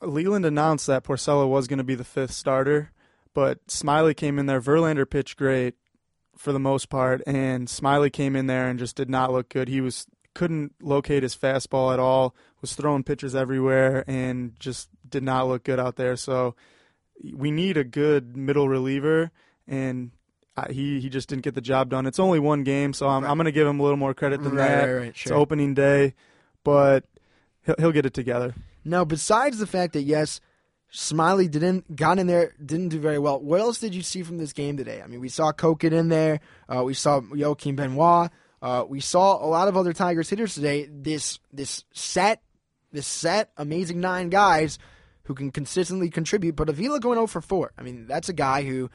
Leyland 0.00 0.46
announced 0.46 0.86
that 0.86 1.04
Porcello 1.04 1.46
was 1.46 1.68
going 1.68 1.76
to 1.76 1.84
be 1.84 1.94
the 1.94 2.04
fifth 2.04 2.32
starter, 2.32 2.90
but 3.40 3.66
Smyly 3.68 4.14
came 4.14 4.38
in 4.38 4.44
there. 4.44 4.60
Verlander 4.60 5.08
pitched 5.08 5.38
great 5.38 5.74
for 6.36 6.52
the 6.52 6.58
most 6.58 6.90
part, 6.90 7.22
and 7.26 7.68
Smyly 7.68 8.12
came 8.12 8.36
in 8.36 8.48
there 8.48 8.68
and 8.68 8.78
just 8.78 8.96
did 8.96 9.08
not 9.08 9.32
look 9.32 9.48
good. 9.48 9.66
He 9.66 9.80
was 9.80 10.06
couldn't 10.34 10.74
locate 10.82 11.22
his 11.22 11.34
fastball 11.34 11.90
at 11.90 11.98
all. 11.98 12.34
Was 12.60 12.74
throwing 12.74 13.02
pitches 13.02 13.34
everywhere 13.34 14.04
and 14.06 14.52
just 14.60 14.90
did 15.08 15.22
not 15.22 15.48
look 15.48 15.64
good 15.64 15.80
out 15.80 15.96
there. 15.96 16.16
So 16.16 16.54
we 17.32 17.50
need 17.50 17.78
a 17.78 17.82
good 17.84 18.36
middle 18.36 18.68
reliever, 18.68 19.30
and 19.66 20.10
he 20.68 21.00
he 21.00 21.08
just 21.08 21.30
didn't 21.30 21.44
get 21.44 21.54
the 21.54 21.62
job 21.62 21.88
done. 21.88 22.04
It's 22.04 22.18
only 22.20 22.40
one 22.40 22.62
game, 22.62 22.92
so 22.92 23.08
I'm 23.08 23.24
I'm 23.24 23.38
going 23.38 23.46
to 23.46 23.52
give 23.52 23.66
him 23.66 23.80
a 23.80 23.82
little 23.82 23.96
more 23.96 24.12
credit 24.12 24.42
than 24.42 24.52
Right, 24.54 24.68
that. 24.68 24.84
right, 24.84 24.92
right, 24.98 25.08
It's 25.08 25.30
opening 25.30 25.72
day, 25.72 26.12
but 26.62 27.04
he'll, 27.64 27.76
he'll 27.78 27.92
get 27.92 28.04
it 28.04 28.12
together. 28.12 28.54
Now, 28.84 29.06
besides 29.06 29.56
the 29.58 29.66
fact 29.66 29.94
that 29.94 30.02
yes, 30.02 30.42
Smyly 30.92 31.50
didn't 31.50 31.94
got 31.94 32.18
in 32.18 32.26
there, 32.26 32.52
didn't 32.64 32.88
do 32.88 32.98
very 32.98 33.18
well. 33.18 33.40
What 33.40 33.60
else 33.60 33.78
did 33.78 33.94
you 33.94 34.02
see 34.02 34.22
from 34.22 34.38
this 34.38 34.52
game 34.52 34.76
today? 34.76 35.00
I 35.02 35.06
mean, 35.06 35.20
we 35.20 35.28
saw 35.28 35.52
Koket 35.52 35.92
in 35.92 36.08
there. 36.08 36.40
Uh, 36.68 36.82
we 36.84 36.94
saw 36.94 37.20
Joaquin 37.20 37.76
Benoit. 37.76 38.30
Uh, 38.60 38.84
we 38.88 39.00
saw 39.00 39.42
a 39.42 39.46
lot 39.46 39.68
of 39.68 39.76
other 39.76 39.92
Tigers 39.92 40.28
hitters 40.28 40.54
today. 40.54 40.88
This 40.90 41.38
this 41.52 41.84
set, 41.92 42.42
this 42.92 43.06
set, 43.06 43.50
amazing 43.56 44.00
nine 44.00 44.30
guys 44.30 44.78
who 45.24 45.34
can 45.34 45.52
consistently 45.52 46.10
contribute. 46.10 46.56
But 46.56 46.68
Avila 46.68 46.98
going 46.98 47.16
0 47.16 47.28
for 47.28 47.40
four. 47.40 47.72
I 47.78 47.82
mean, 47.82 48.06
that's 48.06 48.28
a 48.28 48.34
guy 48.34 48.64
who 48.64 48.90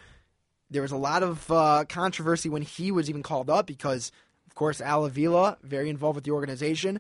there 0.70 0.82
was 0.82 0.92
a 0.92 0.98
lot 0.98 1.24
of 1.24 1.50
uh, 1.50 1.86
controversy 1.88 2.50
when 2.50 2.62
he 2.62 2.92
was 2.92 3.10
even 3.10 3.24
called 3.24 3.50
up 3.50 3.68
because, 3.68 4.12
of 4.48 4.56
course, 4.56 4.82
Al 4.82 5.06
Avila 5.06 5.58
very 5.64 5.90
involved 5.90 6.16
with 6.16 6.26
the 6.26 6.32
organization. 6.32 7.00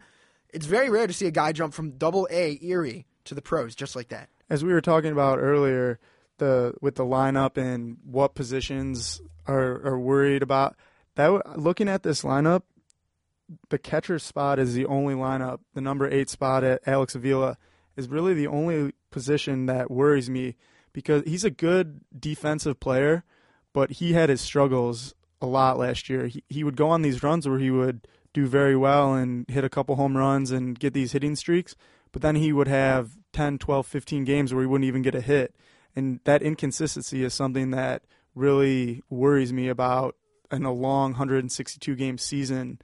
It's 0.53 0.65
very 0.65 0.89
rare 0.89 1.05
to 1.05 1.13
see 1.13 1.27
a 1.27 1.31
guy 1.31 1.51
jump 1.51 1.73
from 1.73 1.91
Double 1.91 2.29
A 2.31 2.57
Erie 2.61 3.05
to 3.25 3.35
the 3.35 3.41
pros 3.41 3.75
just 3.75 3.95
like 3.95 4.07
that. 4.09 4.29
As 4.49 4.63
we 4.63 4.73
were 4.73 4.81
talking 4.81 5.11
about 5.11 5.39
earlier, 5.39 5.99
the 6.37 6.73
with 6.81 6.95
the 6.95 7.05
lineup 7.05 7.57
and 7.57 7.97
what 8.03 8.35
positions 8.35 9.21
are 9.47 9.85
are 9.85 9.99
worried 9.99 10.43
about. 10.43 10.75
That 11.15 11.57
looking 11.57 11.87
at 11.87 12.03
this 12.03 12.23
lineup, 12.23 12.63
the 13.69 13.77
catcher 13.77 14.19
spot 14.19 14.59
is 14.59 14.73
the 14.73 14.85
only 14.85 15.13
lineup. 15.13 15.59
The 15.73 15.81
number 15.81 16.09
eight 16.09 16.29
spot 16.29 16.63
at 16.63 16.87
Alex 16.87 17.15
Avila 17.15 17.57
is 17.95 18.09
really 18.09 18.33
the 18.33 18.47
only 18.47 18.93
position 19.11 19.65
that 19.67 19.89
worries 19.89 20.29
me 20.29 20.55
because 20.91 21.23
he's 21.25 21.45
a 21.45 21.49
good 21.49 22.01
defensive 22.17 22.79
player, 22.79 23.23
but 23.73 23.91
he 23.91 24.13
had 24.13 24.29
his 24.29 24.41
struggles 24.41 25.15
a 25.41 25.45
lot 25.45 25.77
last 25.77 26.09
year. 26.09 26.27
He 26.27 26.43
he 26.49 26.63
would 26.63 26.75
go 26.75 26.89
on 26.89 27.01
these 27.01 27.23
runs 27.23 27.47
where 27.47 27.59
he 27.59 27.71
would 27.71 28.07
do 28.33 28.45
very 28.45 28.75
well 28.75 29.13
and 29.13 29.49
hit 29.49 29.63
a 29.63 29.69
couple 29.69 29.95
home 29.95 30.17
runs 30.17 30.51
and 30.51 30.77
get 30.77 30.93
these 30.93 31.13
hitting 31.13 31.37
streaks, 31.37 31.75
but 32.11 32.21
then 32.21 32.35
he 32.35 32.51
would 32.51 32.67
have 32.67 33.11
10, 33.36 33.57
12, 33.57 33.86
15 33.86 34.23
games 34.23 34.53
where 34.53 34.63
he 34.63 34.67
wouldn't 34.67 34.88
even 34.88 35.01
get 35.01 35.13
a 35.13 35.19
hit. 35.19 35.53
And 35.93 36.21
that 36.23 36.41
inconsistency 36.41 37.23
is 37.23 37.33
something 37.33 37.71
that 37.71 38.03
really 38.33 39.03
worries 39.09 39.51
me 39.51 39.67
about 39.67 40.15
in 40.51 40.63
a 40.63 40.71
long 40.71 41.11
162 41.11 41.95
game 41.95 42.17
season 42.17 42.79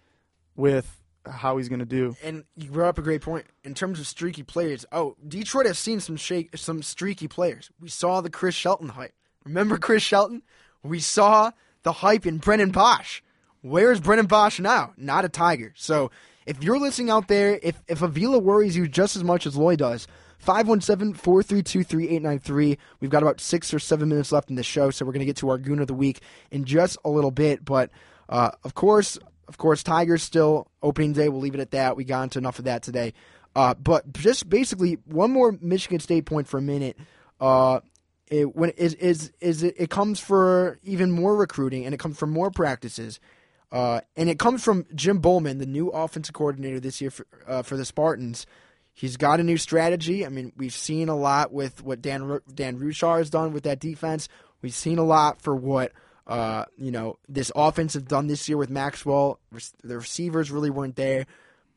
with 0.57 1.01
how 1.25 1.55
he's 1.55 1.69
going 1.69 1.79
to 1.79 1.85
do. 1.85 2.17
And 2.21 2.43
you 2.57 2.69
brought 2.69 2.89
up 2.89 2.97
a 2.97 3.01
great 3.01 3.21
point 3.21 3.45
in 3.63 3.73
terms 3.73 3.97
of 3.99 4.07
streaky 4.07 4.43
players. 4.43 4.85
Oh, 4.91 5.15
Detroit 5.25 5.67
has 5.67 5.79
seen 5.79 6.01
some 6.01 6.17
shake, 6.17 6.57
some 6.57 6.83
streaky 6.83 7.29
players. 7.29 7.69
We 7.79 7.87
saw 7.87 8.19
the 8.19 8.29
Chris 8.29 8.53
Shelton 8.53 8.89
hype. 8.89 9.13
Remember 9.45 9.77
Chris 9.77 10.03
Shelton? 10.03 10.41
We 10.83 10.99
saw 10.99 11.51
the 11.83 11.93
hype 11.93 12.25
in 12.25 12.39
Brennan 12.39 12.73
Boesch. 12.73 13.21
Where's 13.61 14.01
Brennan 14.01 14.27
Boesch 14.27 14.59
now? 14.59 14.91
Not 14.97 15.23
a 15.23 15.29
Tiger. 15.29 15.71
So 15.77 16.11
if 16.45 16.61
you're 16.61 16.79
listening 16.79 17.09
out 17.09 17.29
there, 17.29 17.57
if 17.63 17.81
if 17.87 18.01
Avila 18.01 18.39
worries 18.39 18.75
you 18.75 18.87
just 18.87 19.15
as 19.15 19.23
much 19.23 19.45
as 19.45 19.55
Lloyd 19.55 19.79
does, 19.79 20.07
517-432-3893. 20.45 22.77
We've 22.99 23.09
got 23.09 23.23
about 23.23 23.41
six 23.41 23.73
or 23.73 23.79
seven 23.79 24.09
minutes 24.09 24.31
left 24.31 24.49
in 24.49 24.55
the 24.55 24.63
show, 24.63 24.91
so 24.91 25.05
we're 25.05 25.13
going 25.13 25.21
to 25.21 25.25
get 25.25 25.37
to 25.37 25.49
our 25.49 25.57
Goon 25.57 25.79
of 25.79 25.87
the 25.87 25.93
Week 25.93 26.19
in 26.49 26.65
just 26.65 26.97
a 27.05 27.09
little 27.09 27.31
bit. 27.31 27.65
But, 27.65 27.89
uh, 28.29 28.51
of 28.63 28.73
course, 28.73 29.17
of 29.47 29.57
course, 29.57 29.83
Tigers 29.83 30.23
still 30.23 30.67
opening 30.81 31.13
day. 31.13 31.29
We'll 31.29 31.41
leave 31.41 31.55
it 31.55 31.59
at 31.59 31.71
that. 31.71 31.97
We 31.97 32.03
got 32.03 32.23
into 32.23 32.39
enough 32.39 32.59
of 32.59 32.65
that 32.65 32.83
today. 32.83 33.13
Uh, 33.55 33.73
but 33.73 34.13
just 34.13 34.49
basically 34.49 34.97
one 35.05 35.31
more 35.31 35.57
Michigan 35.61 35.99
State 35.99 36.25
point 36.25 36.47
for 36.47 36.57
a 36.57 36.61
minute. 36.61 36.97
Uh, 37.39 37.81
it, 38.27 38.55
when 38.55 38.69
is 38.71 38.93
is 38.93 39.31
is 39.41 39.61
it, 39.61 39.75
it 39.77 39.89
comes 39.89 40.19
for 40.19 40.79
even 40.83 41.11
more 41.11 41.35
recruiting 41.35 41.85
and 41.85 41.93
it 41.93 41.99
comes 41.99 42.17
from 42.17 42.29
more 42.29 42.49
practices, 42.49 43.19
uh, 43.73 43.99
and 44.15 44.29
it 44.29 44.39
comes 44.39 44.63
from 44.63 44.85
Jim 44.95 45.21
Bollman, 45.21 45.59
the 45.59 45.65
new 45.65 45.89
offensive 45.89 46.33
coordinator 46.33 46.79
this 46.79 47.01
year 47.01 47.11
for, 47.11 47.27
uh, 47.45 47.61
for 47.61 47.75
the 47.75 47.83
Spartans. 47.83 48.45
He's 48.93 49.17
got 49.17 49.39
a 49.39 49.43
new 49.43 49.57
strategy. 49.57 50.25
I 50.25 50.29
mean, 50.29 50.51
we've 50.57 50.73
seen 50.73 51.09
a 51.09 51.15
lot 51.15 51.51
with 51.51 51.83
what 51.83 52.01
Dan 52.01 52.39
Dan 52.53 52.79
Ruchar 52.79 53.17
has 53.17 53.29
done 53.29 53.53
with 53.53 53.63
that 53.63 53.79
defense. 53.79 54.27
We've 54.61 54.73
seen 54.73 54.97
a 54.97 55.03
lot 55.03 55.41
for 55.41 55.55
what 55.55 55.91
uh, 56.27 56.65
you 56.77 56.91
know 56.91 57.17
this 57.27 57.51
offense 57.55 57.93
have 57.93 58.07
done 58.07 58.27
this 58.27 58.47
year 58.47 58.57
with 58.57 58.69
Maxwell. 58.69 59.39
The 59.83 59.97
receivers 59.97 60.51
really 60.51 60.69
weren't 60.69 60.95
there, 60.95 61.25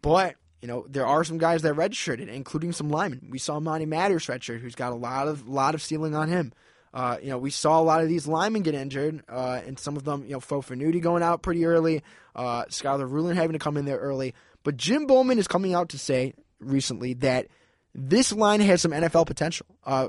but 0.02 0.36
you 0.64 0.68
know, 0.68 0.86
there 0.88 1.06
are 1.06 1.24
some 1.24 1.36
guys 1.36 1.60
that 1.60 1.74
redshirted, 1.74 2.26
including 2.28 2.72
some 2.72 2.88
linemen. 2.88 3.28
We 3.30 3.38
saw 3.38 3.60
Monty 3.60 3.84
Matters 3.84 4.28
redshirt, 4.28 4.60
who's 4.60 4.74
got 4.74 4.92
a 4.92 4.96
lot 4.96 5.28
of 5.28 5.46
lot 5.46 5.74
of 5.74 5.82
ceiling 5.82 6.14
on 6.14 6.28
him. 6.28 6.54
Uh, 6.94 7.18
you 7.20 7.28
know, 7.28 7.36
we 7.36 7.50
saw 7.50 7.78
a 7.78 7.82
lot 7.82 8.02
of 8.02 8.08
these 8.08 8.26
linemen 8.26 8.62
get 8.62 8.74
injured, 8.74 9.22
uh, 9.28 9.60
and 9.66 9.78
some 9.78 9.96
of 9.96 10.04
them, 10.04 10.24
you 10.24 10.32
know, 10.32 10.40
Fofanuti 10.40 11.02
going 11.02 11.22
out 11.22 11.42
pretty 11.42 11.66
early, 11.66 12.02
uh, 12.34 12.64
Skylar 12.66 13.10
Rulin 13.10 13.36
having 13.36 13.52
to 13.52 13.58
come 13.58 13.76
in 13.76 13.84
there 13.84 13.98
early. 13.98 14.32
But 14.62 14.78
Jim 14.78 15.06
Bollman 15.06 15.36
is 15.36 15.46
coming 15.46 15.74
out 15.74 15.90
to 15.90 15.98
say 15.98 16.32
recently 16.60 17.14
that 17.14 17.46
this 17.94 18.32
line 18.32 18.60
has 18.60 18.82
some 18.82 18.92
NFL 18.92 19.26
potential. 19.26 19.66
Uh, 19.84 20.08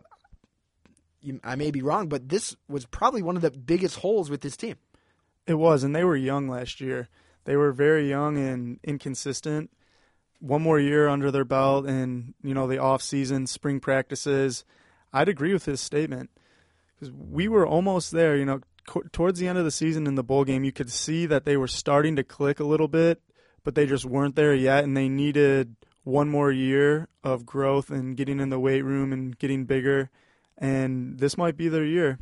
you, 1.22 1.39
I 1.43 1.56
may 1.56 1.72
be 1.72 1.82
wrong, 1.82 2.08
but 2.08 2.30
this 2.30 2.56
was 2.68 2.86
probably 2.86 3.22
one 3.22 3.36
of 3.36 3.41
the 3.41 3.52
biggest 3.52 3.98
holes 4.00 4.30
with 4.30 4.41
this 4.41 4.58
team. 4.58 4.76
It 5.48 5.56
was, 5.56 5.84
and 5.84 5.96
they 5.96 6.04
were 6.04 6.16
young 6.16 6.48
last 6.48 6.82
year. 6.82 7.10
They 7.46 7.56
were 7.56 7.72
very 7.72 8.10
young 8.10 8.38
and 8.38 8.80
inconsistent 8.84 9.70
one 10.39 10.62
more 10.62 10.80
year 10.80 11.08
under 11.08 11.32
their 11.32 11.46
belt 11.46 11.86
and 11.86 12.34
you 12.43 12.54
know 12.54 12.68
the 12.68 12.78
off 12.78 13.02
season 13.02 13.48
spring 13.48 13.80
practices 13.80 14.64
i'd 15.14 15.30
agree 15.30 15.54
with 15.54 15.66
his 15.66 15.80
statement 15.80 16.30
because 16.93 17.12
we 17.12 17.48
were 17.48 17.66
almost 17.66 18.12
there 18.12 18.36
you 18.36 18.46
know 18.46 18.60
co- 18.86 19.04
towards 19.12 19.39
the 19.39 19.48
end 19.48 19.58
of 19.58 19.66
the 19.66 19.72
season 19.72 20.06
in 20.06 20.16
the 20.16 20.24
bowl 20.24 20.43
game 20.43 20.64
you 20.64 20.72
could 20.72 20.91
see 20.91 21.26
that 21.26 21.46
they 21.46 21.58
were 21.58 21.68
starting 21.68 22.16
to 22.16 22.24
click 22.24 22.60
a 22.60 22.66
little 22.66 22.88
bit 22.88 23.22
but 23.64 23.76
they 23.76 23.86
just 23.86 24.06
weren't 24.06 24.36
there 24.36 24.54
yet 24.54 24.84
and 24.84 24.96
they 24.96 25.10
needed 25.10 25.76
one 26.06 26.30
more 26.30 26.51
year 26.51 27.10
of 27.24 27.45
growth 27.45 27.89
and 27.89 28.16
getting 28.16 28.39
in 28.39 28.49
the 28.49 28.60
weight 28.60 28.84
room 28.84 29.12
and 29.12 29.38
getting 29.38 29.66
bigger 29.66 30.10
and 30.58 31.20
this 31.20 31.38
might 31.38 31.58
be 31.58 31.68
their 31.68 31.84
year 31.84 32.18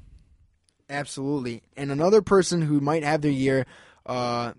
absolutely 0.89 1.61
and 1.77 1.91
another 1.91 2.23
person 2.23 2.63
who 2.63 2.79
might 2.79 3.03
have 3.03 3.21
their 3.21 3.31
year 3.31 3.65
uh, 4.05 4.53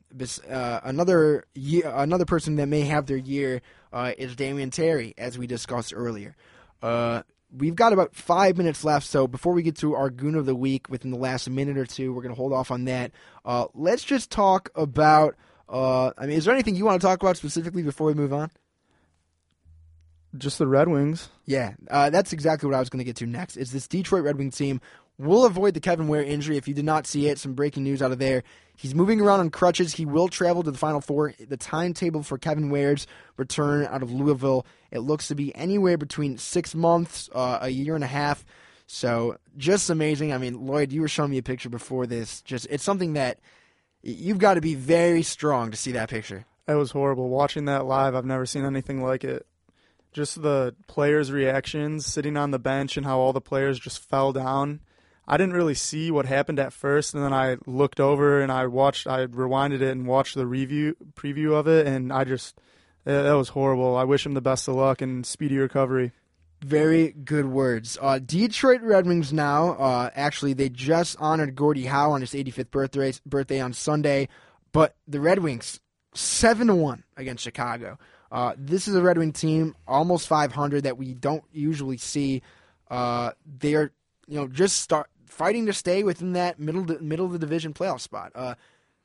uh, 0.48 0.80
another 0.84 1.44
year, 1.54 1.92
another 1.94 2.24
person 2.24 2.56
that 2.56 2.66
may 2.66 2.82
have 2.82 3.06
their 3.06 3.16
year 3.16 3.60
uh, 3.92 4.12
is 4.16 4.34
Damion 4.34 4.72
Terry, 4.72 5.14
as 5.18 5.36
we 5.36 5.46
discussed 5.46 5.92
earlier. 5.94 6.34
Uh, 6.82 7.22
we've 7.56 7.74
got 7.74 7.92
about 7.92 8.14
five 8.14 8.56
minutes 8.56 8.84
left, 8.84 9.06
so 9.06 9.26
before 9.26 9.52
we 9.52 9.62
get 9.62 9.76
to 9.76 9.94
our 9.94 10.10
goon 10.10 10.34
of 10.34 10.46
the 10.46 10.54
week 10.54 10.88
within 10.88 11.10
the 11.10 11.18
last 11.18 11.48
minute 11.48 11.76
or 11.76 11.86
two, 11.86 12.12
we're 12.12 12.22
going 12.22 12.34
to 12.34 12.36
hold 12.36 12.52
off 12.52 12.70
on 12.70 12.86
that. 12.86 13.12
Uh, 13.44 13.66
let's 13.74 14.04
just 14.04 14.30
talk 14.30 14.70
about. 14.74 15.36
Uh, 15.68 16.12
I 16.18 16.26
mean, 16.26 16.36
is 16.36 16.44
there 16.44 16.54
anything 16.54 16.76
you 16.76 16.84
want 16.84 17.00
to 17.00 17.06
talk 17.06 17.22
about 17.22 17.36
specifically 17.36 17.82
before 17.82 18.06
we 18.06 18.14
move 18.14 18.32
on? 18.32 18.50
Just 20.36 20.58
the 20.58 20.66
Red 20.66 20.88
Wings. 20.88 21.28
Yeah, 21.44 21.74
uh, 21.90 22.10
that's 22.10 22.32
exactly 22.32 22.68
what 22.68 22.74
I 22.74 22.80
was 22.80 22.88
going 22.88 22.98
to 22.98 23.04
get 23.04 23.16
to 23.16 23.26
next. 23.26 23.56
Is 23.56 23.72
this 23.72 23.86
Detroit 23.86 24.24
Red 24.24 24.36
Wing 24.36 24.50
team 24.50 24.80
will 25.18 25.44
avoid 25.44 25.74
the 25.74 25.80
Kevin 25.80 26.08
Ware 26.08 26.22
injury. 26.22 26.56
If 26.56 26.66
you 26.66 26.74
did 26.74 26.84
not 26.84 27.06
see 27.06 27.28
it, 27.28 27.38
some 27.38 27.54
breaking 27.54 27.84
news 27.84 28.02
out 28.02 28.12
of 28.12 28.18
there. 28.18 28.42
He's 28.76 28.94
moving 28.94 29.20
around 29.20 29.40
on 29.40 29.50
crutches. 29.50 29.94
He 29.94 30.04
will 30.04 30.28
travel 30.28 30.62
to 30.62 30.70
the 30.70 30.78
Final 30.78 31.00
Four. 31.00 31.34
The 31.38 31.56
timetable 31.56 32.22
for 32.22 32.38
Kevin 32.38 32.70
Ware's 32.70 33.06
return 33.36 33.86
out 33.86 34.02
of 34.02 34.12
Louisville, 34.12 34.66
it 34.90 35.00
looks 35.00 35.28
to 35.28 35.34
be 35.34 35.54
anywhere 35.54 35.96
between 35.96 36.38
six 36.38 36.74
months, 36.74 37.30
uh, 37.32 37.58
a 37.62 37.68
year 37.68 37.94
and 37.94 38.04
a 38.04 38.08
half. 38.08 38.44
So 38.86 39.38
just 39.56 39.88
amazing. 39.90 40.32
I 40.32 40.38
mean, 40.38 40.66
Lloyd, 40.66 40.92
you 40.92 41.00
were 41.00 41.08
showing 41.08 41.30
me 41.30 41.38
a 41.38 41.42
picture 41.42 41.70
before 41.70 42.06
this. 42.06 42.42
Just 42.42 42.66
it's 42.68 42.84
something 42.84 43.14
that 43.14 43.38
you've 44.02 44.38
got 44.38 44.54
to 44.54 44.60
be 44.60 44.74
very 44.74 45.22
strong 45.22 45.70
to 45.70 45.76
see 45.76 45.92
that 45.92 46.10
picture. 46.10 46.44
That 46.66 46.74
was 46.74 46.90
horrible. 46.90 47.28
Watching 47.28 47.66
that 47.66 47.86
live, 47.86 48.14
I've 48.14 48.24
never 48.24 48.46
seen 48.46 48.64
anything 48.64 49.02
like 49.02 49.22
it. 49.22 49.46
Just 50.14 50.40
the 50.40 50.74
players' 50.86 51.30
reactions, 51.30 52.06
sitting 52.06 52.38
on 52.38 52.50
the 52.50 52.58
bench, 52.58 52.96
and 52.96 53.04
how 53.04 53.18
all 53.18 53.34
the 53.34 53.40
players 53.40 53.78
just 53.78 53.98
fell 53.98 54.32
down 54.32 54.80
I 55.26 55.36
didn't 55.36 55.54
really 55.54 55.74
see 55.74 56.10
what 56.10 56.26
happened 56.26 56.58
at 56.58 56.72
first, 56.72 57.14
and 57.14 57.22
then 57.22 57.32
I 57.32 57.56
looked 57.66 57.98
over 57.98 58.40
and 58.40 58.52
I 58.52 58.66
watched, 58.66 59.06
I 59.06 59.26
rewinded 59.26 59.80
it 59.80 59.90
and 59.90 60.06
watched 60.06 60.34
the 60.34 60.46
review 60.46 60.96
preview 61.14 61.54
of 61.54 61.66
it, 61.66 61.86
and 61.86 62.12
I 62.12 62.24
just 62.24 62.60
that 63.04 63.32
was 63.32 63.50
horrible. 63.50 63.96
I 63.96 64.04
wish 64.04 64.24
him 64.24 64.34
the 64.34 64.40
best 64.40 64.68
of 64.68 64.76
luck 64.76 65.00
and 65.00 65.24
speedy 65.24 65.56
recovery. 65.56 66.12
Very 66.62 67.12
good 67.12 67.46
words. 67.46 67.98
Uh, 68.00 68.18
Detroit 68.18 68.80
Red 68.80 69.06
Wings 69.06 69.32
now, 69.32 69.72
uh, 69.72 70.10
actually, 70.14 70.54
they 70.54 70.70
just 70.70 71.16
honored 71.18 71.54
Gordie 71.54 71.84
Howe 71.84 72.12
on 72.12 72.22
his 72.22 72.32
85th 72.32 72.70
birthday, 72.70 73.12
birthday 73.26 73.60
on 73.60 73.74
Sunday, 73.74 74.28
but 74.72 74.96
the 75.06 75.20
Red 75.20 75.40
Wings, 75.40 75.80
7 76.14 76.74
1 76.80 77.04
against 77.18 77.44
Chicago. 77.44 77.98
Uh, 78.34 78.52
this 78.58 78.88
is 78.88 78.96
a 78.96 79.00
Red 79.00 79.16
Wing 79.16 79.32
team, 79.32 79.76
almost 79.86 80.26
500, 80.26 80.82
that 80.82 80.98
we 80.98 81.14
don't 81.14 81.44
usually 81.52 81.96
see. 81.96 82.42
Uh, 82.90 83.30
they 83.60 83.74
are, 83.74 83.92
you 84.26 84.34
know, 84.34 84.48
just 84.48 84.82
start 84.82 85.08
fighting 85.24 85.66
to 85.66 85.72
stay 85.72 86.02
within 86.02 86.32
that 86.32 86.58
middle 86.58 86.84
middle 87.00 87.26
of 87.26 87.32
the 87.32 87.38
division 87.38 87.72
playoff 87.72 88.00
spot. 88.00 88.32
Uh, 88.34 88.56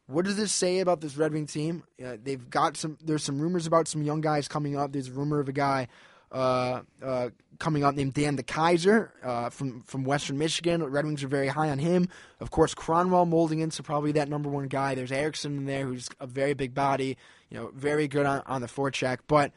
what 0.08 0.26
does 0.26 0.36
this 0.36 0.52
say 0.52 0.80
about 0.80 1.02
this 1.02 1.16
Red 1.16 1.32
Wing 1.32 1.46
team? 1.46 1.84
Uh, 2.04 2.18
they've 2.22 2.50
got 2.50 2.76
some. 2.76 2.98
There's 3.04 3.24
some 3.24 3.40
rumors 3.40 3.68
about 3.68 3.88
some 3.88 4.02
young 4.02 4.20
guys 4.20 4.48
coming 4.48 4.76
up. 4.76 4.94
There's 4.94 5.10
a 5.10 5.14
rumor 5.14 5.40
of 5.40 5.48
a 5.48 5.54
guy 5.54 5.90
coming 6.32 7.84
up 7.84 7.96
named 7.96 8.14
Dan 8.14 8.38
DeKeyser 8.38 9.10
uh, 9.24 9.50
from 9.50 9.82
from 9.84 10.04
Western 10.04 10.38
Michigan. 10.38 10.84
Red 10.84 11.06
Wings 11.06 11.24
are 11.24 11.28
very 11.28 11.48
high 11.48 11.70
on 11.70 11.80
him. 11.80 12.10
Of 12.40 12.52
course, 12.52 12.74
Kronwall 12.74 13.28
molding 13.28 13.60
into 13.60 13.84
probably 13.84 14.14
that 14.14 14.30
number 14.30 14.50
one 14.50 14.68
guy. 14.68 14.96
There's 14.96 15.12
Ericsson 15.12 15.58
in 15.58 15.66
there, 15.66 15.86
who's 15.86 16.10
a 16.20 16.28
very 16.28 16.54
big 16.54 16.74
body. 16.74 17.18
You 17.50 17.58
know, 17.58 17.72
very 17.74 18.08
good 18.08 18.26
on, 18.26 18.42
on 18.46 18.62
the 18.62 18.68
forecheck. 18.68 19.20
But 19.28 19.52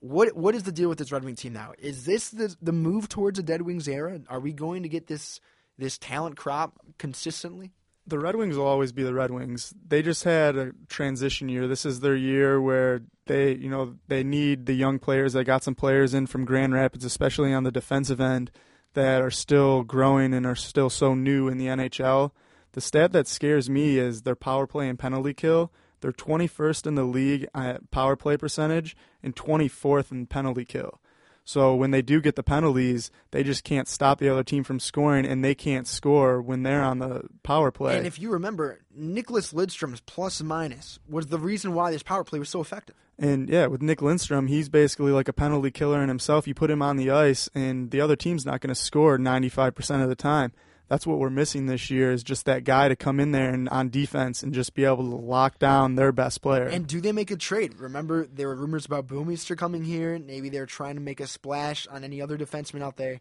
what 0.00 0.36
what 0.36 0.54
is 0.54 0.64
the 0.64 0.72
deal 0.72 0.88
with 0.88 0.98
this 0.98 1.12
Red 1.12 1.24
Wing 1.24 1.36
team 1.36 1.52
now? 1.52 1.72
Is 1.78 2.04
this 2.04 2.30
the 2.30 2.54
the 2.60 2.72
move 2.72 3.08
towards 3.08 3.38
a 3.38 3.42
Dead 3.42 3.62
Wings 3.62 3.88
era? 3.88 4.20
Are 4.28 4.40
we 4.40 4.52
going 4.52 4.82
to 4.82 4.88
get 4.88 5.06
this? 5.06 5.40
this 5.78 5.98
talent 5.98 6.36
crop 6.36 6.78
consistently? 6.98 7.72
The 8.06 8.18
Red 8.18 8.36
Wings 8.36 8.56
will 8.56 8.66
always 8.66 8.92
be 8.92 9.04
the 9.04 9.14
Red 9.14 9.30
Wings. 9.30 9.72
They 9.86 10.02
just 10.02 10.24
had 10.24 10.56
a 10.56 10.72
transition 10.88 11.48
year. 11.48 11.68
This 11.68 11.86
is 11.86 12.00
their 12.00 12.16
year 12.16 12.60
where 12.60 13.02
they, 13.26 13.54
you 13.54 13.68
know, 13.68 13.96
they 14.08 14.24
need 14.24 14.66
the 14.66 14.74
young 14.74 14.98
players. 14.98 15.32
They 15.32 15.44
got 15.44 15.62
some 15.62 15.76
players 15.76 16.12
in 16.12 16.26
from 16.26 16.44
Grand 16.44 16.74
Rapids, 16.74 17.04
especially 17.04 17.52
on 17.52 17.62
the 17.62 17.70
defensive 17.70 18.20
end, 18.20 18.50
that 18.94 19.22
are 19.22 19.30
still 19.30 19.84
growing 19.84 20.34
and 20.34 20.44
are 20.44 20.56
still 20.56 20.90
so 20.90 21.14
new 21.14 21.48
in 21.48 21.58
the 21.58 21.66
NHL. 21.66 22.32
The 22.72 22.80
stat 22.80 23.12
that 23.12 23.28
scares 23.28 23.70
me 23.70 23.98
is 23.98 24.22
their 24.22 24.34
power 24.34 24.66
play 24.66 24.88
and 24.88 24.98
penalty 24.98 25.34
kill. 25.34 25.70
They're 26.00 26.12
21st 26.12 26.86
in 26.88 26.94
the 26.96 27.04
league 27.04 27.46
at 27.54 27.90
power 27.92 28.16
play 28.16 28.36
percentage 28.36 28.96
and 29.22 29.36
24th 29.36 30.10
in 30.10 30.26
penalty 30.26 30.64
kill. 30.64 31.00
So 31.44 31.74
when 31.74 31.90
they 31.90 32.02
do 32.02 32.20
get 32.20 32.36
the 32.36 32.42
penalties, 32.42 33.10
they 33.32 33.42
just 33.42 33.64
can't 33.64 33.88
stop 33.88 34.18
the 34.18 34.28
other 34.28 34.44
team 34.44 34.62
from 34.62 34.78
scoring, 34.78 35.26
and 35.26 35.44
they 35.44 35.54
can't 35.54 35.86
score 35.86 36.40
when 36.40 36.62
they're 36.62 36.82
on 36.82 36.98
the 36.98 37.22
power 37.42 37.70
play. 37.70 37.96
And 37.96 38.06
if 38.06 38.18
you 38.18 38.30
remember, 38.30 38.80
Nicklas 38.96 39.52
Lidstrom's 39.52 40.00
plus 40.00 40.40
minus 40.42 40.98
was 41.08 41.26
the 41.26 41.38
reason 41.38 41.74
why 41.74 41.90
this 41.90 42.02
power 42.02 42.24
play 42.24 42.38
was 42.38 42.48
so 42.48 42.60
effective. 42.60 42.94
And 43.18 43.48
yeah, 43.48 43.66
with 43.66 43.82
Nick 43.82 44.02
Lindstrom, 44.02 44.46
he's 44.46 44.68
basically 44.68 45.12
like 45.12 45.28
a 45.28 45.32
penalty 45.32 45.70
killer 45.70 46.02
in 46.02 46.08
himself. 46.08 46.46
You 46.46 46.54
put 46.54 46.70
him 46.70 46.82
on 46.82 46.96
the 46.96 47.10
ice, 47.10 47.48
and 47.54 47.90
the 47.90 48.00
other 48.00 48.16
team's 48.16 48.46
not 48.46 48.60
going 48.60 48.74
to 48.74 48.80
score 48.80 49.18
95% 49.18 50.02
of 50.02 50.08
the 50.08 50.14
time 50.14 50.52
that's 50.92 51.06
what 51.06 51.18
we're 51.18 51.30
missing 51.30 51.64
this 51.64 51.88
year 51.88 52.12
is 52.12 52.22
just 52.22 52.44
that 52.44 52.64
guy 52.64 52.86
to 52.86 52.94
come 52.94 53.18
in 53.18 53.32
there 53.32 53.48
and 53.48 53.66
on 53.70 53.88
defense 53.88 54.42
and 54.42 54.52
just 54.52 54.74
be 54.74 54.84
able 54.84 54.98
to 54.98 55.16
lock 55.16 55.58
down 55.58 55.94
their 55.94 56.12
best 56.12 56.42
player. 56.42 56.66
And 56.66 56.86
do 56.86 57.00
they 57.00 57.12
make 57.12 57.30
a 57.30 57.36
trade? 57.36 57.78
Remember, 57.78 58.26
there 58.26 58.48
were 58.48 58.56
rumors 58.56 58.84
about 58.84 59.06
Bouwmeester 59.06 59.56
coming 59.56 59.84
here. 59.84 60.18
Maybe 60.18 60.50
they're 60.50 60.66
trying 60.66 60.96
to 60.96 61.00
make 61.00 61.18
a 61.18 61.26
splash 61.26 61.86
on 61.86 62.04
any 62.04 62.20
other 62.20 62.36
defenseman 62.36 62.82
out 62.82 62.98
there. 62.98 63.20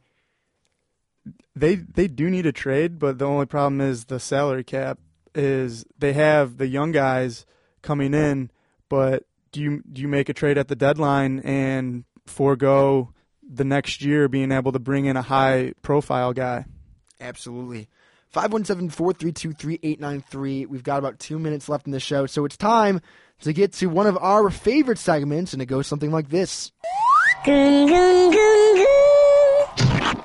They 1.56 1.76
they 1.76 2.10
do 2.10 2.30
need 2.30 2.46
a 2.46 2.52
trade, 2.52 3.00
but 3.00 3.20
the 3.20 3.26
only 3.26 3.46
problem 3.46 3.80
is 3.80 4.04
the 4.06 4.20
salary 4.20 4.66
cap. 4.66 5.00
Is 5.34 5.86
they 5.98 6.12
have 6.12 6.58
the 6.58 6.68
young 6.68 6.92
guys 6.92 7.46
coming 7.82 8.14
in, 8.14 8.52
but 8.90 9.24
do 9.54 9.62
you 9.62 9.82
do 9.90 10.02
you 10.02 10.10
make 10.10 10.28
a 10.28 10.34
trade 10.34 10.58
at 10.58 10.68
the 10.68 10.76
deadline 10.76 11.40
and 11.40 12.04
forego 12.26 13.14
the 13.42 13.64
next 13.64 14.02
year 14.02 14.28
being 14.28 14.52
able 14.52 14.74
to 14.74 14.80
bring 14.80 15.06
in 15.06 15.16
a 15.16 15.22
high 15.22 15.72
profile 15.82 16.34
guy? 16.34 16.66
Absolutely. 17.22 17.88
517-432-3893. 18.34 20.68
We've 20.68 20.84
got 20.84 21.00
about 21.00 21.20
two 21.20 21.38
minutes 21.38 21.68
left 21.70 21.86
in 21.86 21.92
the 21.92 22.00
show, 22.00 22.26
so 22.26 22.46
it's 22.46 22.58
time 22.58 23.02
to 23.42 23.54
get 23.54 23.74
to 23.74 23.86
one 23.88 24.08
of 24.08 24.18
our 24.18 24.50
favorite 24.50 24.98
segments, 24.98 25.54
and 25.54 25.62
it 25.62 25.68
goes 25.68 25.86
something 25.88 26.12
like 26.12 26.30
this. 26.30 26.72
Goon, 27.46 27.88
goon, 27.88 28.32
goon, 28.32 28.76
goon. 28.76 28.88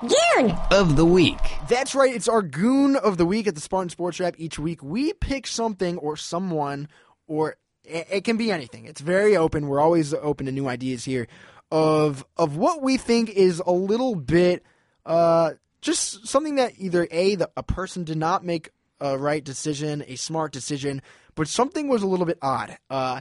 Goon 0.00 0.56
of 0.70 0.96
the 0.96 1.04
week. 1.04 1.38
That's 1.68 1.94
right. 1.94 2.14
It's 2.14 2.28
our 2.28 2.42
goon 2.42 2.96
of 2.96 3.16
the 3.16 3.26
week 3.26 3.46
at 3.46 3.54
the 3.54 3.60
Spartan 3.60 3.88
Sports 3.88 4.20
Wrap. 4.20 4.34
Each 4.38 4.58
week 4.58 4.82
we 4.82 5.12
pick 5.14 5.46
something 5.46 5.98
or 5.98 6.16
someone, 6.16 6.88
or 7.26 7.56
it, 7.84 8.06
it 8.10 8.24
can 8.24 8.36
be 8.36 8.52
anything. 8.52 8.84
It's 8.84 9.00
very 9.00 9.36
open. 9.36 9.66
We're 9.66 9.80
always 9.80 10.14
open 10.14 10.46
to 10.46 10.52
new 10.52 10.68
ideas 10.68 11.04
here 11.04 11.26
of 11.72 12.24
of 12.36 12.56
what 12.56 12.82
we 12.82 12.96
think 12.96 13.30
is 13.30 13.60
a 13.66 13.72
little 13.72 14.14
bit 14.14 14.62
uh, 15.04 15.52
just 15.86 16.26
something 16.26 16.56
that 16.56 16.74
either 16.76 17.08
a 17.10 17.36
the, 17.36 17.50
a 17.56 17.62
person 17.62 18.04
did 18.04 18.18
not 18.18 18.44
make 18.44 18.70
a 19.00 19.16
right 19.16 19.42
decision, 19.42 20.04
a 20.06 20.16
smart 20.16 20.52
decision, 20.52 21.00
but 21.34 21.48
something 21.48 21.88
was 21.88 22.02
a 22.02 22.06
little 22.06 22.26
bit 22.26 22.38
odd. 22.42 22.76
Uh, 22.90 23.20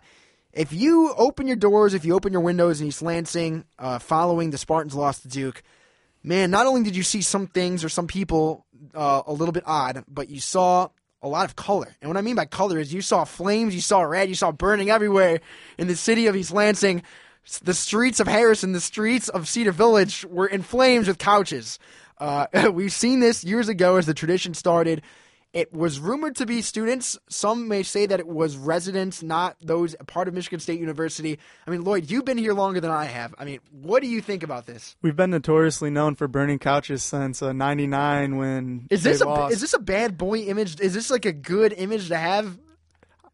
if 0.52 0.74
you 0.74 1.14
open 1.18 1.48
your 1.48 1.58
doors, 1.58 1.94
if 1.94 2.06
you 2.06 2.16
open 2.16 2.34
your 2.34 2.42
windows 2.42 2.82
in 2.82 2.88
East 2.88 3.02
Lansing, 3.02 3.66
uh, 3.78 4.00
following 4.00 4.50
the 4.50 4.58
Spartans 4.58 4.96
lost 4.96 5.22
to 5.22 5.28
Duke, 5.28 5.62
man, 6.24 6.50
not 6.50 6.66
only 6.66 6.84
did 6.84 6.96
you 6.96 7.04
see 7.04 7.22
some 7.22 7.48
things 7.48 7.84
or 7.84 7.90
some 7.90 8.08
people 8.08 8.66
uh, 8.94 9.22
a 9.28 9.34
little 9.34 9.52
bit 9.52 9.64
odd, 9.66 10.04
but 10.08 10.30
you 10.30 10.40
saw 10.40 10.90
a 11.22 11.28
lot 11.28 11.46
of 11.46 11.56
color. 11.56 11.96
And 12.02 12.10
what 12.10 12.18
I 12.18 12.22
mean 12.22 12.36
by 12.36 12.46
color 12.46 12.80
is 12.80 12.94
you 12.94 13.02
saw 13.02 13.26
flames, 13.26 13.76
you 13.76 13.82
saw 13.82 14.02
red, 14.02 14.30
you 14.30 14.36
saw 14.36 14.52
burning 14.52 14.90
everywhere 14.90 15.42
in 15.78 15.88
the 15.88 15.96
city 15.96 16.28
of 16.28 16.36
East 16.36 16.52
Lansing. 16.52 17.04
The 17.64 17.74
streets 17.74 18.20
of 18.20 18.28
Harrison, 18.28 18.72
the 18.72 18.82
streets 18.82 19.30
of 19.30 19.48
Cedar 19.48 19.72
Village 19.72 20.26
were 20.26 20.48
in 20.48 20.64
flames 20.64 21.08
with 21.08 21.20
couches. 21.20 21.80
Uh, 22.18 22.48
we've 22.74 22.94
seen 22.94 23.20
this 23.20 23.44
years 23.44 23.70
ago 23.70 23.98
as 23.98 24.06
the 24.06 24.14
tradition 24.14 24.54
started. 24.54 25.02
It 25.54 25.72
was 25.72 26.02
rumored 26.02 26.36
to 26.38 26.46
be 26.46 26.62
students. 26.62 27.18
Some 27.30 27.70
may 27.70 27.82
say 27.84 28.06
that 28.08 28.20
it 28.20 28.28
was 28.28 28.58
residents, 28.58 29.24
not 29.24 29.56
those 29.62 29.96
part 30.06 30.28
of 30.28 30.34
Michigan 30.34 30.60
State 30.60 30.82
University. 30.82 31.40
I 31.66 31.72
mean, 31.72 31.86
Lloyd, 31.86 32.12
you've 32.12 32.26
been 32.26 32.38
here 32.38 32.54
longer 32.54 32.82
than 32.82 32.92
I 32.92 33.06
have. 33.06 33.34
I 33.40 33.46
mean, 33.46 33.60
what 33.72 34.02
do 34.02 34.10
you 34.10 34.20
think 34.20 34.44
about 34.44 34.66
this? 34.66 34.98
We've 35.02 35.16
been 35.16 35.30
notoriously 35.30 35.90
known 35.90 36.16
for 36.16 36.28
burning 36.28 36.60
couches 36.60 37.04
since 37.04 37.42
uh, 37.42 37.54
'99 37.54 38.36
when 38.36 38.88
Is 38.90 39.04
this 39.04 39.22
a 39.22 39.26
lost. 39.26 39.54
is 39.54 39.62
this 39.62 39.74
a 39.74 39.80
bad 39.80 40.18
boy 40.18 40.40
image? 40.40 40.82
Is 40.82 40.94
this 40.94 41.10
like 41.10 41.24
a 41.24 41.32
good 41.32 41.72
image 41.72 42.10
to 42.10 42.18
have? 42.18 42.58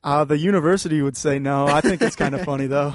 Uh, 0.04 0.24
the 0.24 0.38
university 0.38 1.02
would 1.02 1.18
say 1.18 1.40
no. 1.40 1.66
I 1.66 1.82
think 1.82 2.04
it's 2.04 2.16
kind 2.16 2.36
of 2.36 2.42
funny 2.46 2.68
though. 2.68 2.94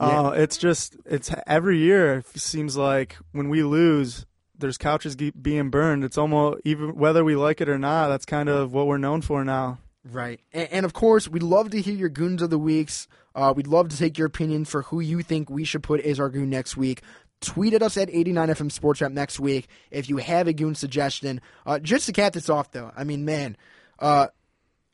Yeah. 0.00 0.20
Uh, 0.20 0.30
it's 0.30 0.56
just 0.56 0.96
it's 1.04 1.32
every 1.48 1.78
year. 1.78 2.18
It 2.18 2.40
seems 2.40 2.76
like 2.76 3.16
when 3.32 3.48
we 3.48 3.64
lose, 3.64 4.24
there's 4.62 4.78
couches 4.78 5.14
being 5.14 5.68
burned. 5.68 6.04
It's 6.04 6.16
almost 6.16 6.62
even 6.64 6.96
whether 6.96 7.22
we 7.22 7.36
like 7.36 7.60
it 7.60 7.68
or 7.68 7.78
not. 7.78 8.08
That's 8.08 8.24
kind 8.24 8.48
of 8.48 8.72
what 8.72 8.86
we're 8.86 8.96
known 8.96 9.20
for 9.20 9.44
now. 9.44 9.78
Right. 10.10 10.40
And, 10.52 10.68
and 10.72 10.86
of 10.86 10.94
course, 10.94 11.28
we'd 11.28 11.42
love 11.42 11.70
to 11.70 11.80
hear 11.80 11.94
your 11.94 12.08
goons 12.08 12.40
of 12.40 12.50
the 12.50 12.58
weeks. 12.58 13.06
Uh, 13.34 13.52
we'd 13.54 13.66
love 13.66 13.88
to 13.90 13.96
take 13.98 14.18
your 14.18 14.26
opinion 14.26 14.64
for 14.64 14.82
who 14.82 15.00
you 15.00 15.22
think 15.22 15.50
we 15.50 15.64
should 15.64 15.82
put 15.82 16.00
as 16.00 16.18
our 16.18 16.30
goon 16.30 16.50
next 16.50 16.76
week. 16.76 17.02
Tweet 17.40 17.74
at 17.74 17.82
us 17.82 17.96
at 17.96 18.08
89FM 18.08 18.70
Sports 18.70 19.00
Wrap 19.00 19.12
next 19.12 19.40
week 19.40 19.68
if 19.90 20.08
you 20.08 20.18
have 20.18 20.48
a 20.48 20.52
goon 20.52 20.74
suggestion. 20.74 21.40
Uh, 21.66 21.78
just 21.78 22.06
to 22.06 22.12
cap 22.12 22.32
this 22.32 22.48
off, 22.48 22.70
though, 22.70 22.92
I 22.96 23.04
mean, 23.04 23.24
man, 23.24 23.56
uh, 23.98 24.28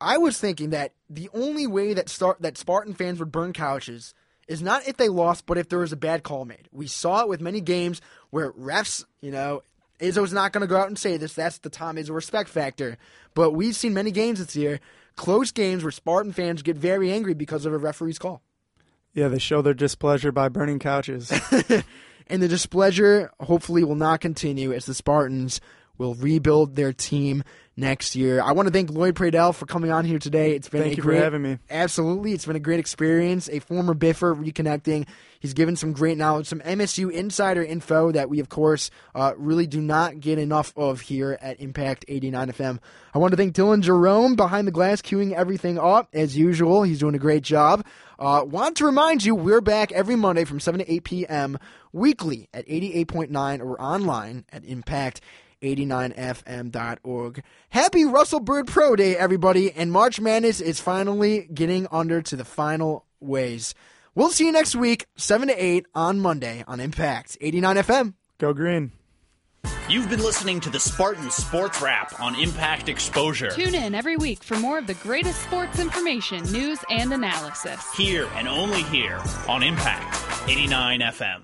I 0.00 0.18
was 0.18 0.38
thinking 0.38 0.70
that 0.70 0.92
the 1.10 1.28
only 1.34 1.66
way 1.66 1.94
that 1.94 2.08
start 2.08 2.40
that 2.42 2.56
Spartan 2.56 2.94
fans 2.94 3.18
would 3.18 3.32
burn 3.32 3.52
couches 3.52 4.14
is 4.48 4.62
not 4.62 4.88
if 4.88 4.96
they 4.96 5.08
lost, 5.08 5.46
but 5.46 5.58
if 5.58 5.68
there 5.68 5.78
was 5.78 5.92
a 5.92 5.96
bad 5.96 6.22
call 6.22 6.44
made. 6.44 6.68
We 6.72 6.86
saw 6.86 7.22
it 7.22 7.28
with 7.28 7.40
many 7.40 7.60
games 7.60 8.00
where 8.30 8.52
refs, 8.52 9.04
you 9.20 9.30
know, 9.30 9.62
Izzo's 10.00 10.32
not 10.32 10.52
going 10.52 10.62
to 10.62 10.66
go 10.66 10.76
out 10.76 10.88
and 10.88 10.98
say 10.98 11.16
this. 11.16 11.34
That's 11.34 11.58
the 11.58 11.70
Tom 11.70 11.96
Izzo 11.96 12.14
respect 12.14 12.48
factor. 12.48 12.96
But 13.34 13.52
we've 13.52 13.76
seen 13.76 13.94
many 13.94 14.10
games 14.10 14.38
this 14.38 14.56
year, 14.56 14.80
close 15.16 15.52
games 15.52 15.82
where 15.84 15.92
Spartan 15.92 16.32
fans 16.32 16.62
get 16.62 16.76
very 16.76 17.12
angry 17.12 17.34
because 17.34 17.66
of 17.66 17.72
a 17.72 17.78
referee's 17.78 18.18
call. 18.18 18.42
Yeah, 19.12 19.28
they 19.28 19.38
show 19.38 19.62
their 19.62 19.74
displeasure 19.74 20.32
by 20.32 20.48
burning 20.48 20.78
couches. 20.78 21.32
And 22.28 22.42
the 22.42 22.48
displeasure 22.48 23.30
hopefully 23.40 23.84
will 23.84 23.94
not 23.94 24.20
continue 24.20 24.72
as 24.72 24.86
the 24.86 24.94
Spartans 24.94 25.60
will 25.98 26.14
rebuild 26.14 26.76
their 26.76 26.92
team 26.92 27.42
next 27.76 28.16
year. 28.16 28.42
I 28.42 28.52
want 28.52 28.66
to 28.66 28.72
thank 28.72 28.90
Lloyd 28.90 29.14
Pradell 29.14 29.54
for 29.54 29.64
coming 29.64 29.92
on 29.92 30.04
here 30.04 30.18
today. 30.18 30.56
It's 30.56 30.68
been 30.68 30.82
Thank 30.82 30.94
a 30.94 30.96
you 30.96 31.02
for 31.02 31.10
great, 31.10 31.22
having 31.22 31.42
me. 31.42 31.58
Absolutely, 31.70 32.32
it's 32.32 32.44
been 32.44 32.56
a 32.56 32.60
great 32.60 32.80
experience. 32.80 33.48
A 33.48 33.60
former 33.60 33.94
Biffer 33.94 34.34
reconnecting. 34.34 35.06
He's 35.38 35.54
given 35.54 35.76
some 35.76 35.92
great 35.92 36.18
knowledge, 36.18 36.48
some 36.48 36.58
MSU 36.60 37.12
insider 37.12 37.62
info 37.62 38.10
that 38.10 38.28
we, 38.28 38.40
of 38.40 38.48
course, 38.48 38.90
uh, 39.14 39.34
really 39.36 39.68
do 39.68 39.80
not 39.80 40.18
get 40.18 40.40
enough 40.40 40.72
of 40.76 41.00
here 41.00 41.38
at 41.40 41.60
Impact 41.60 42.04
89 42.08 42.50
FM. 42.50 42.78
I 43.14 43.18
want 43.18 43.30
to 43.30 43.36
thank 43.36 43.54
Dylan 43.54 43.82
Jerome 43.82 44.34
behind 44.34 44.66
the 44.66 44.72
glass, 44.72 45.00
queuing 45.00 45.32
everything 45.32 45.78
up 45.78 46.08
as 46.12 46.36
usual. 46.36 46.82
He's 46.82 46.98
doing 46.98 47.14
a 47.14 47.20
great 47.20 47.44
job. 47.44 47.86
Uh, 48.18 48.44
want 48.44 48.76
to 48.78 48.86
remind 48.86 49.24
you, 49.24 49.36
we're 49.36 49.60
back 49.60 49.92
every 49.92 50.16
Monday 50.16 50.44
from 50.44 50.58
7 50.58 50.80
to 50.80 50.92
8 50.92 51.04
p.m. 51.04 51.58
weekly 51.92 52.48
at 52.52 52.66
88.9 52.66 53.60
or 53.60 53.80
online 53.80 54.44
at 54.52 54.64
Impact. 54.64 55.20
89fm.org. 55.62 57.42
Happy 57.70 58.04
Russell 58.04 58.40
Bird 58.40 58.66
Pro 58.66 58.96
Day, 58.96 59.16
everybody, 59.16 59.72
and 59.72 59.92
March 59.92 60.20
Madness 60.20 60.60
is 60.60 60.80
finally 60.80 61.48
getting 61.52 61.86
under 61.90 62.22
to 62.22 62.36
the 62.36 62.44
final 62.44 63.06
ways. 63.20 63.74
We'll 64.14 64.30
see 64.30 64.46
you 64.46 64.52
next 64.52 64.74
week, 64.74 65.06
7 65.16 65.48
to 65.48 65.54
8 65.54 65.86
on 65.94 66.20
Monday 66.20 66.64
on 66.66 66.80
Impact 66.80 67.38
89 67.40 67.76
FM. 67.76 68.14
Go 68.38 68.52
green. 68.52 68.92
You've 69.88 70.10
been 70.10 70.22
listening 70.22 70.60
to 70.60 70.70
the 70.70 70.78
Spartan 70.78 71.30
Sports 71.30 71.80
Wrap 71.80 72.20
on 72.20 72.38
Impact 72.38 72.88
Exposure. 72.88 73.50
Tune 73.50 73.74
in 73.74 73.94
every 73.94 74.16
week 74.16 74.42
for 74.42 74.56
more 74.58 74.76
of 74.76 74.86
the 74.86 74.94
greatest 74.94 75.40
sports 75.42 75.78
information, 75.78 76.42
news, 76.52 76.78
and 76.90 77.12
analysis. 77.12 77.80
Here 77.96 78.28
and 78.34 78.46
only 78.46 78.82
here 78.82 79.18
on 79.48 79.62
Impact 79.62 80.48
89 80.48 81.00
FM. 81.00 81.42